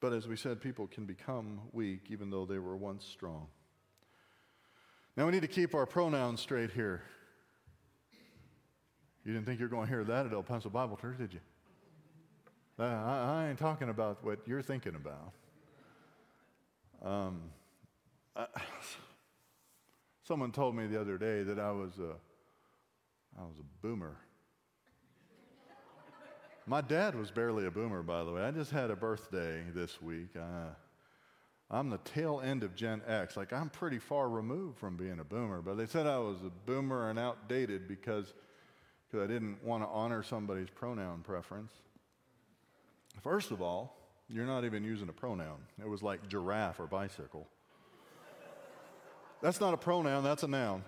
But 0.00 0.12
as 0.12 0.28
we 0.28 0.36
said, 0.36 0.60
people 0.60 0.86
can 0.86 1.04
become 1.04 1.60
weak 1.72 2.06
even 2.10 2.30
though 2.30 2.46
they 2.46 2.58
were 2.58 2.76
once 2.76 3.04
strong. 3.04 3.48
Now 5.16 5.26
we 5.26 5.32
need 5.32 5.42
to 5.42 5.48
keep 5.48 5.74
our 5.74 5.86
pronouns 5.86 6.40
straight 6.40 6.70
here. 6.70 7.02
You 9.24 9.32
didn't 9.32 9.46
think 9.46 9.58
you 9.58 9.64
were 9.64 9.70
going 9.70 9.86
to 9.86 9.92
hear 9.92 10.04
that 10.04 10.26
at 10.26 10.32
El 10.32 10.42
Paso 10.42 10.68
Bible 10.68 10.96
Church, 10.96 11.18
did 11.18 11.32
you? 11.32 11.40
I, 12.78 12.84
I, 12.84 13.46
ain't 13.48 13.58
talking 13.58 13.88
about 13.88 14.24
what 14.24 14.38
you're 14.46 14.62
thinking 14.62 14.94
about. 14.94 15.32
Um, 17.04 17.40
I, 18.36 18.46
someone 20.22 20.52
told 20.52 20.76
me 20.76 20.86
the 20.86 21.00
other 21.00 21.18
day 21.18 21.42
that 21.42 21.58
I 21.58 21.72
was 21.72 21.98
a, 21.98 22.14
I 23.36 23.42
was 23.42 23.56
a 23.58 23.86
boomer. 23.86 24.16
My 26.68 26.82
dad 26.82 27.14
was 27.14 27.30
barely 27.30 27.64
a 27.64 27.70
boomer, 27.70 28.02
by 28.02 28.24
the 28.24 28.30
way. 28.30 28.42
I 28.42 28.50
just 28.50 28.70
had 28.70 28.90
a 28.90 28.96
birthday 28.96 29.62
this 29.74 30.02
week. 30.02 30.28
Uh, 30.36 30.68
I'm 31.70 31.88
the 31.88 31.96
tail 31.98 32.42
end 32.44 32.62
of 32.62 32.74
Gen 32.74 33.00
X. 33.06 33.38
Like, 33.38 33.54
I'm 33.54 33.70
pretty 33.70 33.98
far 33.98 34.28
removed 34.28 34.76
from 34.76 34.94
being 34.94 35.18
a 35.18 35.24
boomer, 35.24 35.62
but 35.62 35.78
they 35.78 35.86
said 35.86 36.06
I 36.06 36.18
was 36.18 36.36
a 36.44 36.50
boomer 36.66 37.08
and 37.08 37.18
outdated 37.18 37.88
because 37.88 38.34
because 39.10 39.24
I 39.24 39.26
didn't 39.26 39.64
want 39.64 39.82
to 39.82 39.88
honor 39.88 40.22
somebody's 40.22 40.68
pronoun 40.68 41.22
preference. 41.22 41.72
First 43.22 43.50
of 43.50 43.62
all, 43.62 43.96
you're 44.28 44.44
not 44.44 44.66
even 44.66 44.84
using 44.84 45.08
a 45.08 45.12
pronoun. 45.12 45.60
It 45.80 45.88
was 45.88 46.02
like 46.02 46.28
giraffe 46.28 46.78
or 46.78 46.86
bicycle. 46.86 47.48
that's 49.40 49.58
not 49.58 49.72
a 49.72 49.78
pronoun, 49.78 50.22
that's 50.22 50.42
a 50.42 50.48
noun. 50.48 50.84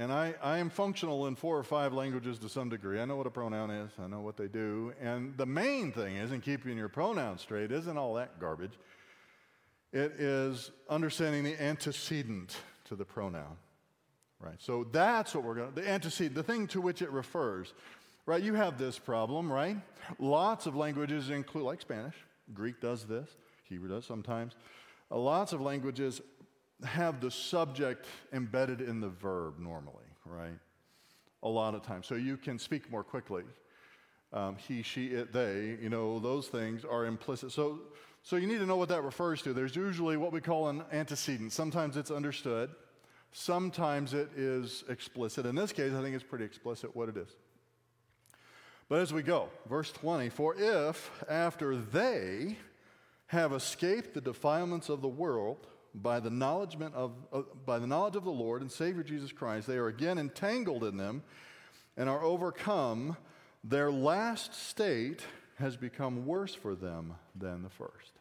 And 0.00 0.10
I, 0.10 0.34
I 0.42 0.56
am 0.56 0.70
functional 0.70 1.26
in 1.26 1.36
four 1.36 1.58
or 1.58 1.62
five 1.62 1.92
languages 1.92 2.38
to 2.38 2.48
some 2.48 2.70
degree. 2.70 2.98
I 2.98 3.04
know 3.04 3.16
what 3.16 3.26
a 3.26 3.30
pronoun 3.30 3.70
is, 3.70 3.90
I 4.02 4.06
know 4.06 4.22
what 4.22 4.38
they 4.38 4.48
do. 4.48 4.94
And 4.98 5.36
the 5.36 5.44
main 5.44 5.92
thing 5.92 6.16
is 6.16 6.32
in 6.32 6.40
keeping 6.40 6.78
your 6.78 6.88
pronouns 6.88 7.42
straight 7.42 7.70
isn't 7.70 7.98
all 7.98 8.14
that 8.14 8.40
garbage. 8.40 8.72
It 9.92 10.12
is 10.12 10.70
understanding 10.88 11.44
the 11.44 11.62
antecedent 11.62 12.56
to 12.86 12.96
the 12.96 13.04
pronoun. 13.04 13.58
Right. 14.40 14.54
So 14.56 14.86
that's 14.90 15.34
what 15.34 15.44
we're 15.44 15.56
going 15.56 15.74
to, 15.74 15.82
the 15.82 15.86
antecedent, 15.86 16.34
the 16.34 16.42
thing 16.42 16.66
to 16.68 16.80
which 16.80 17.02
it 17.02 17.10
refers. 17.10 17.74
Right. 18.24 18.42
You 18.42 18.54
have 18.54 18.78
this 18.78 18.98
problem, 18.98 19.52
right? 19.52 19.76
Lots 20.18 20.64
of 20.64 20.74
languages 20.74 21.28
include, 21.28 21.64
like 21.64 21.82
Spanish, 21.82 22.16
Greek 22.54 22.80
does 22.80 23.04
this, 23.04 23.28
Hebrew 23.68 23.90
does 23.90 24.06
sometimes. 24.06 24.54
Uh, 25.10 25.18
lots 25.18 25.52
of 25.52 25.60
languages 25.60 26.22
have 26.84 27.20
the 27.20 27.30
subject 27.30 28.06
embedded 28.32 28.80
in 28.80 29.00
the 29.00 29.08
verb 29.08 29.58
normally, 29.58 30.04
right? 30.24 30.58
A 31.42 31.48
lot 31.48 31.74
of 31.74 31.82
times. 31.82 32.06
So 32.06 32.14
you 32.14 32.36
can 32.36 32.58
speak 32.58 32.90
more 32.90 33.04
quickly. 33.04 33.44
Um, 34.32 34.56
he, 34.56 34.82
she, 34.82 35.08
it, 35.08 35.32
they, 35.32 35.76
you 35.80 35.88
know, 35.88 36.18
those 36.18 36.48
things 36.48 36.84
are 36.84 37.06
implicit. 37.06 37.52
So, 37.52 37.80
so 38.22 38.36
you 38.36 38.46
need 38.46 38.58
to 38.58 38.66
know 38.66 38.76
what 38.76 38.88
that 38.90 39.02
refers 39.02 39.42
to. 39.42 39.52
There's 39.52 39.74
usually 39.74 40.16
what 40.16 40.32
we 40.32 40.40
call 40.40 40.68
an 40.68 40.84
antecedent. 40.92 41.52
Sometimes 41.52 41.96
it's 41.96 42.10
understood. 42.10 42.70
Sometimes 43.32 44.14
it 44.14 44.30
is 44.36 44.84
explicit. 44.88 45.46
In 45.46 45.54
this 45.54 45.72
case, 45.72 45.92
I 45.92 46.02
think 46.02 46.14
it's 46.14 46.24
pretty 46.24 46.44
explicit 46.44 46.94
what 46.94 47.08
it 47.08 47.16
is. 47.16 47.28
But 48.88 49.00
as 49.00 49.12
we 49.12 49.22
go, 49.22 49.48
verse 49.68 49.92
20 49.92 50.28
For 50.30 50.54
if, 50.56 51.10
after 51.28 51.76
they 51.76 52.56
have 53.26 53.52
escaped 53.52 54.14
the 54.14 54.20
defilements 54.20 54.88
of 54.88 55.00
the 55.00 55.08
world 55.08 55.68
by 55.94 56.20
the, 56.20 56.30
knowledge 56.30 56.76
of, 56.94 57.12
uh, 57.32 57.42
by 57.66 57.78
the 57.78 57.86
knowledge 57.86 58.16
of 58.16 58.24
the 58.24 58.30
Lord 58.30 58.62
and 58.62 58.70
Savior 58.70 59.02
Jesus 59.02 59.32
Christ, 59.32 59.66
they 59.66 59.76
are 59.76 59.88
again 59.88 60.18
entangled 60.18 60.84
in 60.84 60.96
them 60.96 61.22
and 61.96 62.08
are 62.08 62.22
overcome, 62.22 63.16
their 63.64 63.90
last 63.90 64.54
state 64.54 65.22
has 65.58 65.76
become 65.76 66.26
worse 66.26 66.54
for 66.54 66.74
them 66.74 67.14
than 67.34 67.62
the 67.62 67.68
first. 67.68 68.12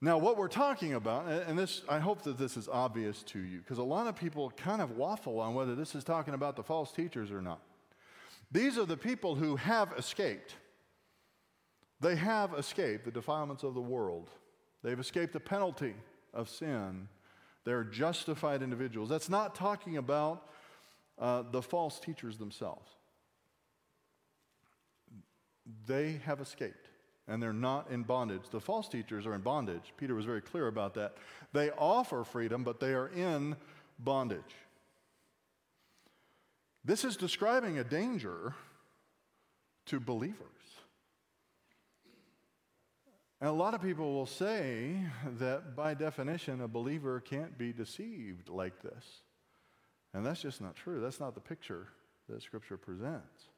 Now, 0.00 0.16
what 0.16 0.38
we're 0.38 0.48
talking 0.48 0.94
about, 0.94 1.28
and 1.28 1.58
this, 1.58 1.82
I 1.86 1.98
hope 1.98 2.22
that 2.22 2.38
this 2.38 2.56
is 2.56 2.68
obvious 2.68 3.22
to 3.24 3.38
you, 3.38 3.58
because 3.58 3.76
a 3.76 3.82
lot 3.82 4.06
of 4.06 4.16
people 4.16 4.50
kind 4.56 4.80
of 4.80 4.96
waffle 4.96 5.40
on 5.40 5.54
whether 5.54 5.74
this 5.74 5.94
is 5.94 6.04
talking 6.04 6.32
about 6.32 6.56
the 6.56 6.62
false 6.62 6.90
teachers 6.90 7.30
or 7.30 7.42
not. 7.42 7.60
These 8.50 8.78
are 8.78 8.86
the 8.86 8.96
people 8.96 9.34
who 9.34 9.56
have 9.56 9.92
escaped. 9.98 10.54
They 12.00 12.16
have 12.16 12.54
escaped 12.54 13.04
the 13.04 13.10
defilements 13.10 13.62
of 13.62 13.74
the 13.74 13.80
world. 13.80 14.30
They've 14.82 14.98
escaped 14.98 15.34
the 15.34 15.40
penalty 15.40 15.94
of 16.32 16.48
sin. 16.48 17.08
They're 17.64 17.84
justified 17.84 18.62
individuals. 18.62 19.08
That's 19.08 19.28
not 19.28 19.54
talking 19.54 19.96
about 19.96 20.46
uh, 21.18 21.42
the 21.50 21.62
false 21.62 22.00
teachers 22.00 22.38
themselves. 22.38 22.88
They 25.86 26.20
have 26.24 26.40
escaped 26.40 26.88
and 27.30 27.40
they're 27.40 27.52
not 27.52 27.90
in 27.90 28.02
bondage. 28.02 28.42
The 28.50 28.60
false 28.60 28.88
teachers 28.88 29.24
are 29.24 29.34
in 29.34 29.40
bondage. 29.40 29.94
Peter 29.96 30.14
was 30.16 30.24
very 30.24 30.40
clear 30.40 30.66
about 30.66 30.94
that. 30.94 31.14
They 31.52 31.70
offer 31.70 32.24
freedom, 32.24 32.64
but 32.64 32.80
they 32.80 32.92
are 32.92 33.08
in 33.08 33.54
bondage. 34.00 34.40
This 36.84 37.04
is 37.04 37.16
describing 37.16 37.78
a 37.78 37.84
danger 37.84 38.54
to 39.86 40.00
believers. 40.00 40.59
And 43.40 43.48
a 43.48 43.52
lot 43.52 43.72
of 43.72 43.80
people 43.80 44.12
will 44.12 44.26
say 44.26 44.96
that 45.38 45.74
by 45.74 45.94
definition, 45.94 46.60
a 46.60 46.68
believer 46.68 47.20
can't 47.20 47.56
be 47.56 47.72
deceived 47.72 48.50
like 48.50 48.82
this. 48.82 49.04
And 50.12 50.26
that's 50.26 50.42
just 50.42 50.60
not 50.60 50.76
true. 50.76 51.00
That's 51.00 51.20
not 51.20 51.34
the 51.34 51.40
picture 51.40 51.88
that 52.28 52.42
Scripture 52.42 52.76
presents. 52.76 53.48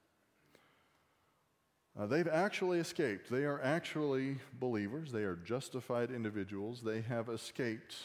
Uh, 1.99 2.07
they've 2.07 2.29
actually 2.29 2.79
escaped. 2.79 3.29
They 3.29 3.45
are 3.45 3.61
actually 3.61 4.39
believers. 4.59 5.11
They 5.11 5.25
are 5.25 5.37
justified 5.37 6.11
individuals. 6.11 6.81
They 6.81 7.03
have 7.03 7.29
escaped. 7.29 7.97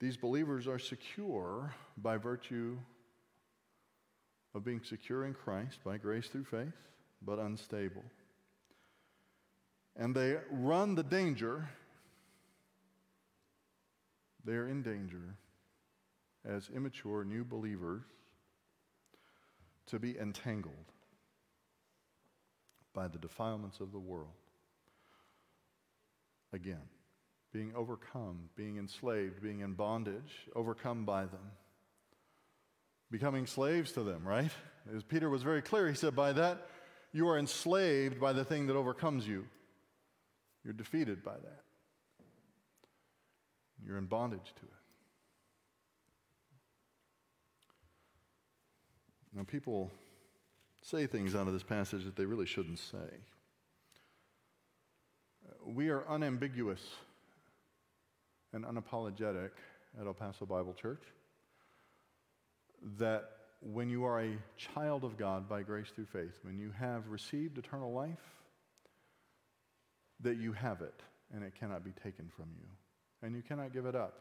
These 0.00 0.16
believers 0.16 0.66
are 0.66 0.78
secure 0.78 1.74
by 1.96 2.16
virtue 2.16 2.78
of 4.54 4.64
being 4.64 4.80
secure 4.82 5.24
in 5.26 5.34
Christ 5.34 5.84
by 5.84 5.98
grace 5.98 6.28
through 6.28 6.44
faith, 6.44 6.74
but 7.22 7.38
unstable. 7.38 8.02
And 9.98 10.14
they 10.14 10.36
run 10.50 10.94
the 10.94 11.02
danger, 11.02 11.68
they 14.44 14.52
are 14.52 14.68
in 14.68 14.82
danger 14.82 15.36
as 16.44 16.68
immature 16.74 17.24
new 17.24 17.44
believers 17.44 18.02
to 19.86 19.98
be 19.98 20.18
entangled 20.18 20.92
by 22.92 23.08
the 23.08 23.18
defilements 23.18 23.80
of 23.80 23.92
the 23.92 23.98
world. 23.98 24.32
Again, 26.52 26.88
being 27.52 27.72
overcome, 27.74 28.48
being 28.56 28.78
enslaved, 28.78 29.42
being 29.42 29.60
in 29.60 29.74
bondage, 29.74 30.48
overcome 30.54 31.04
by 31.04 31.22
them, 31.22 31.52
becoming 33.10 33.46
slaves 33.46 33.92
to 33.92 34.02
them, 34.02 34.26
right? 34.26 34.50
As 34.94 35.02
Peter 35.02 35.28
was 35.30 35.42
very 35.42 35.62
clear, 35.62 35.88
he 35.88 35.94
said, 35.94 36.14
By 36.14 36.32
that 36.32 36.66
you 37.12 37.28
are 37.28 37.38
enslaved 37.38 38.20
by 38.20 38.32
the 38.32 38.44
thing 38.44 38.66
that 38.66 38.76
overcomes 38.76 39.26
you. 39.26 39.46
You're 40.66 40.74
defeated 40.74 41.22
by 41.22 41.34
that. 41.34 41.62
You're 43.86 43.98
in 43.98 44.06
bondage 44.06 44.52
to 44.56 44.62
it. 44.62 44.72
Now, 49.32 49.44
people 49.44 49.92
say 50.82 51.06
things 51.06 51.36
out 51.36 51.46
of 51.46 51.52
this 51.52 51.62
passage 51.62 52.04
that 52.04 52.16
they 52.16 52.24
really 52.24 52.46
shouldn't 52.46 52.80
say. 52.80 52.96
We 55.64 55.88
are 55.90 56.02
unambiguous 56.08 56.82
and 58.52 58.64
unapologetic 58.64 59.50
at 60.00 60.06
El 60.06 60.14
Paso 60.14 60.46
Bible 60.46 60.74
Church 60.74 61.02
that 62.98 63.30
when 63.60 63.88
you 63.88 64.04
are 64.04 64.20
a 64.20 64.36
child 64.56 65.04
of 65.04 65.16
God 65.16 65.48
by 65.48 65.62
grace 65.62 65.90
through 65.94 66.06
faith, 66.06 66.40
when 66.42 66.58
you 66.58 66.72
have 66.76 67.06
received 67.08 67.56
eternal 67.56 67.92
life, 67.92 68.35
that 70.20 70.36
you 70.36 70.52
have 70.52 70.82
it 70.82 71.02
and 71.34 71.44
it 71.44 71.54
cannot 71.58 71.84
be 71.84 71.92
taken 71.92 72.28
from 72.34 72.46
you. 72.56 72.66
And 73.22 73.34
you 73.34 73.42
cannot 73.42 73.72
give 73.72 73.86
it 73.86 73.94
up. 73.94 74.20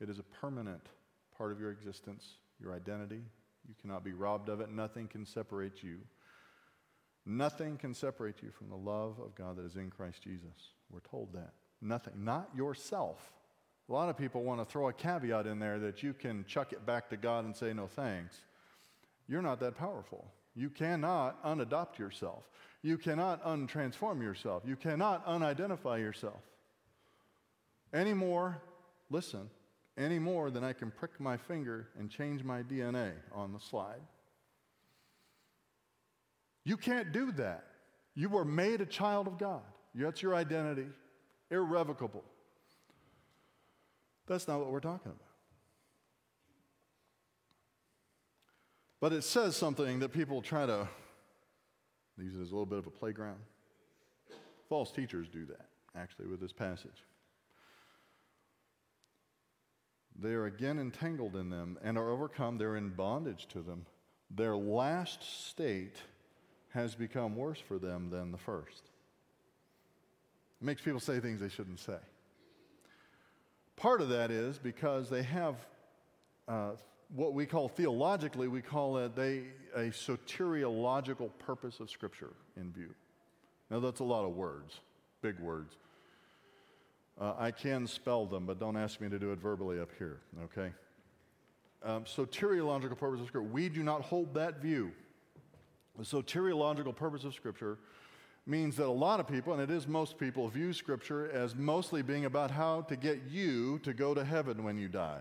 It 0.00 0.08
is 0.08 0.18
a 0.18 0.22
permanent 0.22 0.86
part 1.36 1.52
of 1.52 1.60
your 1.60 1.70
existence, 1.70 2.26
your 2.60 2.74
identity, 2.74 3.22
you 3.66 3.74
cannot 3.80 4.04
be 4.04 4.12
robbed 4.12 4.48
of 4.48 4.60
it. 4.60 4.70
Nothing 4.70 5.08
can 5.08 5.24
separate 5.24 5.82
you. 5.82 5.98
Nothing 7.26 7.78
can 7.78 7.94
separate 7.94 8.42
you 8.42 8.50
from 8.50 8.68
the 8.68 8.76
love 8.76 9.18
of 9.18 9.34
God 9.34 9.56
that 9.56 9.64
is 9.64 9.76
in 9.76 9.90
Christ 9.90 10.22
Jesus. 10.22 10.72
We're 10.90 11.00
told 11.00 11.32
that. 11.32 11.52
Nothing. 11.80 12.12
Not 12.18 12.50
yourself. 12.54 13.32
A 13.88 13.92
lot 13.92 14.08
of 14.08 14.16
people 14.16 14.42
want 14.42 14.60
to 14.60 14.66
throw 14.66 14.88
a 14.88 14.92
caveat 14.92 15.46
in 15.46 15.58
there 15.58 15.78
that 15.78 16.02
you 16.02 16.12
can 16.12 16.44
chuck 16.46 16.72
it 16.72 16.84
back 16.84 17.08
to 17.10 17.16
God 17.16 17.44
and 17.44 17.56
say, 17.56 17.72
no 17.72 17.86
thanks. 17.86 18.36
You're 19.26 19.42
not 19.42 19.60
that 19.60 19.76
powerful. 19.76 20.26
You 20.54 20.70
cannot 20.70 21.42
unadopt 21.44 21.98
yourself. 21.98 22.44
You 22.82 22.98
cannot 22.98 23.44
untransform 23.44 24.22
yourself. 24.22 24.62
You 24.66 24.76
cannot 24.76 25.26
unidentify 25.26 25.98
yourself. 26.00 26.40
Anymore, 27.92 28.60
listen, 29.10 29.48
any 29.96 30.18
more 30.18 30.50
than 30.50 30.64
I 30.64 30.72
can 30.72 30.90
prick 30.90 31.18
my 31.20 31.36
finger 31.36 31.88
and 31.98 32.10
change 32.10 32.42
my 32.42 32.62
DNA 32.62 33.12
on 33.32 33.52
the 33.52 33.60
slide. 33.60 34.00
You 36.64 36.76
can't 36.76 37.12
do 37.12 37.32
that. 37.32 37.64
You 38.14 38.28
were 38.28 38.44
made 38.44 38.80
a 38.80 38.86
child 38.86 39.26
of 39.26 39.38
God. 39.38 39.62
That's 39.94 40.22
your 40.22 40.34
identity, 40.34 40.86
irrevocable. 41.50 42.24
That's 44.26 44.48
not 44.48 44.58
what 44.58 44.70
we're 44.70 44.80
talking 44.80 45.12
about. 45.12 45.33
But 49.04 49.12
it 49.12 49.22
says 49.22 49.54
something 49.54 49.98
that 49.98 50.14
people 50.14 50.40
try 50.40 50.64
to 50.64 50.88
use 52.16 52.34
it 52.34 52.40
as 52.40 52.48
a 52.48 52.54
little 52.54 52.64
bit 52.64 52.78
of 52.78 52.86
a 52.86 52.90
playground. 52.90 53.36
False 54.70 54.90
teachers 54.90 55.28
do 55.28 55.44
that, 55.44 55.66
actually, 55.94 56.26
with 56.26 56.40
this 56.40 56.54
passage. 56.54 57.04
They 60.18 60.30
are 60.30 60.46
again 60.46 60.78
entangled 60.78 61.36
in 61.36 61.50
them 61.50 61.76
and 61.84 61.98
are 61.98 62.08
overcome. 62.08 62.56
They're 62.56 62.76
in 62.76 62.94
bondage 62.94 63.46
to 63.48 63.60
them. 63.60 63.84
Their 64.30 64.56
last 64.56 65.48
state 65.48 65.96
has 66.70 66.94
become 66.94 67.36
worse 67.36 67.60
for 67.60 67.78
them 67.78 68.08
than 68.08 68.32
the 68.32 68.38
first. 68.38 68.84
It 70.62 70.64
makes 70.64 70.80
people 70.80 70.98
say 70.98 71.20
things 71.20 71.40
they 71.40 71.50
shouldn't 71.50 71.80
say. 71.80 71.98
Part 73.76 74.00
of 74.00 74.08
that 74.08 74.30
is 74.30 74.56
because 74.56 75.10
they 75.10 75.24
have 75.24 75.56
uh, 76.48 76.70
what 77.14 77.34
we 77.34 77.46
call 77.46 77.68
theologically, 77.68 78.48
we 78.48 78.62
call 78.62 78.98
it 78.98 79.14
they, 79.14 79.44
a 79.74 79.90
soteriological 79.90 81.30
purpose 81.38 81.80
of 81.80 81.90
Scripture 81.90 82.32
in 82.56 82.72
view. 82.72 82.94
Now, 83.70 83.80
that's 83.80 84.00
a 84.00 84.04
lot 84.04 84.24
of 84.24 84.34
words, 84.34 84.80
big 85.22 85.38
words. 85.40 85.76
Uh, 87.20 87.34
I 87.38 87.50
can 87.50 87.86
spell 87.86 88.26
them, 88.26 88.44
but 88.46 88.58
don't 88.58 88.76
ask 88.76 89.00
me 89.00 89.08
to 89.08 89.18
do 89.18 89.32
it 89.32 89.38
verbally 89.38 89.80
up 89.80 89.90
here, 89.98 90.20
okay? 90.44 90.72
Um, 91.84 92.04
soteriological 92.04 92.98
purpose 92.98 93.20
of 93.20 93.26
Scripture. 93.26 93.48
We 93.48 93.68
do 93.68 93.82
not 93.82 94.02
hold 94.02 94.34
that 94.34 94.60
view. 94.60 94.92
The 95.96 96.04
soteriological 96.04 96.96
purpose 96.96 97.24
of 97.24 97.34
Scripture 97.34 97.78
means 98.46 98.76
that 98.76 98.86
a 98.86 98.90
lot 98.90 99.20
of 99.20 99.28
people, 99.28 99.52
and 99.52 99.62
it 99.62 99.70
is 99.70 99.86
most 99.86 100.18
people, 100.18 100.48
view 100.48 100.72
Scripture 100.72 101.30
as 101.30 101.54
mostly 101.54 102.02
being 102.02 102.24
about 102.24 102.50
how 102.50 102.82
to 102.82 102.96
get 102.96 103.22
you 103.30 103.78
to 103.80 103.94
go 103.94 104.12
to 104.12 104.24
heaven 104.24 104.64
when 104.64 104.76
you 104.76 104.88
die. 104.88 105.20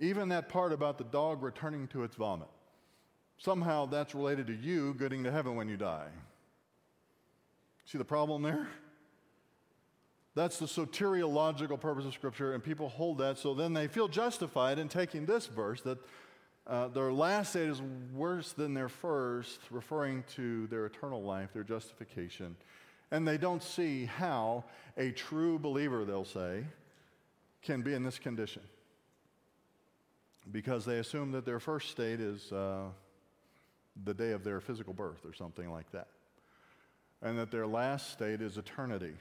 Even 0.00 0.30
that 0.30 0.48
part 0.48 0.72
about 0.72 0.98
the 0.98 1.04
dog 1.04 1.42
returning 1.42 1.86
to 1.88 2.02
its 2.02 2.16
vomit. 2.16 2.48
Somehow 3.38 3.86
that's 3.86 4.14
related 4.14 4.46
to 4.48 4.54
you 4.54 4.94
getting 4.98 5.24
to 5.24 5.30
heaven 5.30 5.56
when 5.56 5.68
you 5.68 5.76
die. 5.76 6.08
See 7.84 7.98
the 7.98 8.04
problem 8.04 8.42
there? 8.42 8.66
That's 10.34 10.58
the 10.58 10.66
soteriological 10.66 11.80
purpose 11.80 12.06
of 12.06 12.14
Scripture, 12.14 12.54
and 12.54 12.62
people 12.62 12.88
hold 12.88 13.18
that, 13.18 13.36
so 13.36 13.52
then 13.52 13.72
they 13.72 13.88
feel 13.88 14.08
justified 14.08 14.78
in 14.78 14.88
taking 14.88 15.26
this 15.26 15.46
verse 15.46 15.80
that 15.82 15.98
uh, 16.66 16.88
their 16.88 17.12
last 17.12 17.50
state 17.50 17.68
is 17.68 17.82
worse 18.14 18.52
than 18.52 18.74
their 18.74 18.88
first, 18.88 19.60
referring 19.70 20.22
to 20.36 20.68
their 20.68 20.86
eternal 20.86 21.22
life, 21.22 21.52
their 21.52 21.64
justification. 21.64 22.54
And 23.10 23.26
they 23.26 23.38
don't 23.38 23.62
see 23.62 24.04
how 24.04 24.64
a 24.96 25.10
true 25.10 25.58
believer, 25.58 26.04
they'll 26.04 26.24
say, 26.24 26.64
can 27.62 27.82
be 27.82 27.94
in 27.94 28.04
this 28.04 28.18
condition. 28.18 28.62
Because 30.50 30.84
they 30.84 30.98
assume 30.98 31.32
that 31.32 31.44
their 31.44 31.60
first 31.60 31.90
state 31.90 32.20
is 32.20 32.52
uh, 32.52 32.88
the 34.04 34.14
day 34.14 34.32
of 34.32 34.44
their 34.44 34.60
physical 34.60 34.92
birth 34.92 35.24
or 35.24 35.32
something 35.32 35.70
like 35.70 35.90
that. 35.92 36.08
And 37.22 37.38
that 37.38 37.50
their 37.50 37.66
last 37.66 38.12
state 38.12 38.40
is 38.40 38.56
eternity 38.56 39.14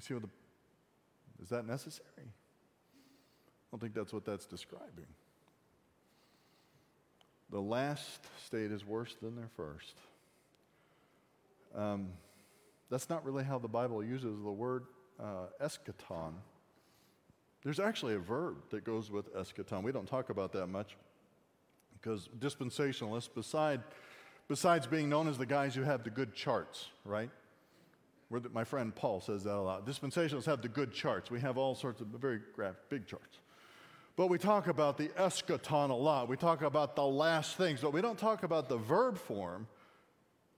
you 0.00 0.06
see 0.06 0.14
what 0.14 0.22
the, 0.22 1.42
is 1.42 1.50
that 1.50 1.66
necessary? 1.66 2.06
I 2.18 2.24
don't 3.70 3.80
think 3.80 3.92
that's 3.92 4.14
what 4.14 4.24
that's 4.24 4.46
describing. 4.46 5.06
The 7.50 7.60
last 7.60 8.20
state 8.46 8.72
is 8.72 8.82
worse 8.82 9.14
than 9.20 9.36
their 9.36 9.50
first. 9.56 9.94
Um, 11.74 12.08
that's 12.88 13.10
not 13.10 13.26
really 13.26 13.44
how 13.44 13.58
the 13.58 13.68
Bible 13.68 14.02
uses 14.02 14.42
the 14.42 14.50
word 14.50 14.84
uh, 15.22 15.48
eschaton. 15.62 16.32
There's 17.62 17.80
actually 17.80 18.14
a 18.14 18.18
verb 18.18 18.56
that 18.70 18.84
goes 18.84 19.10
with 19.10 19.34
eschaton. 19.34 19.82
We 19.82 19.92
don't 19.92 20.08
talk 20.08 20.30
about 20.30 20.52
that 20.52 20.68
much 20.68 20.96
because 22.00 22.28
dispensationalists, 22.38 23.32
beside, 23.32 23.82
besides 24.48 24.86
being 24.86 25.08
known 25.08 25.28
as 25.28 25.36
the 25.36 25.46
guys 25.46 25.74
who 25.74 25.82
have 25.82 26.02
the 26.02 26.10
good 26.10 26.34
charts, 26.34 26.88
right? 27.04 27.30
Where 28.28 28.40
the, 28.40 28.48
my 28.48 28.64
friend 28.64 28.94
Paul 28.94 29.20
says 29.20 29.44
that 29.44 29.54
a 29.54 29.60
lot. 29.60 29.86
Dispensationalists 29.86 30.46
have 30.46 30.62
the 30.62 30.68
good 30.68 30.92
charts. 30.92 31.30
We 31.30 31.40
have 31.40 31.58
all 31.58 31.74
sorts 31.74 32.00
of 32.00 32.06
very 32.08 32.40
big 32.88 33.06
charts. 33.06 33.40
But 34.16 34.28
we 34.28 34.38
talk 34.38 34.66
about 34.66 34.96
the 34.96 35.08
eschaton 35.08 35.90
a 35.90 35.94
lot. 35.94 36.28
We 36.28 36.36
talk 36.36 36.62
about 36.62 36.96
the 36.96 37.06
last 37.06 37.56
things, 37.56 37.80
but 37.80 37.92
we 37.92 38.00
don't 38.00 38.18
talk 38.18 38.42
about 38.42 38.68
the 38.68 38.76
verb 38.76 39.18
form 39.18 39.66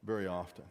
very 0.05 0.27
often. 0.27 0.65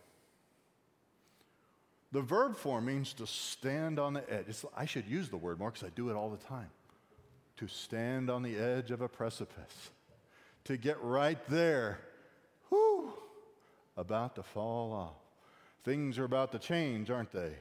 The 2.12 2.22
verb 2.22 2.58
form 2.58 2.86
means 2.86 3.14
to 3.14 3.28
stand 3.28 3.98
on 3.98 4.14
the 4.14 4.34
edge. 4.34 4.46
It's, 4.50 4.66
I 4.76 4.86
should 4.86 5.08
use 5.08 5.30
the 5.30 5.38
word 5.38 5.60
more 5.60 5.72
because 5.72 5.88
I 5.88 5.92
do 5.96 6.10
it 6.10 6.16
all 6.16 6.30
the 6.30 6.46
time. 6.46 6.70
To 7.58 7.68
stand 7.68 8.30
on 8.30 8.44
the 8.44 8.58
edge 8.58 8.92
of 8.92 9.02
a 9.02 9.08
precipice, 9.08 9.92
to 10.66 10.78
get 10.78 11.02
right 11.02 11.38
there, 11.48 12.00
whoo, 12.70 13.14
about 13.96 14.36
to 14.36 14.44
fall 14.44 14.92
off. 14.92 15.16
Things 15.84 16.18
are 16.18 16.26
about 16.26 16.52
to 16.52 16.60
change, 16.60 17.10
aren't 17.10 17.32
they? 17.32 17.52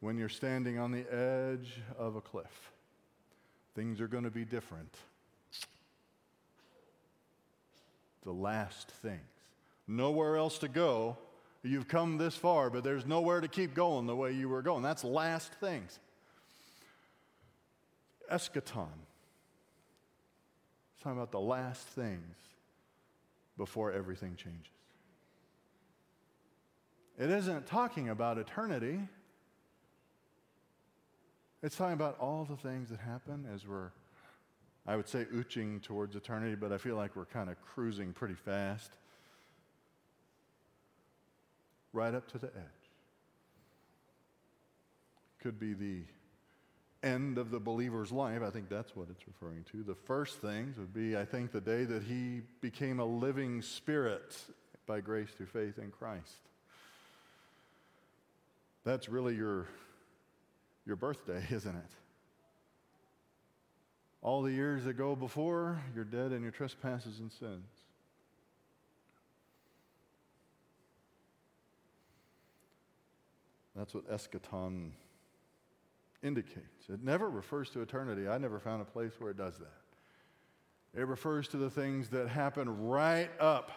When 0.00 0.16
you're 0.16 0.28
standing 0.28 0.78
on 0.78 0.92
the 0.92 1.04
edge 1.12 1.80
of 1.98 2.16
a 2.16 2.20
cliff, 2.20 2.72
things 3.74 4.00
are 4.00 4.08
going 4.08 4.24
to 4.24 4.30
be 4.30 4.44
different. 4.44 4.94
The 8.22 8.32
last 8.32 8.88
things. 9.02 9.20
Nowhere 9.88 10.36
else 10.36 10.58
to 10.58 10.68
go 10.68 11.18
You've 11.62 11.88
come 11.88 12.16
this 12.16 12.34
far, 12.34 12.70
but 12.70 12.84
there's 12.84 13.04
nowhere 13.04 13.40
to 13.40 13.48
keep 13.48 13.74
going 13.74 14.06
the 14.06 14.16
way 14.16 14.32
you 14.32 14.48
were 14.48 14.62
going. 14.62 14.82
That's 14.82 15.04
last 15.04 15.52
things. 15.54 15.98
Eschaton. 18.32 18.88
It's 20.94 21.02
talking 21.02 21.18
about 21.18 21.32
the 21.32 21.40
last 21.40 21.86
things 21.88 22.36
before 23.58 23.92
everything 23.92 24.36
changes. 24.36 24.72
It 27.18 27.30
isn't 27.30 27.66
talking 27.66 28.08
about 28.08 28.38
eternity. 28.38 29.00
It's 31.62 31.76
talking 31.76 31.92
about 31.92 32.18
all 32.18 32.46
the 32.46 32.56
things 32.56 32.88
that 32.88 33.00
happen 33.00 33.46
as 33.52 33.66
we're, 33.66 33.90
I 34.86 34.96
would 34.96 35.08
say, 35.08 35.26
ooching 35.34 35.82
towards 35.82 36.16
eternity, 36.16 36.54
but 36.54 36.72
I 36.72 36.78
feel 36.78 36.96
like 36.96 37.16
we're 37.16 37.26
kind 37.26 37.50
of 37.50 37.60
cruising 37.60 38.14
pretty 38.14 38.34
fast 38.34 38.92
right 41.92 42.14
up 42.14 42.30
to 42.32 42.38
the 42.38 42.48
edge. 42.48 42.90
Could 45.42 45.58
be 45.58 45.74
the 45.74 46.02
end 47.02 47.38
of 47.38 47.50
the 47.50 47.58
believer's 47.58 48.12
life. 48.12 48.42
I 48.42 48.50
think 48.50 48.68
that's 48.68 48.94
what 48.94 49.08
it's 49.10 49.26
referring 49.26 49.64
to. 49.72 49.82
The 49.82 49.94
first 49.94 50.40
things 50.40 50.76
would 50.76 50.92
be, 50.92 51.16
I 51.16 51.24
think, 51.24 51.52
the 51.52 51.60
day 51.60 51.84
that 51.84 52.02
he 52.02 52.42
became 52.60 53.00
a 53.00 53.04
living 53.04 53.62
spirit 53.62 54.36
by 54.86 55.00
grace 55.00 55.30
through 55.30 55.46
faith 55.46 55.78
in 55.78 55.90
Christ. 55.90 56.48
That's 58.84 59.08
really 59.08 59.34
your, 59.34 59.66
your 60.86 60.96
birthday, 60.96 61.42
isn't 61.50 61.74
it? 61.74 61.90
All 64.22 64.42
the 64.42 64.52
years 64.52 64.84
that 64.84 64.94
go 64.94 65.16
before, 65.16 65.80
you're 65.94 66.04
dead 66.04 66.32
in 66.32 66.42
your 66.42 66.50
trespasses 66.50 67.20
and 67.20 67.32
sins. 67.32 67.79
That's 73.80 73.94
what 73.94 74.10
eschaton 74.10 74.90
indicates. 76.22 76.90
It 76.90 77.02
never 77.02 77.30
refers 77.30 77.70
to 77.70 77.80
eternity. 77.80 78.28
I 78.28 78.36
never 78.36 78.58
found 78.58 78.82
a 78.82 78.84
place 78.84 79.12
where 79.18 79.30
it 79.30 79.38
does 79.38 79.56
that. 79.56 81.00
It 81.00 81.06
refers 81.06 81.48
to 81.48 81.56
the 81.56 81.70
things 81.70 82.10
that 82.10 82.28
happen 82.28 82.88
right 82.88 83.30
up, 83.40 83.70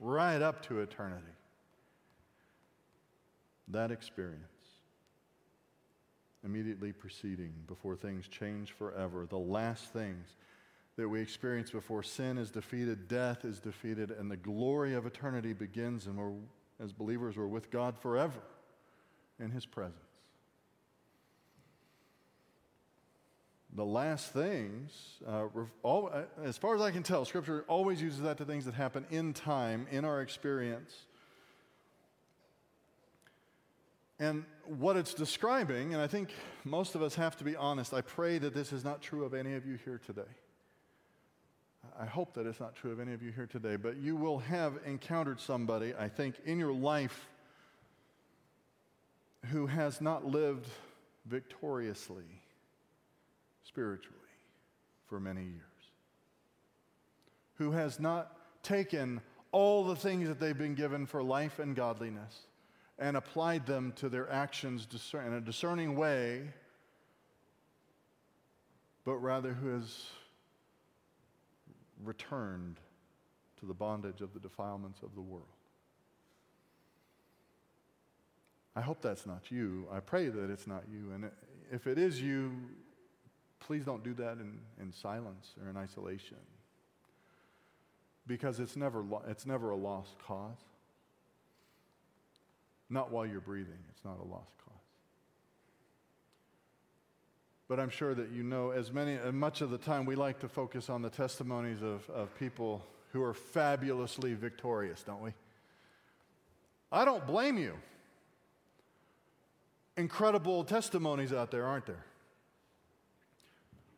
right 0.00 0.40
up 0.40 0.62
to 0.68 0.80
eternity. 0.80 1.26
That 3.68 3.90
experience, 3.90 4.40
immediately 6.42 6.92
preceding, 6.92 7.52
before 7.66 7.96
things 7.96 8.28
change 8.28 8.72
forever, 8.72 9.26
the 9.28 9.36
last 9.36 9.92
things 9.92 10.26
that 10.96 11.06
we 11.06 11.20
experience 11.20 11.70
before 11.70 12.02
sin 12.02 12.38
is 12.38 12.50
defeated, 12.50 13.08
death 13.08 13.44
is 13.44 13.60
defeated, 13.60 14.10
and 14.10 14.30
the 14.30 14.38
glory 14.38 14.94
of 14.94 15.04
eternity 15.04 15.52
begins, 15.52 16.06
and 16.06 16.16
we're, 16.16 16.32
as 16.82 16.94
believers, 16.94 17.36
we're 17.36 17.46
with 17.46 17.70
God 17.70 17.94
forever 17.98 18.40
in 19.40 19.50
his 19.50 19.66
presence. 19.66 19.96
The 23.74 23.84
last 23.84 24.32
things, 24.32 24.90
uh, 25.26 25.46
all, 25.82 26.10
uh, 26.12 26.22
as 26.42 26.56
far 26.56 26.74
as 26.74 26.80
I 26.80 26.90
can 26.90 27.02
tell, 27.02 27.24
Scripture 27.24 27.64
always 27.68 28.02
uses 28.02 28.22
that 28.22 28.38
to 28.38 28.44
things 28.44 28.64
that 28.64 28.74
happen 28.74 29.06
in 29.10 29.32
time, 29.32 29.86
in 29.90 30.04
our 30.04 30.20
experience. 30.20 30.92
And 34.18 34.44
what 34.64 34.96
it's 34.96 35.14
describing, 35.14 35.94
and 35.94 36.02
I 36.02 36.08
think 36.08 36.30
most 36.64 36.96
of 36.96 37.02
us 37.02 37.14
have 37.14 37.36
to 37.36 37.44
be 37.44 37.54
honest, 37.54 37.94
I 37.94 38.00
pray 38.00 38.38
that 38.38 38.52
this 38.52 38.72
is 38.72 38.84
not 38.84 39.00
true 39.00 39.24
of 39.24 39.32
any 39.32 39.54
of 39.54 39.64
you 39.64 39.78
here 39.84 40.00
today. 40.04 40.22
I 42.00 42.06
hope 42.06 42.34
that 42.34 42.46
it's 42.46 42.58
not 42.58 42.74
true 42.74 42.90
of 42.90 43.00
any 43.00 43.12
of 43.12 43.22
you 43.22 43.30
here 43.30 43.46
today, 43.46 43.76
but 43.76 43.96
you 43.96 44.16
will 44.16 44.38
have 44.38 44.78
encountered 44.84 45.40
somebody, 45.40 45.94
I 45.96 46.08
think, 46.08 46.36
in 46.44 46.58
your 46.58 46.72
life 46.72 47.28
who 49.46 49.66
has 49.66 50.00
not 50.00 50.24
lived 50.24 50.66
victoriously 51.26 52.24
spiritually 53.62 54.16
for 55.06 55.20
many 55.20 55.42
years, 55.42 55.62
who 57.54 57.70
has 57.72 57.98
not 57.98 58.36
taken 58.62 59.20
all 59.52 59.84
the 59.84 59.96
things 59.96 60.28
that 60.28 60.38
they've 60.38 60.58
been 60.58 60.74
given 60.74 61.06
for 61.06 61.22
life 61.22 61.58
and 61.58 61.74
godliness 61.74 62.42
and 62.98 63.16
applied 63.16 63.64
them 63.66 63.92
to 63.96 64.08
their 64.08 64.30
actions 64.30 64.86
in 65.14 65.32
a 65.32 65.40
discerning 65.40 65.96
way, 65.96 66.42
but 69.04 69.16
rather 69.16 69.52
who 69.52 69.68
has 69.68 70.06
returned 72.04 72.78
to 73.60 73.66
the 73.66 73.74
bondage 73.74 74.20
of 74.20 74.34
the 74.34 74.40
defilements 74.40 75.02
of 75.02 75.14
the 75.14 75.20
world. 75.20 75.46
I 78.78 78.80
hope 78.80 79.02
that's 79.02 79.26
not 79.26 79.50
you. 79.50 79.88
I 79.92 79.98
pray 79.98 80.28
that 80.28 80.50
it's 80.50 80.68
not 80.68 80.84
you. 80.88 81.12
And 81.12 81.28
if 81.72 81.88
it 81.88 81.98
is 81.98 82.22
you, 82.22 82.52
please 83.58 83.84
don't 83.84 84.04
do 84.04 84.14
that 84.14 84.34
in, 84.34 84.60
in 84.80 84.92
silence 84.92 85.54
or 85.60 85.68
in 85.68 85.76
isolation. 85.76 86.36
Because 88.28 88.60
it's 88.60 88.76
never, 88.76 89.04
it's 89.26 89.46
never 89.46 89.70
a 89.70 89.76
lost 89.76 90.14
cause. 90.24 90.60
Not 92.88 93.10
while 93.10 93.26
you're 93.26 93.40
breathing, 93.40 93.80
it's 93.90 94.04
not 94.04 94.20
a 94.20 94.22
lost 94.22 94.52
cause. 94.64 94.76
But 97.66 97.80
I'm 97.80 97.90
sure 97.90 98.14
that 98.14 98.30
you 98.30 98.44
know, 98.44 98.70
as 98.70 98.92
many, 98.92 99.18
much 99.32 99.60
of 99.60 99.70
the 99.70 99.78
time, 99.78 100.04
we 100.04 100.14
like 100.14 100.38
to 100.38 100.48
focus 100.48 100.88
on 100.88 101.02
the 101.02 101.10
testimonies 101.10 101.82
of, 101.82 102.08
of 102.10 102.32
people 102.38 102.84
who 103.12 103.24
are 103.24 103.34
fabulously 103.34 104.34
victorious, 104.34 105.02
don't 105.02 105.20
we? 105.20 105.32
I 106.92 107.04
don't 107.04 107.26
blame 107.26 107.58
you 107.58 107.74
incredible 109.98 110.62
testimonies 110.62 111.32
out 111.32 111.50
there, 111.50 111.66
aren't 111.66 111.86
there? 111.86 112.04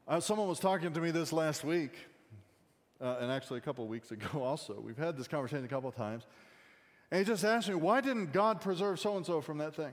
Uh, 0.09 0.19
someone 0.19 0.49
was 0.49 0.59
talking 0.59 0.93
to 0.93 1.01
me 1.01 1.11
this 1.11 1.33
last 1.33 1.63
week, 1.63 1.93
uh, 3.01 3.19
and 3.21 3.31
actually 3.31 3.59
a 3.59 3.61
couple 3.61 3.87
weeks 3.87 4.11
ago 4.11 4.43
also. 4.43 4.81
We've 4.81 4.99
had 4.99 5.17
this 5.17 5.29
conversation 5.29 5.65
a 5.65 5.69
couple 5.69 5.91
of 5.91 5.95
times. 5.95 6.25
And 7.11 7.19
he 7.19 7.25
just 7.25 7.45
asked 7.45 7.69
me, 7.69 7.75
why 7.75 8.01
didn't 8.01 8.33
God 8.33 8.61
preserve 8.61 8.99
so 8.99 9.17
and 9.17 9.27
so 9.27 9.41
from 9.41 9.59
that 9.59 9.75
thing? 9.75 9.93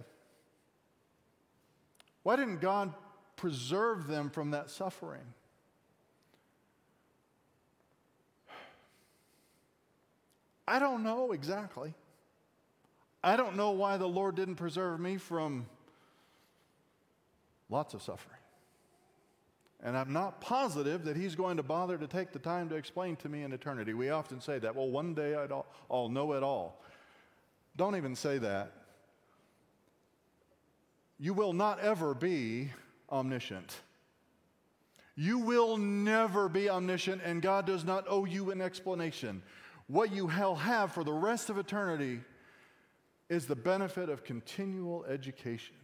Why 2.24 2.36
didn't 2.36 2.62
God 2.62 2.94
preserve 3.36 4.08
them 4.08 4.30
from 4.30 4.52
that 4.52 4.70
suffering? 4.70 5.22
I 10.68 10.80
don't 10.80 11.04
know 11.04 11.32
exactly. 11.32 11.94
I 13.24 13.36
don't 13.36 13.56
know 13.56 13.72
why 13.72 13.98
the 13.98 14.08
Lord 14.08 14.36
didn't 14.36 14.56
preserve 14.56 15.00
me 15.00 15.18
from 15.18 15.66
Lots 17.70 17.94
of 17.94 18.02
suffering. 18.02 18.38
And 19.84 19.96
I'm 19.96 20.12
not 20.12 20.42
positive 20.42 21.06
that 21.06 21.16
he's 21.16 21.36
going 21.36 21.58
to 21.58 21.64
bother 21.64 21.98
to 21.98 22.08
take 22.08 22.32
the 22.32 22.40
time 22.40 22.70
to 22.70 22.76
explain 22.76 23.16
to 23.18 23.30
me 23.30 23.44
in 23.44 23.54
eternity. 23.54 23.94
We 23.94 24.10
often 24.10 24.42
say 24.42 24.58
that. 24.60 24.76
Well, 24.76 24.90
one 24.90 25.14
day 25.14 25.36
I'll, 25.36 25.66
I'll 25.90 26.10
know 26.10 26.34
it 26.34 26.44
all. 26.44 26.82
Don't 27.76 27.96
even 27.96 28.16
say 28.16 28.40
that. 28.40 28.72
You 31.20 31.34
will 31.34 31.54
not 31.54 31.80
ever 31.80 32.14
be 32.14 32.72
omniscient. 33.12 33.76
You 35.16 35.40
will 35.40 35.78
never 35.78 36.48
be 36.48 36.70
omniscient, 36.70 37.22
and 37.24 37.42
God 37.42 37.66
does 37.66 37.84
not 37.84 38.06
owe 38.08 38.26
you 38.26 38.52
an 38.52 38.62
explanation. 38.62 39.42
What 39.88 40.12
you 40.12 40.28
will 40.28 40.56
have 40.56 40.92
for 40.92 41.04
the 41.04 41.14
rest 41.14 41.50
of 41.50 41.58
eternity 41.58 42.22
is 43.30 43.48
the 43.48 43.56
benefit 43.56 44.10
of 44.10 44.24
continual 44.24 45.06
education. 45.06 45.76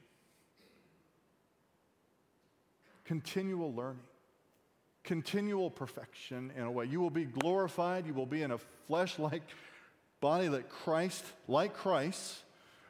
Continual 3.06 3.74
learning, 3.74 4.04
continual 5.04 5.70
perfection 5.70 6.51
in 6.56 6.64
a 6.64 6.72
way. 6.72 6.86
You 6.86 6.99
will 7.01 7.10
be 7.10 7.26
glorified, 7.26 8.06
you 8.06 8.14
will 8.14 8.26
be 8.26 8.41
in 8.41 8.51
a 8.51 8.58
flesh 8.88 9.20
like 9.20 9.43
body 10.22 10.49
like 10.49 10.70
Christ, 10.70 11.26
like 11.47 11.74
Christ, 11.74 12.39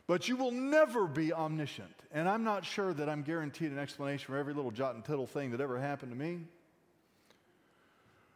but 0.06 0.28
you 0.28 0.36
will 0.36 0.52
never 0.52 1.08
be 1.08 1.34
omniscient. 1.34 1.96
And 2.12 2.30
I'm 2.30 2.44
not 2.44 2.64
sure 2.64 2.94
that 2.94 3.10
I'm 3.10 3.24
guaranteed 3.24 3.72
an 3.72 3.80
explanation 3.80 4.28
for 4.28 4.38
every 4.38 4.54
little 4.54 4.72
jot 4.72 4.96
and 4.96 5.04
tittle 5.04 5.26
thing 5.26 5.52
that 5.52 5.62
ever 5.62 5.80
happened 5.80 6.12
to 6.12 6.18
me. 6.18 6.42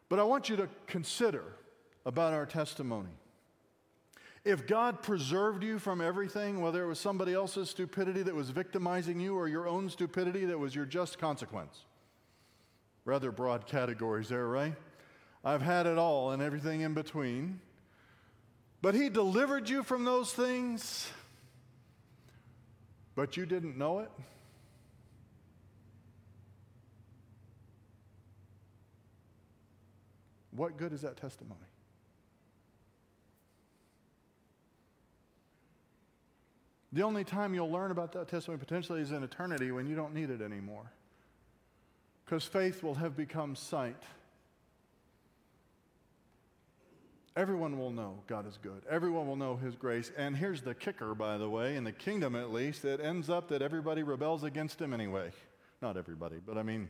But 0.09 0.19
I 0.19 0.23
want 0.23 0.49
you 0.49 0.55
to 0.55 0.69
consider 0.87 1.43
about 2.05 2.33
our 2.33 2.45
testimony. 2.45 3.11
If 4.47 4.65
God 4.65 5.03
preserved 5.03 5.61
you 5.61 5.77
from 5.77 5.99
everything, 5.99 6.61
whether 6.61 6.81
it 6.81 6.87
was 6.87 7.01
somebody 7.01 7.33
else's 7.33 7.69
stupidity 7.69 8.23
that 8.23 8.33
was 8.33 8.49
victimizing 8.49 9.19
you 9.19 9.35
or 9.35 9.49
your 9.49 9.67
own 9.67 9.89
stupidity 9.89 10.45
that 10.45 10.57
was 10.57 10.73
your 10.73 10.85
just 10.85 11.19
consequence, 11.19 11.83
rather 13.03 13.29
broad 13.29 13.67
categories 13.67 14.29
there, 14.29 14.47
right? 14.47 14.73
I've 15.43 15.61
had 15.61 15.85
it 15.85 15.97
all 15.97 16.31
and 16.31 16.41
everything 16.41 16.79
in 16.79 16.93
between. 16.93 17.59
But 18.81 18.95
He 18.95 19.09
delivered 19.09 19.67
you 19.67 19.83
from 19.83 20.05
those 20.05 20.31
things, 20.31 21.09
but 23.15 23.35
you 23.35 23.45
didn't 23.45 23.77
know 23.77 23.99
it. 23.99 24.11
What 30.51 30.77
good 30.77 30.93
is 30.93 31.01
that 31.01 31.17
testimony? 31.17 31.59
The 36.97 37.03
only 37.03 37.23
time 37.23 37.53
you'll 37.53 37.69
learn 37.69 37.91
about 37.91 38.13
that 38.13 38.27
testimony 38.27 38.57
potentially 38.57 39.01
is 39.01 39.11
in 39.11 39.21
eternity 39.21 39.71
when 39.71 39.85
you 39.85 39.95
don't 39.95 40.15
need 40.15 40.31
it 40.31 40.41
anymore. 40.41 40.91
Because 42.25 42.43
faith 42.43 42.81
will 42.81 42.95
have 42.95 43.15
become 43.15 43.55
sight. 43.55 44.01
Everyone 47.35 47.77
will 47.77 47.91
know 47.91 48.17
God 48.25 48.47
is 48.47 48.57
good. 48.57 48.81
Everyone 48.89 49.27
will 49.27 49.35
know 49.35 49.57
His 49.57 49.75
grace. 49.75 50.11
And 50.17 50.35
here's 50.35 50.63
the 50.63 50.73
kicker, 50.73 51.13
by 51.13 51.37
the 51.37 51.47
way, 51.47 51.75
in 51.75 51.83
the 51.83 51.91
kingdom 51.91 52.35
at 52.35 52.51
least, 52.51 52.83
it 52.83 52.99
ends 52.99 53.29
up 53.29 53.47
that 53.49 53.61
everybody 53.61 54.01
rebels 54.01 54.43
against 54.43 54.81
Him 54.81 54.91
anyway. 54.91 55.29
Not 55.83 55.97
everybody, 55.97 56.37
but 56.43 56.57
I 56.57 56.63
mean, 56.63 56.89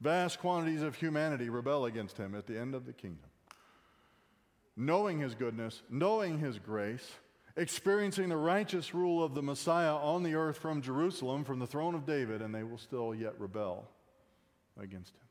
vast 0.00 0.38
quantities 0.38 0.82
of 0.82 0.94
humanity 0.94 1.48
rebel 1.48 1.86
against 1.86 2.16
Him 2.16 2.36
at 2.36 2.46
the 2.46 2.56
end 2.56 2.76
of 2.76 2.86
the 2.86 2.92
kingdom. 2.92 3.28
Knowing 4.76 5.18
His 5.18 5.34
goodness, 5.34 5.82
knowing 5.90 6.38
His 6.38 6.60
grace, 6.60 7.10
experiencing 7.58 8.28
the 8.28 8.36
righteous 8.36 8.94
rule 8.94 9.22
of 9.22 9.34
the 9.34 9.42
Messiah 9.42 9.96
on 9.96 10.22
the 10.22 10.36
earth 10.36 10.58
from 10.58 10.80
Jerusalem, 10.80 11.44
from 11.44 11.58
the 11.58 11.66
throne 11.66 11.94
of 11.94 12.06
David, 12.06 12.40
and 12.40 12.54
they 12.54 12.62
will 12.62 12.78
still 12.78 13.14
yet 13.14 13.34
rebel 13.38 13.86
against 14.80 15.10
him. 15.10 15.26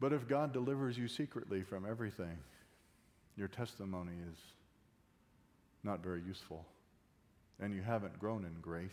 But 0.00 0.12
if 0.12 0.26
God 0.26 0.52
delivers 0.52 0.98
you 0.98 1.06
secretly 1.06 1.62
from 1.62 1.88
everything, 1.88 2.36
your 3.36 3.46
testimony 3.46 4.16
is 4.32 4.38
not 5.84 6.02
very 6.02 6.22
useful, 6.26 6.66
and 7.60 7.72
you 7.72 7.82
haven't 7.82 8.18
grown 8.18 8.44
in 8.44 8.60
grace, 8.60 8.90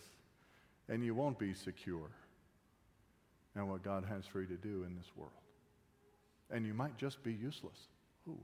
and 0.88 1.04
you 1.04 1.16
won't 1.16 1.40
be 1.40 1.56
secure 1.56 2.12
in 3.56 3.68
what 3.68 3.82
God 3.82 4.06
has 4.08 4.28
for 4.28 4.42
you 4.42 4.48
to 4.48 4.56
do 4.56 4.84
in 4.84 4.96
this 4.96 5.12
world. 5.16 5.32
And 6.52 6.64
you 6.64 6.76
might 6.76 6.96
just 6.98 7.24
be 7.24 7.34
useless. 7.34 7.88
Ooh. 8.28 8.38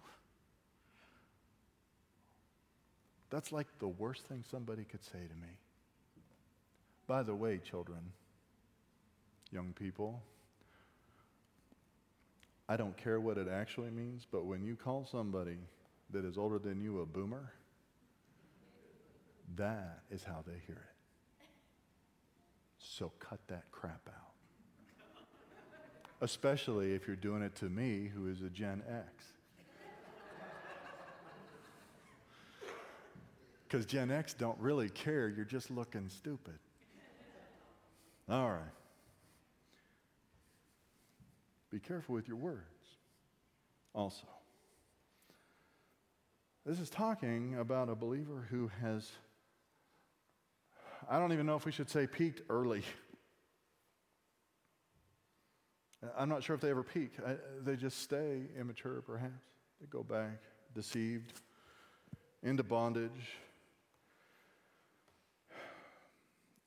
That's 3.35 3.51
like 3.51 3.67
the 3.79 3.89
worst 3.89 4.27
thing 4.27 4.45
somebody 4.49 4.85
could 4.85 5.03
say 5.03 5.19
to 5.19 5.35
me. 5.35 5.57
By 7.05 7.21
the 7.21 7.35
way, 7.35 7.57
children, 7.57 7.99
young 9.51 9.73
people, 9.73 10.23
I 12.69 12.77
don't 12.77 12.95
care 12.95 13.19
what 13.19 13.37
it 13.37 13.49
actually 13.49 13.91
means, 13.91 14.25
but 14.31 14.45
when 14.45 14.63
you 14.63 14.77
call 14.77 15.05
somebody 15.11 15.57
that 16.11 16.23
is 16.23 16.37
older 16.37 16.57
than 16.57 16.79
you 16.79 17.01
a 17.01 17.05
boomer, 17.05 17.51
that 19.57 19.99
is 20.09 20.23
how 20.23 20.41
they 20.47 20.61
hear 20.65 20.77
it. 20.77 21.45
So 22.79 23.11
cut 23.19 23.41
that 23.49 23.65
crap 23.69 24.07
out. 24.07 24.31
Especially 26.21 26.93
if 26.93 27.05
you're 27.05 27.17
doing 27.17 27.41
it 27.41 27.53
to 27.57 27.65
me, 27.65 28.09
who 28.15 28.31
is 28.31 28.41
a 28.41 28.49
Gen 28.49 28.81
X. 28.89 29.34
Because 33.75 33.87
Gen 33.87 34.09
X 34.09 34.33
don't 34.33 34.57
really 34.57 34.87
care, 34.87 35.27
you're 35.27 35.43
just 35.43 35.69
looking 35.69 36.07
stupid. 36.07 36.57
All 38.29 38.49
right. 38.49 38.61
Be 41.71 41.81
careful 41.81 42.15
with 42.15 42.25
your 42.25 42.37
words. 42.37 42.61
Also, 43.93 44.27
this 46.65 46.79
is 46.79 46.89
talking 46.89 47.57
about 47.59 47.89
a 47.89 47.95
believer 47.95 48.47
who 48.49 48.71
has, 48.81 49.11
I 51.09 51.19
don't 51.19 51.33
even 51.33 51.45
know 51.45 51.57
if 51.57 51.65
we 51.65 51.73
should 51.73 51.89
say 51.89 52.07
peaked 52.07 52.43
early. 52.49 52.83
I'm 56.17 56.29
not 56.29 56.43
sure 56.43 56.55
if 56.55 56.61
they 56.61 56.69
ever 56.69 56.83
peak. 56.83 57.11
I, 57.27 57.35
they 57.61 57.75
just 57.75 58.01
stay 58.01 58.43
immature, 58.57 59.01
perhaps. 59.05 59.33
They 59.81 59.87
go 59.87 60.01
back, 60.01 60.39
deceived, 60.73 61.33
into 62.41 62.63
bondage. 62.63 63.11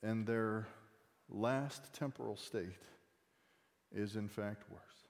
And 0.08 0.26
their 0.26 0.66
last 1.28 1.92
temporal 1.92 2.38
state 2.38 2.80
is, 3.94 4.16
in 4.16 4.26
fact, 4.26 4.62
worse 4.70 5.02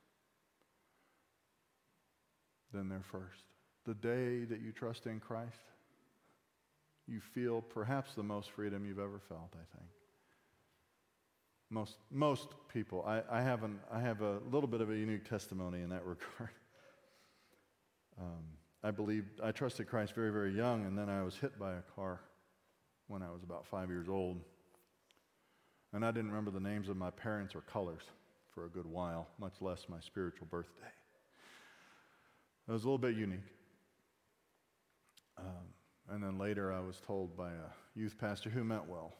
than 2.74 2.88
their 2.88 3.04
first. 3.04 3.44
The 3.86 3.94
day 3.94 4.42
that 4.46 4.60
you 4.60 4.72
trust 4.72 5.06
in 5.06 5.20
Christ, 5.20 5.70
you 7.06 7.20
feel 7.20 7.62
perhaps 7.62 8.14
the 8.14 8.24
most 8.24 8.50
freedom 8.50 8.84
you've 8.84 8.98
ever 8.98 9.20
felt, 9.28 9.52
I 9.52 9.78
think. 9.78 9.88
Most, 11.70 11.98
most 12.10 12.48
people. 12.74 13.04
I, 13.06 13.22
I, 13.30 13.40
have 13.40 13.62
an, 13.62 13.78
I 13.92 14.00
have 14.00 14.20
a 14.20 14.40
little 14.50 14.68
bit 14.68 14.80
of 14.80 14.90
a 14.90 14.96
unique 14.96 15.28
testimony 15.28 15.82
in 15.82 15.90
that 15.90 16.04
regard. 16.04 16.50
Um, 18.20 18.44
I 18.82 18.90
believed, 18.90 19.40
I 19.44 19.52
trusted 19.52 19.86
Christ 19.86 20.12
very, 20.16 20.32
very 20.32 20.56
young, 20.56 20.86
and 20.86 20.98
then 20.98 21.08
I 21.08 21.22
was 21.22 21.36
hit 21.36 21.56
by 21.56 21.74
a 21.74 21.82
car 21.94 22.18
when 23.06 23.22
I 23.22 23.30
was 23.30 23.44
about 23.44 23.64
five 23.64 23.90
years 23.90 24.08
old. 24.08 24.40
And 25.92 26.04
I 26.04 26.10
didn't 26.10 26.28
remember 26.28 26.50
the 26.50 26.60
names 26.60 26.88
of 26.88 26.96
my 26.96 27.10
parents 27.10 27.54
or 27.54 27.62
colors 27.62 28.02
for 28.54 28.66
a 28.66 28.68
good 28.68 28.86
while, 28.86 29.28
much 29.38 29.54
less 29.60 29.86
my 29.88 30.00
spiritual 30.00 30.46
birthday. 30.50 30.92
It 32.68 32.72
was 32.72 32.82
a 32.82 32.86
little 32.86 32.98
bit 32.98 33.16
unique. 33.16 33.40
Um, 35.38 35.44
and 36.10 36.22
then 36.22 36.38
later 36.38 36.72
I 36.72 36.80
was 36.80 37.00
told 37.06 37.36
by 37.36 37.50
a 37.50 37.98
youth 37.98 38.18
pastor 38.18 38.50
who 38.50 38.64
meant 38.64 38.88
well. 38.88 39.14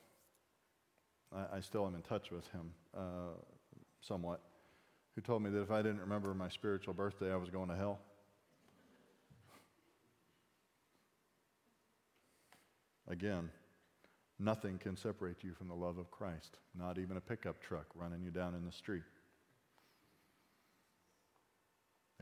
I, 1.35 1.57
I 1.57 1.61
still 1.61 1.87
am 1.87 1.95
in 1.95 2.03
touch 2.03 2.31
with 2.31 2.47
him 2.51 2.71
uh, 2.97 3.35
somewhat, 4.01 4.41
who 5.15 5.21
told 5.21 5.43
me 5.43 5.51
that 5.51 5.63
if 5.63 5.71
I 5.71 5.83
didn't 5.83 6.01
remember 6.01 6.35
my 6.35 6.49
spiritual 6.49 6.95
birthday, 6.95 7.33
I 7.33 7.37
was 7.37 7.49
going 7.49 7.69
to 7.69 7.77
hell. 7.77 7.99
Again, 13.09 13.51
Nothing 14.41 14.79
can 14.79 14.97
separate 14.97 15.43
you 15.43 15.53
from 15.53 15.69
the 15.69 15.75
love 15.75 15.99
of 15.99 16.11
Christ, 16.11 16.59
not 16.79 16.99
even 16.99 17.17
a 17.17 17.21
pickup 17.21 17.61
truck 17.61 17.87
running 17.97 18.23
you 18.23 18.31
down 18.31 18.55
in 18.55 18.65
the 18.65 18.73
street. 18.73 19.03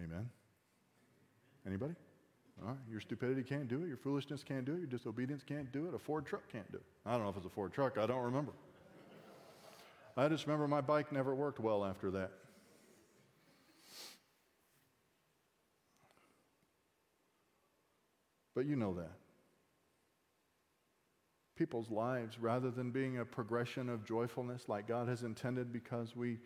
Amen? 0.02 0.28
Anybody? 1.66 1.94
All 2.62 2.68
right, 2.68 2.76
your 2.90 3.00
stupidity 3.00 3.42
can't 3.42 3.68
do 3.68 3.82
it, 3.82 3.88
your 3.88 3.98
foolishness 3.98 4.42
can't 4.42 4.64
do 4.64 4.74
it, 4.74 4.78
your 4.78 4.86
disobedience 4.86 5.42
can't 5.46 5.70
do 5.72 5.88
it, 5.88 5.94
a 5.94 5.98
Ford 5.98 6.24
truck 6.24 6.42
can't 6.50 6.70
do 6.72 6.78
it. 6.78 6.84
I 7.04 7.12
don't 7.12 7.24
know 7.24 7.28
if 7.28 7.36
it's 7.36 7.44
a 7.44 7.50
Ford 7.50 7.72
truck, 7.72 7.98
I 7.98 8.06
don't 8.06 8.22
remember. 8.22 8.52
I 10.16 10.28
just 10.28 10.46
remember 10.46 10.66
my 10.66 10.80
bike 10.80 11.12
never 11.12 11.34
worked 11.34 11.60
well 11.60 11.84
after 11.84 12.10
that. 12.12 12.30
But 18.54 18.64
you 18.64 18.76
know 18.76 18.94
that 18.94 19.12
people's 21.57 21.90
lives 21.90 22.38
rather 22.38 22.70
than 22.70 22.90
being 22.90 23.18
a 23.18 23.24
progression 23.24 23.88
of 23.88 24.04
joyfulness 24.04 24.68
like 24.68 24.86
God 24.86 25.09
has 25.09 25.22
intended 25.22 25.72
because 25.72 26.14
we, 26.14 26.38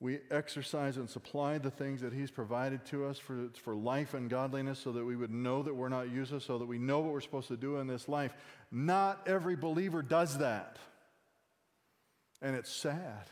we 0.00 0.18
exercise 0.30 0.96
and 0.96 1.08
supply 1.08 1.58
the 1.58 1.70
things 1.70 2.00
that 2.00 2.12
He's 2.12 2.30
provided 2.30 2.84
to 2.86 3.06
us 3.06 3.18
for, 3.18 3.48
for 3.62 3.74
life 3.74 4.14
and 4.14 4.28
godliness 4.28 4.78
so 4.78 4.92
that 4.92 5.04
we 5.04 5.16
would 5.16 5.30
know 5.30 5.62
that 5.62 5.74
we're 5.74 5.88
not 5.88 6.10
useless, 6.10 6.44
so 6.44 6.58
that 6.58 6.66
we 6.66 6.78
know 6.78 7.00
what 7.00 7.12
we're 7.12 7.20
supposed 7.20 7.48
to 7.48 7.56
do 7.56 7.76
in 7.76 7.86
this 7.86 8.08
life. 8.08 8.34
Not 8.70 9.26
every 9.26 9.56
believer 9.56 10.02
does 10.02 10.38
that. 10.38 10.78
And 12.42 12.54
it's 12.54 12.70
sad. 12.70 13.30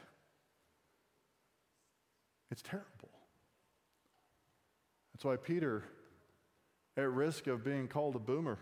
It's 2.50 2.62
terrible. 2.62 2.88
That's 5.12 5.24
why 5.24 5.36
Peter, 5.36 5.84
at 6.96 7.10
risk 7.10 7.46
of 7.46 7.64
being 7.64 7.88
called 7.88 8.16
a 8.16 8.20
boomer, 8.20 8.58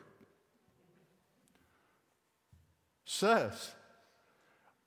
says, 3.13 3.73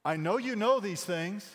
I 0.04 0.18
know 0.18 0.38
you 0.38 0.56
know 0.56 0.80
these 0.80 1.04
things 1.04 1.50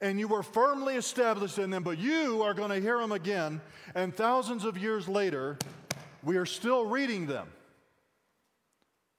and 0.00 0.18
you 0.18 0.28
were 0.28 0.42
firmly 0.42 0.96
established 0.96 1.58
in 1.58 1.70
them, 1.70 1.82
but 1.82 1.98
you 1.98 2.42
are 2.42 2.54
going 2.54 2.70
to 2.70 2.80
hear 2.80 2.98
them 2.98 3.12
again. 3.12 3.60
And 3.94 4.14
thousands 4.14 4.64
of 4.64 4.76
years 4.76 5.08
later, 5.08 5.58
we 6.22 6.36
are 6.36 6.46
still 6.46 6.84
reading 6.84 7.26
them 7.26 7.46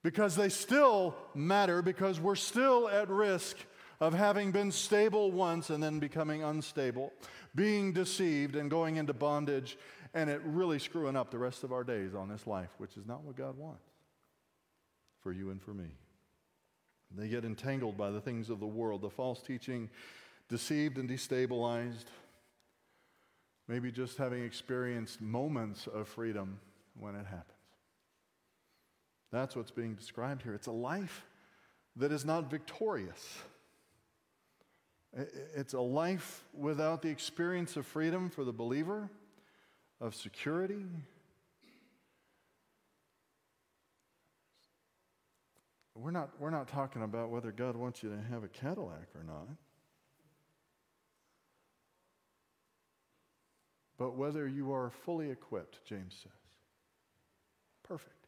because 0.04 0.36
they 0.36 0.50
still 0.50 1.16
matter, 1.34 1.82
because 1.82 2.20
we're 2.20 2.36
still 2.36 2.90
at 2.90 3.10
risk 3.10 3.58
of 4.00 4.14
having 4.14 4.52
been 4.52 4.72
stable 4.72 5.32
once 5.32 5.70
and 5.70 5.82
then 5.82 6.00
becoming 6.00 6.44
unstable, 6.44 7.14
being 7.56 7.94
deceived 7.94 8.56
and 8.56 8.70
going 8.70 8.98
into 8.98 9.14
bondage, 9.14 9.78
and 10.14 10.30
it 10.30 10.42
really 10.44 10.80
screwing 10.80 11.16
up 11.16 11.32
the 11.32 11.38
rest 11.38 11.64
of 11.64 11.72
our 11.72 11.84
days 11.84 12.14
on 12.14 12.28
this 12.28 12.46
life, 12.46 12.70
which 12.78 12.98
is 12.98 13.06
not 13.06 13.24
what 13.24 13.38
God 13.38 13.58
wants 13.58 13.86
for 15.22 15.32
you 15.32 15.52
and 15.52 15.62
for 15.62 15.74
me. 15.74 15.88
They 17.16 17.28
get 17.28 17.46
entangled 17.46 17.98
by 17.98 18.10
the 18.12 18.22
things 18.22 18.50
of 18.50 18.60
the 18.60 18.68
world, 18.68 19.02
the 19.02 19.10
false 19.10 19.42
teaching, 19.42 19.90
deceived 20.50 20.98
and 20.98 21.10
destabilized, 21.10 22.06
maybe 23.68 23.92
just 23.92 24.18
having 24.18 24.44
experienced 24.44 25.22
moments 25.22 25.88
of 25.88 26.08
freedom 26.08 26.60
when 27.00 27.16
it 27.16 27.26
happens. 27.26 27.48
That's 29.32 29.56
what's 29.56 29.72
being 29.72 29.96
described 29.96 30.44
here. 30.44 30.54
It's 30.54 30.68
a 30.68 30.72
life 30.72 31.26
that 31.96 32.12
is 32.12 32.26
not 32.26 32.50
victorious. 32.50 33.40
It's 35.56 35.74
a 35.74 35.82
life 35.82 36.44
without 36.54 37.02
the 37.04 37.10
experience 37.10 37.78
of 37.78 37.86
freedom 37.86 38.30
for 38.30 38.44
the 38.44 38.52
believer, 38.52 39.10
of 40.02 40.16
security. 40.16 40.86
We're 45.96 46.12
not, 46.12 46.32
we're 46.40 46.50
not 46.50 46.68
talking 46.68 47.04
about 47.04 47.30
whether 47.30 47.52
God 47.52 47.76
wants 47.76 48.02
you 48.02 48.10
to 48.10 48.18
have 48.32 48.44
a 48.44 48.48
Cadillac 48.48 49.10
or 49.16 49.24
not. 49.24 49.48
But 53.98 54.18
whether 54.18 54.48
you 54.48 54.74
are 54.74 54.92
fully 55.06 55.30
equipped, 55.30 55.86
James 55.86 56.16
says. 56.22 56.32
Perfect. 57.84 58.28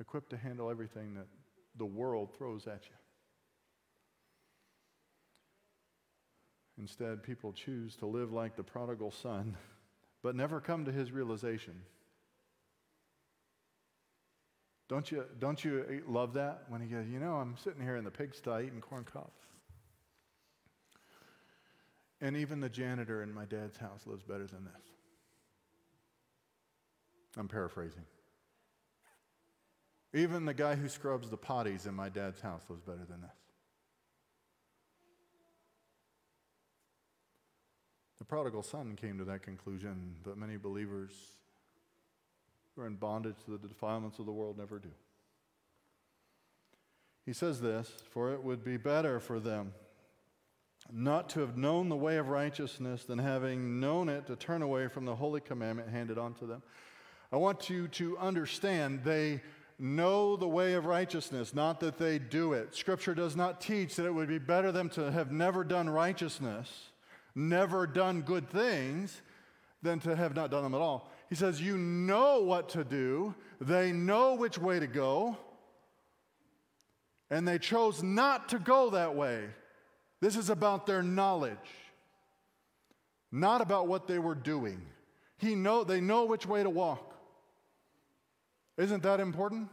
Equipped 0.00 0.30
to 0.30 0.36
handle 0.36 0.68
everything 0.68 1.14
that 1.14 1.26
the 1.76 1.86
world 1.86 2.34
throws 2.36 2.66
at 2.66 2.82
you. 2.86 2.96
Instead, 6.78 7.22
people 7.22 7.52
choose 7.52 7.94
to 7.96 8.06
live 8.06 8.32
like 8.32 8.56
the 8.56 8.62
prodigal 8.64 9.12
son, 9.12 9.56
but 10.22 10.34
never 10.34 10.60
come 10.60 10.84
to 10.84 10.92
his 10.92 11.12
realization. 11.12 11.74
Don't 14.92 15.10
you, 15.10 15.24
don't 15.38 15.64
you 15.64 15.86
eh, 15.88 16.00
love 16.06 16.34
that 16.34 16.64
when 16.68 16.82
he 16.82 16.86
goes, 16.86 17.08
you 17.08 17.18
know, 17.18 17.36
I'm 17.36 17.56
sitting 17.56 17.80
here 17.80 17.96
in 17.96 18.04
the 18.04 18.10
pigsty 18.10 18.66
eating 18.66 18.82
corn 18.82 19.04
cobs. 19.10 19.40
And 22.20 22.36
even 22.36 22.60
the 22.60 22.68
janitor 22.68 23.22
in 23.22 23.32
my 23.32 23.46
dad's 23.46 23.78
house 23.78 24.02
lives 24.06 24.22
better 24.22 24.46
than 24.46 24.64
this. 24.64 24.82
I'm 27.38 27.48
paraphrasing. 27.48 28.04
Even 30.12 30.44
the 30.44 30.52
guy 30.52 30.74
who 30.74 30.90
scrubs 30.90 31.30
the 31.30 31.38
potties 31.38 31.86
in 31.86 31.94
my 31.94 32.10
dad's 32.10 32.42
house 32.42 32.64
lives 32.68 32.82
better 32.82 33.06
than 33.08 33.22
this. 33.22 33.30
The 38.18 38.26
prodigal 38.26 38.62
son 38.62 38.94
came 39.00 39.16
to 39.16 39.24
that 39.24 39.40
conclusion, 39.40 40.16
but 40.22 40.36
many 40.36 40.58
believers 40.58 41.12
who 42.74 42.82
are 42.82 42.86
in 42.86 42.96
bondage 42.96 43.36
to 43.44 43.50
the 43.52 43.68
defilements 43.68 44.18
of 44.18 44.26
the 44.26 44.32
world 44.32 44.58
never 44.58 44.78
do. 44.78 44.90
He 47.24 47.32
says 47.32 47.60
this 47.60 47.90
For 48.10 48.32
it 48.32 48.42
would 48.42 48.64
be 48.64 48.76
better 48.76 49.20
for 49.20 49.40
them 49.40 49.72
not 50.90 51.28
to 51.30 51.40
have 51.40 51.56
known 51.56 51.88
the 51.88 51.96
way 51.96 52.16
of 52.16 52.28
righteousness 52.28 53.04
than 53.04 53.18
having 53.18 53.78
known 53.78 54.08
it 54.08 54.26
to 54.26 54.36
turn 54.36 54.62
away 54.62 54.88
from 54.88 55.04
the 55.04 55.14
holy 55.14 55.40
commandment 55.40 55.88
handed 55.88 56.18
on 56.18 56.34
to 56.34 56.46
them. 56.46 56.62
I 57.30 57.36
want 57.36 57.70
you 57.70 57.88
to 57.88 58.18
understand 58.18 59.04
they 59.04 59.40
know 59.78 60.36
the 60.36 60.48
way 60.48 60.74
of 60.74 60.84
righteousness, 60.84 61.54
not 61.54 61.80
that 61.80 61.98
they 61.98 62.18
do 62.18 62.52
it. 62.52 62.74
Scripture 62.74 63.14
does 63.14 63.36
not 63.36 63.60
teach 63.60 63.96
that 63.96 64.06
it 64.06 64.14
would 64.14 64.28
be 64.28 64.38
better 64.38 64.70
them 64.70 64.88
to 64.90 65.10
have 65.10 65.32
never 65.32 65.64
done 65.64 65.88
righteousness, 65.88 66.90
never 67.34 67.86
done 67.86 68.22
good 68.22 68.48
things, 68.50 69.22
than 69.82 69.98
to 70.00 70.14
have 70.14 70.36
not 70.36 70.50
done 70.50 70.62
them 70.62 70.74
at 70.74 70.80
all. 70.80 71.10
He 71.32 71.36
says, 71.36 71.62
You 71.62 71.78
know 71.78 72.40
what 72.40 72.68
to 72.68 72.84
do, 72.84 73.34
they 73.58 73.90
know 73.90 74.34
which 74.34 74.58
way 74.58 74.78
to 74.78 74.86
go, 74.86 75.38
and 77.30 77.48
they 77.48 77.58
chose 77.58 78.02
not 78.02 78.50
to 78.50 78.58
go 78.58 78.90
that 78.90 79.14
way. 79.14 79.46
This 80.20 80.36
is 80.36 80.50
about 80.50 80.86
their 80.86 81.02
knowledge, 81.02 81.56
not 83.32 83.62
about 83.62 83.88
what 83.88 84.06
they 84.06 84.18
were 84.18 84.34
doing. 84.34 84.82
He 85.38 85.54
know, 85.54 85.84
they 85.84 86.02
know 86.02 86.26
which 86.26 86.44
way 86.44 86.62
to 86.62 86.68
walk. 86.68 87.14
Isn't 88.76 89.02
that 89.02 89.18
important? 89.18 89.70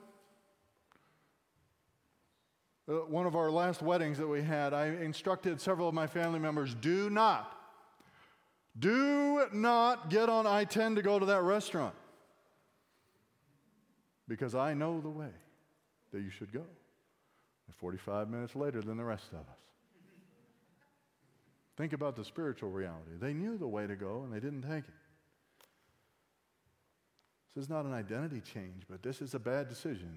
Uh, 2.88 3.00
one 3.00 3.26
of 3.26 3.36
our 3.36 3.52
last 3.52 3.82
weddings 3.82 4.18
that 4.18 4.30
we 4.30 4.44
had, 4.44 4.74
I 4.74 4.86
instructed 4.86 5.60
several 5.60 5.90
of 5.90 5.94
my 5.94 6.08
family 6.08 6.40
members 6.40 6.74
do 6.74 7.10
not, 7.10 7.59
do 8.80 9.46
not 9.52 10.10
get 10.10 10.30
on 10.30 10.48
I 10.48 10.64
10 10.64 10.96
to 10.96 11.02
go 11.02 11.20
to 11.20 11.26
that 11.28 11.42
restaurant 11.42 11.96
because 14.28 14.56
I 14.56 14.74
know 14.74 15.02
the 15.02 15.10
way 15.10 15.32
that 16.12 16.22
you 16.22 16.30
should 16.30 16.52
go. 16.52 16.66
45 17.80 18.30
minutes 18.30 18.56
later 18.56 18.82
than 18.82 18.98
the 18.98 19.04
rest 19.04 19.32
of 19.32 19.40
us. 19.40 19.46
Think 21.78 21.94
about 21.94 22.16
the 22.16 22.26
spiritual 22.26 22.72
reality. 22.72 23.12
They 23.20 23.34
knew 23.34 23.58
the 23.58 23.68
way 23.68 23.88
to 23.88 23.96
go 23.96 24.24
and 24.24 24.34
they 24.34 24.40
didn't 24.40 24.64
take 24.64 24.84
it. 24.84 24.94
This 27.56 27.64
is 27.64 27.70
not 27.70 27.86
an 27.86 27.94
identity 27.94 28.42
change, 28.42 28.84
but 28.90 29.02
this 29.02 29.22
is 29.22 29.34
a 29.34 29.40
bad 29.40 29.70
decision. 29.70 30.12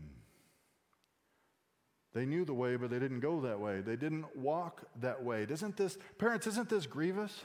They 2.14 2.26
knew 2.26 2.44
the 2.44 2.52
way, 2.52 2.76
but 2.76 2.90
they 2.90 2.98
didn't 2.98 3.20
go 3.20 3.40
that 3.42 3.58
way. 3.58 3.80
They 3.80 3.96
didn't 3.96 4.36
walk 4.36 4.82
that 5.00 5.22
way. 5.22 5.46
Isn't 5.48 5.76
this, 5.76 5.96
parents, 6.18 6.46
isn't 6.46 6.68
this 6.68 6.86
grievous? 6.86 7.44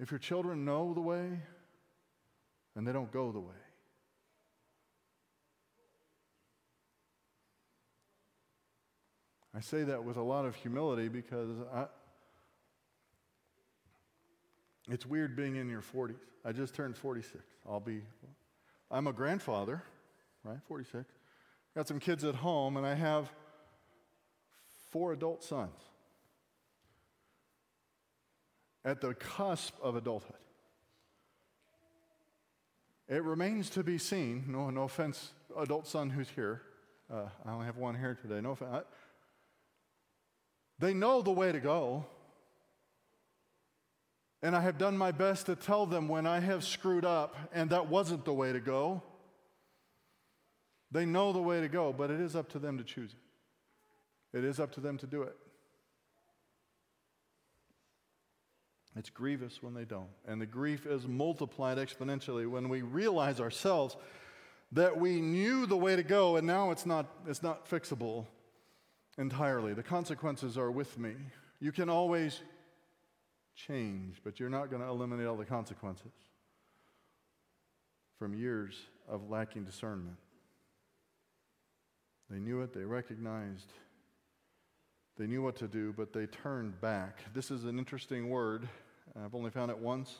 If 0.00 0.10
your 0.10 0.18
children 0.18 0.64
know 0.64 0.94
the 0.94 1.00
way 1.02 1.28
and 2.74 2.88
they 2.88 2.92
don't 2.92 3.12
go 3.12 3.30
the 3.30 3.38
way, 3.38 3.54
I 9.54 9.60
say 9.60 9.82
that 9.82 10.02
with 10.02 10.16
a 10.16 10.22
lot 10.22 10.46
of 10.46 10.54
humility 10.54 11.08
because 11.08 11.50
I, 11.70 11.84
it's 14.88 15.04
weird 15.04 15.36
being 15.36 15.56
in 15.56 15.68
your 15.68 15.82
40s. 15.82 16.14
I 16.46 16.52
just 16.52 16.74
turned 16.74 16.96
46. 16.96 17.44
I'll 17.68 17.78
be, 17.78 18.00
I'm 18.90 19.06
a 19.06 19.12
grandfather, 19.12 19.82
right? 20.44 20.58
46. 20.66 21.04
Got 21.76 21.88
some 21.88 22.00
kids 22.00 22.24
at 22.24 22.36
home, 22.36 22.78
and 22.78 22.86
I 22.86 22.94
have 22.94 23.30
four 24.90 25.12
adult 25.12 25.44
sons 25.44 25.89
at 28.84 29.00
the 29.00 29.14
cusp 29.14 29.74
of 29.82 29.96
adulthood. 29.96 30.36
It 33.08 33.24
remains 33.24 33.70
to 33.70 33.82
be 33.82 33.98
seen, 33.98 34.44
no, 34.46 34.70
no 34.70 34.84
offense, 34.84 35.32
adult 35.58 35.86
son 35.86 36.10
who's 36.10 36.28
here. 36.28 36.62
Uh, 37.12 37.28
I 37.44 37.52
only 37.52 37.66
have 37.66 37.76
one 37.76 37.96
here 37.96 38.16
today. 38.20 38.40
No 38.40 38.52
offense. 38.52 38.84
They 40.78 40.94
know 40.94 41.20
the 41.20 41.32
way 41.32 41.50
to 41.50 41.60
go. 41.60 42.06
And 44.42 44.56
I 44.56 44.60
have 44.60 44.78
done 44.78 44.96
my 44.96 45.10
best 45.10 45.46
to 45.46 45.56
tell 45.56 45.86
them 45.86 46.08
when 46.08 46.26
I 46.26 46.40
have 46.40 46.64
screwed 46.64 47.04
up 47.04 47.36
and 47.52 47.68
that 47.70 47.88
wasn't 47.88 48.24
the 48.24 48.32
way 48.32 48.52
to 48.52 48.60
go. 48.60 49.02
They 50.90 51.04
know 51.04 51.32
the 51.32 51.42
way 51.42 51.60
to 51.60 51.68
go, 51.68 51.92
but 51.92 52.10
it 52.10 52.20
is 52.20 52.34
up 52.34 52.48
to 52.50 52.58
them 52.58 52.78
to 52.78 52.84
choose 52.84 53.12
it. 53.12 54.38
It 54.38 54.44
is 54.44 54.58
up 54.58 54.72
to 54.72 54.80
them 54.80 54.96
to 54.98 55.06
do 55.06 55.22
it. 55.22 55.36
It's 59.00 59.08
grievous 59.08 59.62
when 59.62 59.72
they 59.72 59.86
don't. 59.86 60.10
And 60.28 60.38
the 60.38 60.46
grief 60.46 60.84
is 60.84 61.08
multiplied 61.08 61.78
exponentially 61.78 62.46
when 62.46 62.68
we 62.68 62.82
realize 62.82 63.40
ourselves 63.40 63.96
that 64.72 64.94
we 64.94 65.22
knew 65.22 65.64
the 65.64 65.76
way 65.76 65.96
to 65.96 66.02
go 66.02 66.36
and 66.36 66.46
now 66.46 66.70
it's 66.70 66.84
not, 66.84 67.06
it's 67.26 67.42
not 67.42 67.66
fixable 67.66 68.26
entirely. 69.16 69.72
The 69.72 69.82
consequences 69.82 70.58
are 70.58 70.70
with 70.70 70.98
me. 70.98 71.14
You 71.60 71.72
can 71.72 71.88
always 71.88 72.42
change, 73.56 74.20
but 74.22 74.38
you're 74.38 74.50
not 74.50 74.68
going 74.68 74.82
to 74.82 74.88
eliminate 74.88 75.26
all 75.26 75.36
the 75.36 75.46
consequences 75.46 76.12
from 78.18 78.34
years 78.34 78.74
of 79.08 79.30
lacking 79.30 79.64
discernment. 79.64 80.18
They 82.28 82.38
knew 82.38 82.60
it, 82.60 82.74
they 82.74 82.84
recognized, 82.84 83.72
they 85.16 85.26
knew 85.26 85.40
what 85.40 85.56
to 85.56 85.68
do, 85.68 85.94
but 85.96 86.12
they 86.12 86.26
turned 86.26 86.78
back. 86.82 87.20
This 87.32 87.50
is 87.50 87.64
an 87.64 87.78
interesting 87.78 88.28
word. 88.28 88.68
Uh, 89.16 89.24
I've 89.24 89.34
only 89.34 89.50
found 89.50 89.70
it 89.70 89.78
once 89.78 90.18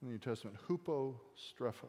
in 0.00 0.08
the 0.08 0.12
New 0.12 0.18
Testament 0.18 0.56
hupostrepho. 0.68 1.88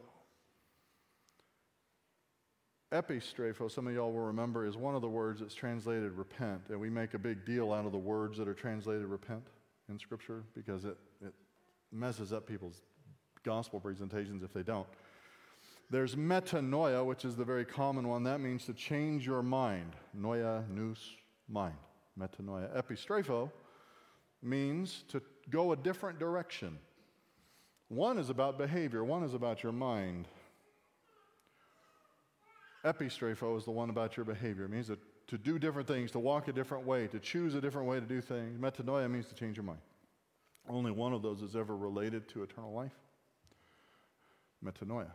Epistrepho, 2.92 3.70
some 3.70 3.86
of 3.86 3.94
y'all 3.94 4.12
will 4.12 4.20
remember, 4.20 4.66
is 4.66 4.76
one 4.76 4.96
of 4.96 5.02
the 5.02 5.08
words 5.08 5.40
that's 5.40 5.54
translated 5.54 6.10
repent. 6.12 6.62
And 6.70 6.80
we 6.80 6.90
make 6.90 7.14
a 7.14 7.18
big 7.18 7.44
deal 7.44 7.72
out 7.72 7.86
of 7.86 7.92
the 7.92 7.98
words 7.98 8.36
that 8.38 8.48
are 8.48 8.54
translated 8.54 9.06
repent 9.06 9.46
in 9.88 9.98
Scripture 9.98 10.42
because 10.54 10.84
it, 10.84 10.96
it 11.24 11.32
messes 11.92 12.32
up 12.32 12.48
people's 12.48 12.82
gospel 13.44 13.78
presentations 13.78 14.42
if 14.42 14.52
they 14.52 14.64
don't. 14.64 14.88
There's 15.88 16.16
metanoia, 16.16 17.04
which 17.04 17.24
is 17.24 17.36
the 17.36 17.44
very 17.44 17.64
common 17.64 18.08
one. 18.08 18.24
That 18.24 18.40
means 18.40 18.64
to 18.66 18.72
change 18.72 19.24
your 19.24 19.42
mind. 19.42 19.92
Noia, 20.18 20.68
nous, 20.68 20.98
mind. 21.48 21.74
Metanoia. 22.18 22.76
Epistrepho 22.76 23.50
means 24.42 25.04
to 25.08 25.22
go 25.50 25.72
a 25.72 25.76
different 25.76 26.18
direction. 26.18 26.78
One 27.88 28.18
is 28.18 28.30
about 28.30 28.56
behavior, 28.56 29.04
one 29.04 29.22
is 29.22 29.34
about 29.34 29.62
your 29.62 29.72
mind. 29.72 30.28
Epistrepho 32.84 33.58
is 33.58 33.64
the 33.64 33.70
one 33.70 33.90
about 33.90 34.16
your 34.16 34.24
behavior. 34.24 34.64
It 34.64 34.70
means 34.70 34.86
to, 34.86 34.98
to 35.26 35.36
do 35.36 35.58
different 35.58 35.86
things, 35.86 36.10
to 36.12 36.18
walk 36.18 36.48
a 36.48 36.52
different 36.52 36.86
way, 36.86 37.06
to 37.08 37.18
choose 37.18 37.54
a 37.54 37.60
different 37.60 37.88
way 37.88 38.00
to 38.00 38.06
do 38.06 38.20
things. 38.20 38.58
Metanoia 38.58 39.10
means 39.10 39.26
to 39.26 39.34
change 39.34 39.56
your 39.56 39.64
mind. 39.64 39.80
Only 40.68 40.90
one 40.90 41.12
of 41.12 41.22
those 41.22 41.42
is 41.42 41.56
ever 41.56 41.76
related 41.76 42.28
to 42.30 42.42
eternal 42.42 42.72
life. 42.72 42.94
Metanoia. 44.64 45.10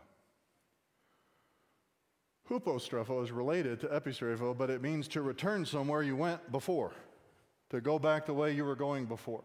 Hupostrepho 2.48 3.24
is 3.24 3.32
related 3.32 3.80
to 3.80 3.86
epistrepho, 3.88 4.56
but 4.56 4.70
it 4.70 4.80
means 4.80 5.08
to 5.08 5.22
return 5.22 5.64
somewhere 5.64 6.02
you 6.02 6.14
went 6.14 6.52
before, 6.52 6.92
to 7.70 7.80
go 7.80 7.98
back 7.98 8.26
the 8.26 8.34
way 8.34 8.52
you 8.52 8.64
were 8.64 8.76
going 8.76 9.06
before, 9.06 9.44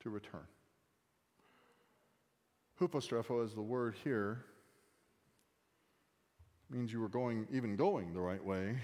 to 0.00 0.10
return. 0.10 0.46
Hupostrepho 2.80 3.44
is 3.44 3.54
the 3.54 3.62
word 3.62 3.94
here 4.02 4.44
means 6.72 6.92
you 6.92 7.00
were 7.00 7.08
going, 7.08 7.46
even 7.52 7.76
going 7.76 8.12
the 8.14 8.20
right 8.20 8.42
way, 8.42 8.76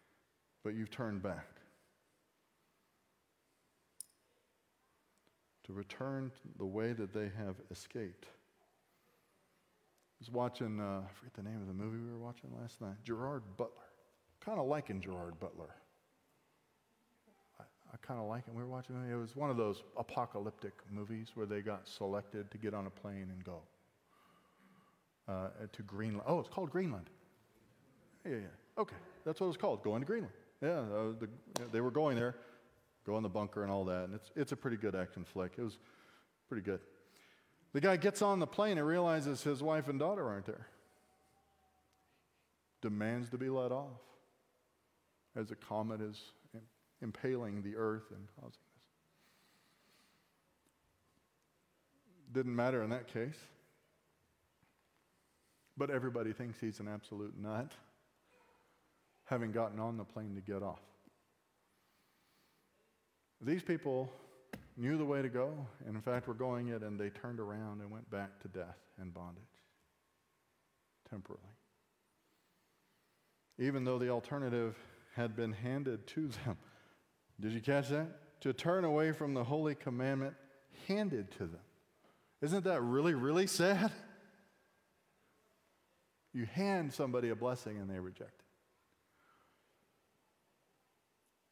but 0.64 0.74
you've 0.74 0.90
turned 0.90 1.22
back. 1.22 1.46
To 5.64 5.72
return 5.72 6.30
the 6.58 6.66
way 6.66 6.92
that 6.92 7.12
they 7.12 7.30
have 7.38 7.56
escaped. 7.70 8.26
I 8.26 10.20
was 10.20 10.30
watching, 10.30 10.78
uh, 10.78 11.02
I 11.04 11.12
forget 11.12 11.34
the 11.34 11.42
name 11.42 11.60
of 11.60 11.66
the 11.66 11.74
movie 11.74 11.98
we 11.98 12.10
were 12.10 12.18
watching 12.18 12.50
last 12.60 12.80
night, 12.80 12.96
Gerard 13.02 13.42
Butler. 13.56 13.82
Kind 14.40 14.58
of 14.58 14.66
liking 14.66 15.00
Gerard 15.00 15.40
Butler. 15.40 15.74
I, 17.94 18.06
kind 18.06 18.18
of 18.18 18.26
like 18.26 18.46
him. 18.46 18.54
We 18.54 18.62
were 18.62 18.68
watching 18.68 18.96
it. 18.96 19.12
It 19.12 19.16
was 19.16 19.36
one 19.36 19.50
of 19.50 19.56
those 19.56 19.82
apocalyptic 19.96 20.72
movies 20.90 21.28
where 21.34 21.46
they 21.46 21.60
got 21.60 21.86
selected 21.88 22.50
to 22.50 22.58
get 22.58 22.74
on 22.74 22.86
a 22.86 22.90
plane 22.90 23.28
and 23.30 23.44
go 23.44 23.60
uh, 25.28 25.48
to 25.72 25.82
Greenland. 25.82 26.24
Oh, 26.26 26.40
it's 26.40 26.48
called 26.48 26.70
Greenland. 26.70 27.08
Yeah, 28.24 28.36
yeah. 28.36 28.80
Okay, 28.82 28.96
that's 29.24 29.40
what 29.40 29.48
it's 29.48 29.56
called, 29.56 29.82
going 29.82 30.00
to 30.00 30.06
Greenland. 30.06 30.34
Yeah, 30.60 30.80
uh, 30.80 31.12
the, 31.20 31.28
they 31.72 31.80
were 31.80 31.90
going 31.90 32.16
there, 32.16 32.34
go 33.06 33.16
in 33.16 33.22
the 33.22 33.28
bunker 33.28 33.62
and 33.62 33.70
all 33.70 33.84
that. 33.84 34.04
And 34.04 34.14
it's, 34.14 34.30
it's 34.34 34.52
a 34.52 34.56
pretty 34.56 34.76
good 34.76 34.94
action 34.94 35.24
flick. 35.24 35.52
It 35.56 35.62
was 35.62 35.78
pretty 36.48 36.62
good. 36.62 36.80
The 37.72 37.80
guy 37.80 37.96
gets 37.96 38.22
on 38.22 38.38
the 38.38 38.46
plane 38.46 38.78
and 38.78 38.86
realizes 38.86 39.42
his 39.42 39.62
wife 39.62 39.88
and 39.88 39.98
daughter 39.98 40.26
aren't 40.26 40.46
there. 40.46 40.66
Demands 42.82 43.30
to 43.30 43.38
be 43.38 43.48
let 43.48 43.72
off 43.72 44.00
as 45.36 45.50
a 45.50 45.56
comet 45.56 46.00
is 46.00 46.20
impaling 47.02 47.62
the 47.62 47.76
earth 47.76 48.10
and 48.10 48.26
causing 48.36 48.50
this. 48.50 48.82
Didn't 52.32 52.56
matter 52.56 52.82
in 52.82 52.90
that 52.90 53.12
case. 53.12 53.38
But 55.76 55.90
everybody 55.90 56.32
thinks 56.32 56.60
he's 56.60 56.80
an 56.80 56.88
absolute 56.88 57.34
nut 57.36 57.72
having 59.24 59.52
gotten 59.52 59.80
on 59.80 59.96
the 59.96 60.04
plane 60.04 60.34
to 60.34 60.40
get 60.40 60.62
off. 60.62 60.80
These 63.40 63.62
people 63.62 64.10
knew 64.76 64.96
the 64.96 65.04
way 65.04 65.22
to 65.22 65.28
go, 65.28 65.52
and 65.86 65.96
in 65.96 66.02
fact 66.02 66.28
were 66.28 66.34
going 66.34 66.68
it, 66.68 66.82
and 66.82 66.98
they 66.98 67.10
turned 67.10 67.40
around 67.40 67.80
and 67.80 67.90
went 67.90 68.08
back 68.10 68.40
to 68.40 68.48
death 68.48 68.78
and 69.00 69.12
bondage 69.12 69.42
temporarily. 71.08 71.44
Even 73.58 73.84
though 73.84 73.98
the 73.98 74.08
alternative 74.08 74.76
had 75.14 75.36
been 75.36 75.52
handed 75.52 76.06
to 76.08 76.28
them. 76.44 76.56
Did 77.40 77.52
you 77.52 77.60
catch 77.60 77.88
that? 77.88 78.40
To 78.42 78.52
turn 78.52 78.84
away 78.84 79.12
from 79.12 79.34
the 79.34 79.44
holy 79.44 79.74
commandment 79.74 80.34
handed 80.86 81.30
to 81.32 81.46
them. 81.46 81.60
Isn't 82.42 82.64
that 82.64 82.82
really, 82.82 83.14
really 83.14 83.46
sad? 83.46 83.90
You 86.32 86.46
hand 86.46 86.92
somebody 86.92 87.30
a 87.30 87.36
blessing 87.36 87.78
and 87.78 87.88
they 87.88 87.98
reject 87.98 88.42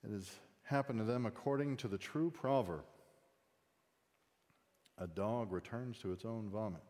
it. 0.02 0.08
It 0.08 0.12
has 0.12 0.28
happened 0.64 0.98
to 0.98 1.04
them 1.04 1.24
according 1.24 1.76
to 1.78 1.88
the 1.88 1.98
true 1.98 2.30
proverb 2.30 2.84
a 4.98 5.06
dog 5.06 5.52
returns 5.52 5.98
to 5.98 6.12
its 6.12 6.24
own 6.24 6.48
vomit, 6.48 6.82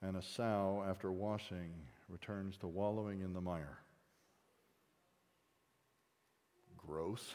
and 0.00 0.16
a 0.16 0.22
sow, 0.22 0.82
after 0.88 1.12
washing, 1.12 1.72
returns 2.08 2.56
to 2.56 2.66
wallowing 2.66 3.20
in 3.20 3.34
the 3.34 3.40
mire. 3.40 3.78
Gross. 6.86 7.34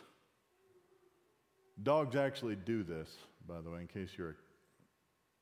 Dogs 1.81 2.15
actually 2.15 2.55
do 2.55 2.83
this, 2.83 3.09
by 3.47 3.61
the 3.61 3.69
way, 3.69 3.81
in 3.81 3.87
case 3.87 4.09
you're 4.17 4.35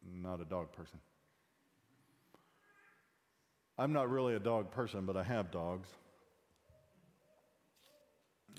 not 0.04 0.42
a 0.42 0.46
dog 0.46 0.72
person. 0.72 1.00
I'm 3.78 3.94
not 3.94 4.10
really 4.10 4.36
a 4.36 4.40
dog 4.40 4.72
person, 4.72 5.06
but 5.06 5.18
I 5.18 5.24
have 5.24 5.52
dogs. 5.52 5.90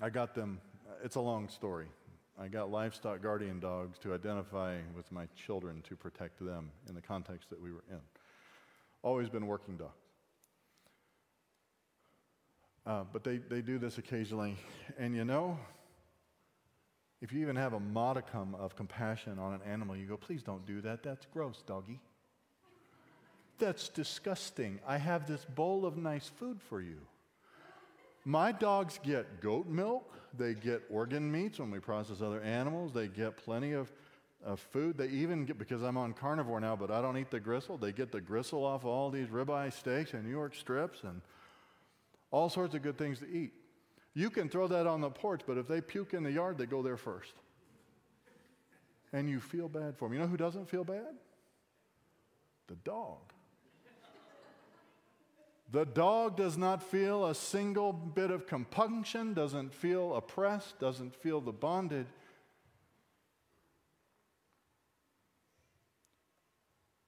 I 0.01 0.09
got 0.09 0.35
them, 0.35 0.59
it's 1.03 1.15
a 1.15 1.21
long 1.21 1.47
story. 1.47 1.87
I 2.37 2.49
got 2.49 2.69
livestock 2.69 3.21
guardian 3.21 3.61
dogs 3.61 3.97
to 3.99 4.13
identify 4.13 4.77
with 4.95 5.09
my 5.11 5.25
children 5.35 5.81
to 5.87 5.95
protect 5.95 6.39
them 6.39 6.69
in 6.89 6.95
the 6.95 7.01
context 7.01 7.49
that 7.49 7.61
we 7.61 7.71
were 7.71 7.83
in. 7.89 8.01
Always 9.03 9.29
been 9.29 9.47
working 9.47 9.77
dogs. 9.77 10.04
Uh, 12.85 13.03
but 13.11 13.23
they, 13.23 13.37
they 13.37 13.61
do 13.61 13.79
this 13.79 13.97
occasionally. 13.97 14.57
And 14.97 15.15
you 15.15 15.25
know, 15.25 15.57
if 17.21 17.33
you 17.33 17.41
even 17.41 17.55
have 17.55 17.73
a 17.73 17.79
modicum 17.79 18.53
of 18.55 18.75
compassion 18.75 19.39
on 19.39 19.53
an 19.53 19.61
animal, 19.65 19.95
you 19.95 20.05
go, 20.05 20.17
please 20.17 20.43
don't 20.43 20.65
do 20.65 20.81
that. 20.81 21.01
That's 21.01 21.25
gross, 21.33 21.63
doggy. 21.65 21.99
That's 23.57 23.89
disgusting. 23.89 24.79
I 24.85 24.97
have 24.97 25.27
this 25.27 25.45
bowl 25.45 25.85
of 25.85 25.97
nice 25.97 26.29
food 26.37 26.61
for 26.61 26.81
you. 26.81 26.97
My 28.25 28.51
dogs 28.51 28.99
get 29.03 29.39
goat 29.39 29.67
milk, 29.67 30.11
they 30.37 30.55
get 30.55 30.81
organ 30.89 31.31
meats 31.31 31.59
when 31.59 31.71
we 31.71 31.79
process 31.79 32.21
other 32.21 32.41
animals, 32.41 32.91
they 32.91 33.07
get 33.07 33.37
plenty 33.37 33.73
of, 33.73 33.91
of 34.43 34.59
food. 34.59 34.97
They 34.97 35.07
even 35.09 35.45
get, 35.45 35.59
because 35.59 35.83
I'm 35.83 35.95
on 35.95 36.13
carnivore 36.13 36.59
now, 36.59 36.75
but 36.75 36.89
I 36.89 37.01
don't 37.01 37.17
eat 37.17 37.29
the 37.29 37.39
gristle, 37.39 37.77
they 37.77 37.91
get 37.91 38.11
the 38.11 38.21
gristle 38.21 38.65
off 38.65 38.83
all 38.83 39.11
these 39.11 39.27
ribeye 39.27 39.71
steaks 39.71 40.13
and 40.13 40.23
New 40.23 40.31
York 40.31 40.55
strips 40.55 41.03
and 41.03 41.21
all 42.31 42.49
sorts 42.49 42.75
of 42.75 42.81
good 42.81 42.97
things 42.97 43.19
to 43.19 43.27
eat. 43.27 43.53
You 44.13 44.29
can 44.29 44.49
throw 44.49 44.67
that 44.67 44.87
on 44.87 45.01
the 45.01 45.09
porch, 45.09 45.41
but 45.45 45.57
if 45.57 45.67
they 45.67 45.81
puke 45.81 46.13
in 46.13 46.23
the 46.23 46.31
yard, 46.31 46.57
they 46.57 46.65
go 46.65 46.81
there 46.81 46.97
first. 46.97 47.33
And 49.11 49.29
you 49.29 49.39
feel 49.39 49.67
bad 49.67 49.97
for 49.97 50.07
them. 50.07 50.13
You 50.13 50.19
know 50.19 50.27
who 50.27 50.37
doesn't 50.37 50.69
feel 50.69 50.83
bad? 50.83 51.15
The 52.67 52.75
dog. 52.75 53.19
The 55.71 55.85
dog 55.85 56.37
does 56.37 56.57
not 56.57 56.83
feel 56.83 57.25
a 57.25 57.35
single 57.35 57.91
bit 57.91 58.31
of 58.31 58.47
compunction, 58.47 59.33
doesn't 59.33 59.73
feel 59.73 60.15
oppressed, 60.15 60.79
doesn't 60.79 61.13
feel 61.15 61.41
the 61.41 61.51
bondage. 61.51 62.07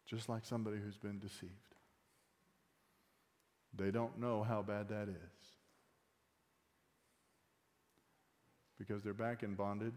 Just 0.05 0.27
like 0.27 0.45
somebody 0.45 0.77
who's 0.83 0.97
been 0.97 1.19
deceived. 1.19 1.51
They 3.77 3.91
don't 3.91 4.19
know 4.19 4.43
how 4.43 4.61
bad 4.61 4.89
that 4.89 5.07
is. 5.09 5.15
Because 8.77 9.03
they're 9.03 9.13
back 9.13 9.43
in 9.43 9.55
bondage 9.55 9.93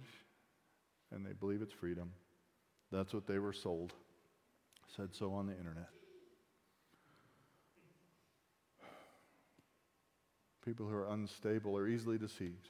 and 1.12 1.24
they 1.24 1.32
believe 1.32 1.62
it's 1.62 1.72
freedom. 1.72 2.12
That's 2.92 3.12
what 3.12 3.26
they 3.26 3.38
were 3.38 3.52
sold. 3.52 3.92
Said 4.96 5.14
so 5.14 5.32
on 5.32 5.46
the 5.46 5.56
internet. 5.56 5.88
people 10.64 10.86
who 10.86 10.94
are 10.94 11.12
unstable 11.12 11.76
are 11.76 11.88
easily 11.88 12.18
deceived 12.18 12.68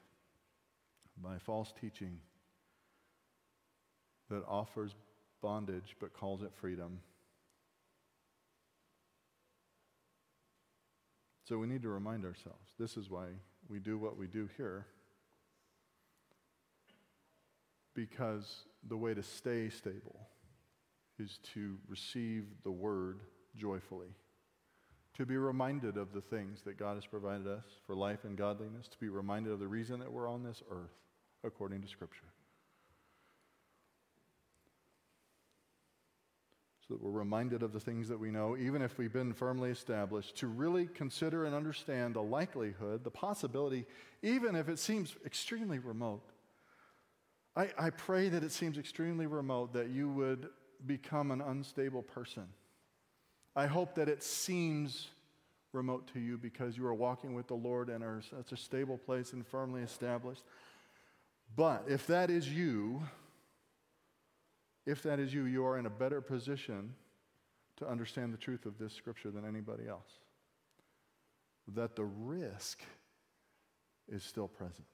by 1.22 1.38
false 1.38 1.72
teaching 1.80 2.18
that 4.30 4.42
offers 4.48 4.94
bondage 5.42 5.96
but 6.00 6.14
calls 6.14 6.42
it 6.42 6.50
freedom. 6.60 7.00
So 11.50 11.58
we 11.58 11.66
need 11.66 11.82
to 11.82 11.88
remind 11.88 12.24
ourselves 12.24 12.74
this 12.78 12.96
is 12.96 13.10
why 13.10 13.26
we 13.68 13.80
do 13.80 13.98
what 13.98 14.16
we 14.16 14.28
do 14.28 14.48
here. 14.56 14.86
Because 17.92 18.66
the 18.88 18.96
way 18.96 19.14
to 19.14 19.22
stay 19.24 19.68
stable 19.68 20.28
is 21.18 21.40
to 21.54 21.76
receive 21.88 22.44
the 22.62 22.70
word 22.70 23.22
joyfully 23.56 24.14
to 25.16 25.26
be 25.26 25.36
reminded 25.36 25.96
of 25.96 26.12
the 26.12 26.20
things 26.20 26.62
that 26.62 26.78
God 26.78 26.94
has 26.94 27.04
provided 27.04 27.48
us 27.48 27.64
for 27.84 27.96
life 27.96 28.20
and 28.22 28.38
godliness, 28.38 28.86
to 28.86 28.98
be 28.98 29.08
reminded 29.08 29.52
of 29.52 29.58
the 29.58 29.66
reason 29.66 29.98
that 29.98 30.12
we're 30.12 30.30
on 30.30 30.44
this 30.44 30.62
earth 30.70 30.94
according 31.42 31.82
to 31.82 31.88
Scripture. 31.88 32.28
That 36.90 37.00
we're 37.00 37.12
reminded 37.12 37.62
of 37.62 37.72
the 37.72 37.78
things 37.78 38.08
that 38.08 38.18
we 38.18 38.32
know, 38.32 38.56
even 38.56 38.82
if 38.82 38.98
we've 38.98 39.12
been 39.12 39.32
firmly 39.32 39.70
established, 39.70 40.36
to 40.38 40.48
really 40.48 40.86
consider 40.86 41.44
and 41.44 41.54
understand 41.54 42.14
the 42.14 42.22
likelihood, 42.22 43.04
the 43.04 43.10
possibility, 43.12 43.86
even 44.22 44.56
if 44.56 44.68
it 44.68 44.78
seems 44.78 45.14
extremely 45.24 45.78
remote. 45.78 46.22
I, 47.54 47.70
I 47.78 47.90
pray 47.90 48.28
that 48.28 48.42
it 48.42 48.50
seems 48.50 48.76
extremely 48.76 49.28
remote 49.28 49.72
that 49.74 49.90
you 49.90 50.08
would 50.08 50.48
become 50.84 51.30
an 51.30 51.40
unstable 51.40 52.02
person. 52.02 52.48
I 53.54 53.66
hope 53.66 53.94
that 53.94 54.08
it 54.08 54.24
seems 54.24 55.08
remote 55.72 56.08
to 56.14 56.18
you 56.18 56.38
because 56.38 56.76
you 56.76 56.84
are 56.86 56.94
walking 56.94 57.34
with 57.34 57.46
the 57.46 57.54
Lord 57.54 57.88
and 57.88 58.02
are 58.02 58.20
such 58.28 58.50
a 58.50 58.56
stable 58.56 58.98
place 58.98 59.32
and 59.32 59.46
firmly 59.46 59.82
established. 59.82 60.42
But 61.54 61.84
if 61.88 62.08
that 62.08 62.30
is 62.30 62.48
you, 62.48 63.02
if 64.86 65.02
that 65.02 65.20
is 65.20 65.32
you, 65.32 65.44
you 65.44 65.64
are 65.64 65.78
in 65.78 65.86
a 65.86 65.90
better 65.90 66.20
position 66.20 66.94
to 67.76 67.88
understand 67.88 68.32
the 68.32 68.38
truth 68.38 68.66
of 68.66 68.78
this 68.78 68.92
scripture 68.92 69.30
than 69.30 69.46
anybody 69.46 69.88
else. 69.88 70.18
That 71.68 71.96
the 71.96 72.04
risk 72.04 72.82
is 74.08 74.22
still 74.22 74.48
present. 74.48 74.86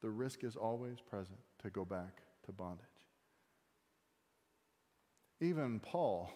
The 0.00 0.10
risk 0.10 0.44
is 0.44 0.56
always 0.56 1.00
present 1.00 1.38
to 1.62 1.70
go 1.70 1.84
back 1.84 2.22
to 2.46 2.52
bondage. 2.52 2.84
Even 5.40 5.80
Paul 5.80 6.30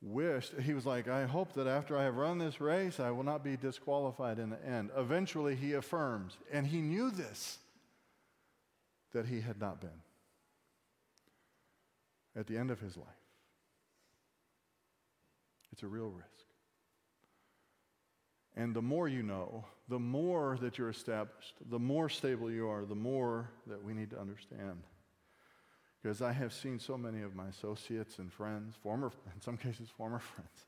wished, 0.00 0.52
he 0.62 0.74
was 0.74 0.86
like, 0.86 1.08
I 1.08 1.26
hope 1.26 1.52
that 1.54 1.66
after 1.66 1.96
I 1.96 2.04
have 2.04 2.16
run 2.16 2.38
this 2.38 2.60
race, 2.60 3.00
I 3.00 3.10
will 3.10 3.24
not 3.24 3.42
be 3.42 3.56
disqualified 3.56 4.38
in 4.38 4.50
the 4.50 4.64
end. 4.64 4.90
Eventually, 4.96 5.56
he 5.56 5.72
affirms, 5.72 6.36
and 6.52 6.66
he 6.66 6.80
knew 6.80 7.10
this, 7.10 7.58
that 9.12 9.26
he 9.26 9.40
had 9.40 9.60
not 9.60 9.80
been 9.80 10.02
at 12.36 12.46
the 12.46 12.56
end 12.56 12.70
of 12.70 12.80
his 12.80 12.96
life. 12.96 13.06
It's 15.72 15.82
a 15.82 15.88
real 15.88 16.08
risk. 16.08 16.28
And 18.56 18.74
the 18.74 18.82
more 18.82 19.08
you 19.08 19.22
know, 19.22 19.64
the 19.88 19.98
more 19.98 20.58
that 20.60 20.78
you're 20.78 20.90
established, 20.90 21.54
the 21.70 21.78
more 21.78 22.08
stable 22.08 22.50
you 22.50 22.68
are, 22.68 22.84
the 22.84 22.94
more 22.94 23.50
that 23.66 23.82
we 23.82 23.94
need 23.94 24.10
to 24.10 24.20
understand. 24.20 24.82
Because 26.02 26.22
I 26.22 26.32
have 26.32 26.52
seen 26.52 26.78
so 26.78 26.96
many 26.96 27.22
of 27.22 27.34
my 27.34 27.46
associates 27.48 28.18
and 28.18 28.32
friends, 28.32 28.74
former, 28.82 29.12
in 29.34 29.40
some 29.40 29.56
cases, 29.56 29.88
former 29.96 30.18
friends. 30.18 30.66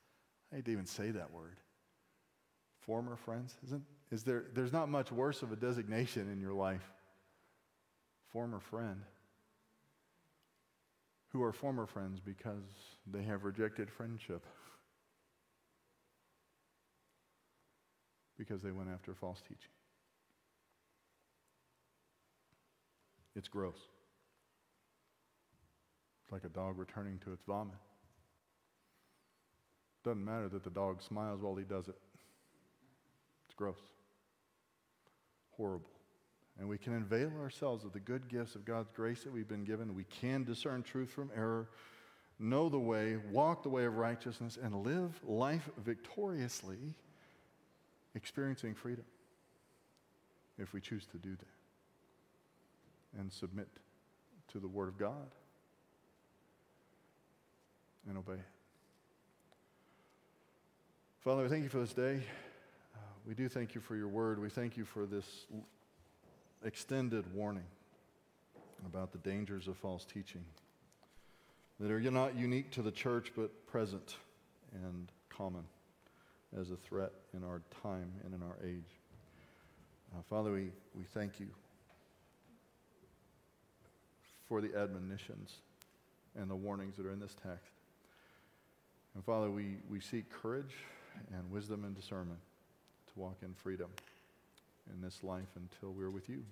I 0.52 0.56
hate 0.56 0.64
to 0.66 0.72
even 0.72 0.86
say 0.86 1.10
that 1.10 1.32
word. 1.32 1.56
Former 2.78 3.16
friends? 3.16 3.54
Isn't, 3.66 3.84
is 4.10 4.22
there, 4.22 4.44
there's 4.54 4.72
not 4.72 4.88
much 4.88 5.12
worse 5.12 5.42
of 5.42 5.52
a 5.52 5.56
designation 5.56 6.30
in 6.30 6.40
your 6.40 6.54
life. 6.54 6.92
Former 8.32 8.60
friend. 8.70 9.02
Who 11.32 11.42
are 11.42 11.52
former 11.52 11.86
friends 11.86 12.20
because 12.24 12.64
they 13.10 13.22
have 13.22 13.44
rejected 13.44 13.88
friendship. 13.90 14.44
because 18.40 18.62
they 18.62 18.70
went 18.70 18.88
after 18.88 19.14
false 19.14 19.38
teaching. 19.42 19.70
It's 23.36 23.48
gross. 23.48 23.76
It's 26.24 26.32
like 26.32 26.44
a 26.44 26.48
dog 26.48 26.78
returning 26.78 27.20
to 27.26 27.32
its 27.34 27.42
vomit. 27.46 27.76
Doesn't 30.06 30.24
matter 30.24 30.48
that 30.48 30.64
the 30.64 30.70
dog 30.70 31.02
smiles 31.06 31.42
while 31.42 31.54
he 31.54 31.64
does 31.64 31.88
it. 31.88 31.96
It's 33.46 33.54
gross. 33.54 33.76
Horrible. 35.50 35.90
And 36.60 36.68
we 36.68 36.76
can 36.76 36.94
avail 36.94 37.32
ourselves 37.40 37.84
of 37.84 37.92
the 37.92 38.00
good 38.00 38.28
gifts 38.28 38.54
of 38.54 38.66
God's 38.66 38.90
grace 38.92 39.24
that 39.24 39.32
we've 39.32 39.48
been 39.48 39.64
given. 39.64 39.94
We 39.94 40.04
can 40.04 40.44
discern 40.44 40.82
truth 40.82 41.10
from 41.10 41.30
error, 41.34 41.70
know 42.38 42.68
the 42.68 42.78
way, 42.78 43.16
walk 43.32 43.62
the 43.62 43.70
way 43.70 43.86
of 43.86 43.96
righteousness, 43.96 44.58
and 44.62 44.84
live 44.84 45.18
life 45.24 45.70
victoriously 45.78 46.94
experiencing 48.14 48.74
freedom 48.74 49.06
if 50.58 50.74
we 50.74 50.82
choose 50.82 51.06
to 51.06 51.16
do 51.16 51.30
that 51.30 53.20
and 53.20 53.32
submit 53.32 53.68
to 54.48 54.58
the 54.58 54.68
Word 54.68 54.88
of 54.88 54.98
God 54.98 55.34
and 58.06 58.18
obey 58.18 58.34
it. 58.34 58.40
Father, 61.20 61.46
I 61.46 61.48
thank 61.48 61.62
you 61.62 61.70
for 61.70 61.80
this 61.80 61.94
day. 61.94 62.20
Uh, 62.94 62.98
we 63.26 63.34
do 63.34 63.48
thank 63.48 63.74
you 63.74 63.80
for 63.80 63.96
your 63.96 64.08
Word. 64.08 64.38
We 64.38 64.50
thank 64.50 64.76
you 64.76 64.84
for 64.84 65.06
this 65.06 65.46
extended 66.64 67.24
warning 67.34 67.64
about 68.86 69.12
the 69.12 69.18
dangers 69.18 69.68
of 69.68 69.76
false 69.76 70.04
teaching 70.04 70.44
that 71.78 71.90
are 71.90 72.00
not 72.00 72.36
unique 72.36 72.70
to 72.70 72.82
the 72.82 72.90
church 72.90 73.32
but 73.34 73.66
present 73.66 74.16
and 74.74 75.08
common 75.30 75.64
as 76.58 76.70
a 76.70 76.76
threat 76.76 77.12
in 77.34 77.42
our 77.44 77.62
time 77.82 78.12
and 78.24 78.34
in 78.34 78.42
our 78.42 78.56
age. 78.64 78.98
Uh, 80.12 80.22
Father, 80.28 80.52
we, 80.52 80.70
we 80.94 81.04
thank 81.14 81.40
you 81.40 81.46
for 84.48 84.60
the 84.60 84.76
admonitions 84.76 85.54
and 86.36 86.50
the 86.50 86.56
warnings 86.56 86.96
that 86.96 87.06
are 87.06 87.12
in 87.12 87.20
this 87.20 87.34
text. 87.42 87.72
And 89.14 89.24
Father, 89.24 89.50
we, 89.50 89.76
we 89.88 90.00
seek 90.00 90.30
courage 90.30 90.74
and 91.32 91.50
wisdom 91.50 91.84
and 91.84 91.94
discernment 91.94 92.40
to 93.06 93.20
walk 93.20 93.36
in 93.42 93.54
freedom 93.54 93.88
in 94.94 95.00
this 95.00 95.22
life 95.22 95.48
until 95.56 95.92
we're 95.92 96.10
with 96.10 96.28
you. 96.28 96.42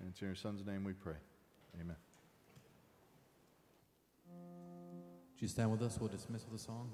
And 0.00 0.08
it's 0.08 0.20
in 0.20 0.28
your 0.28 0.34
Son's 0.34 0.64
name 0.66 0.84
we 0.84 0.92
pray. 0.92 1.16
Amen. 1.80 1.96
Would 5.34 5.42
you 5.42 5.48
stand 5.48 5.70
with 5.70 5.82
us? 5.82 5.98
We'll 6.00 6.08
dismiss 6.08 6.44
with 6.50 6.60
a 6.60 6.64
song. 6.64 6.90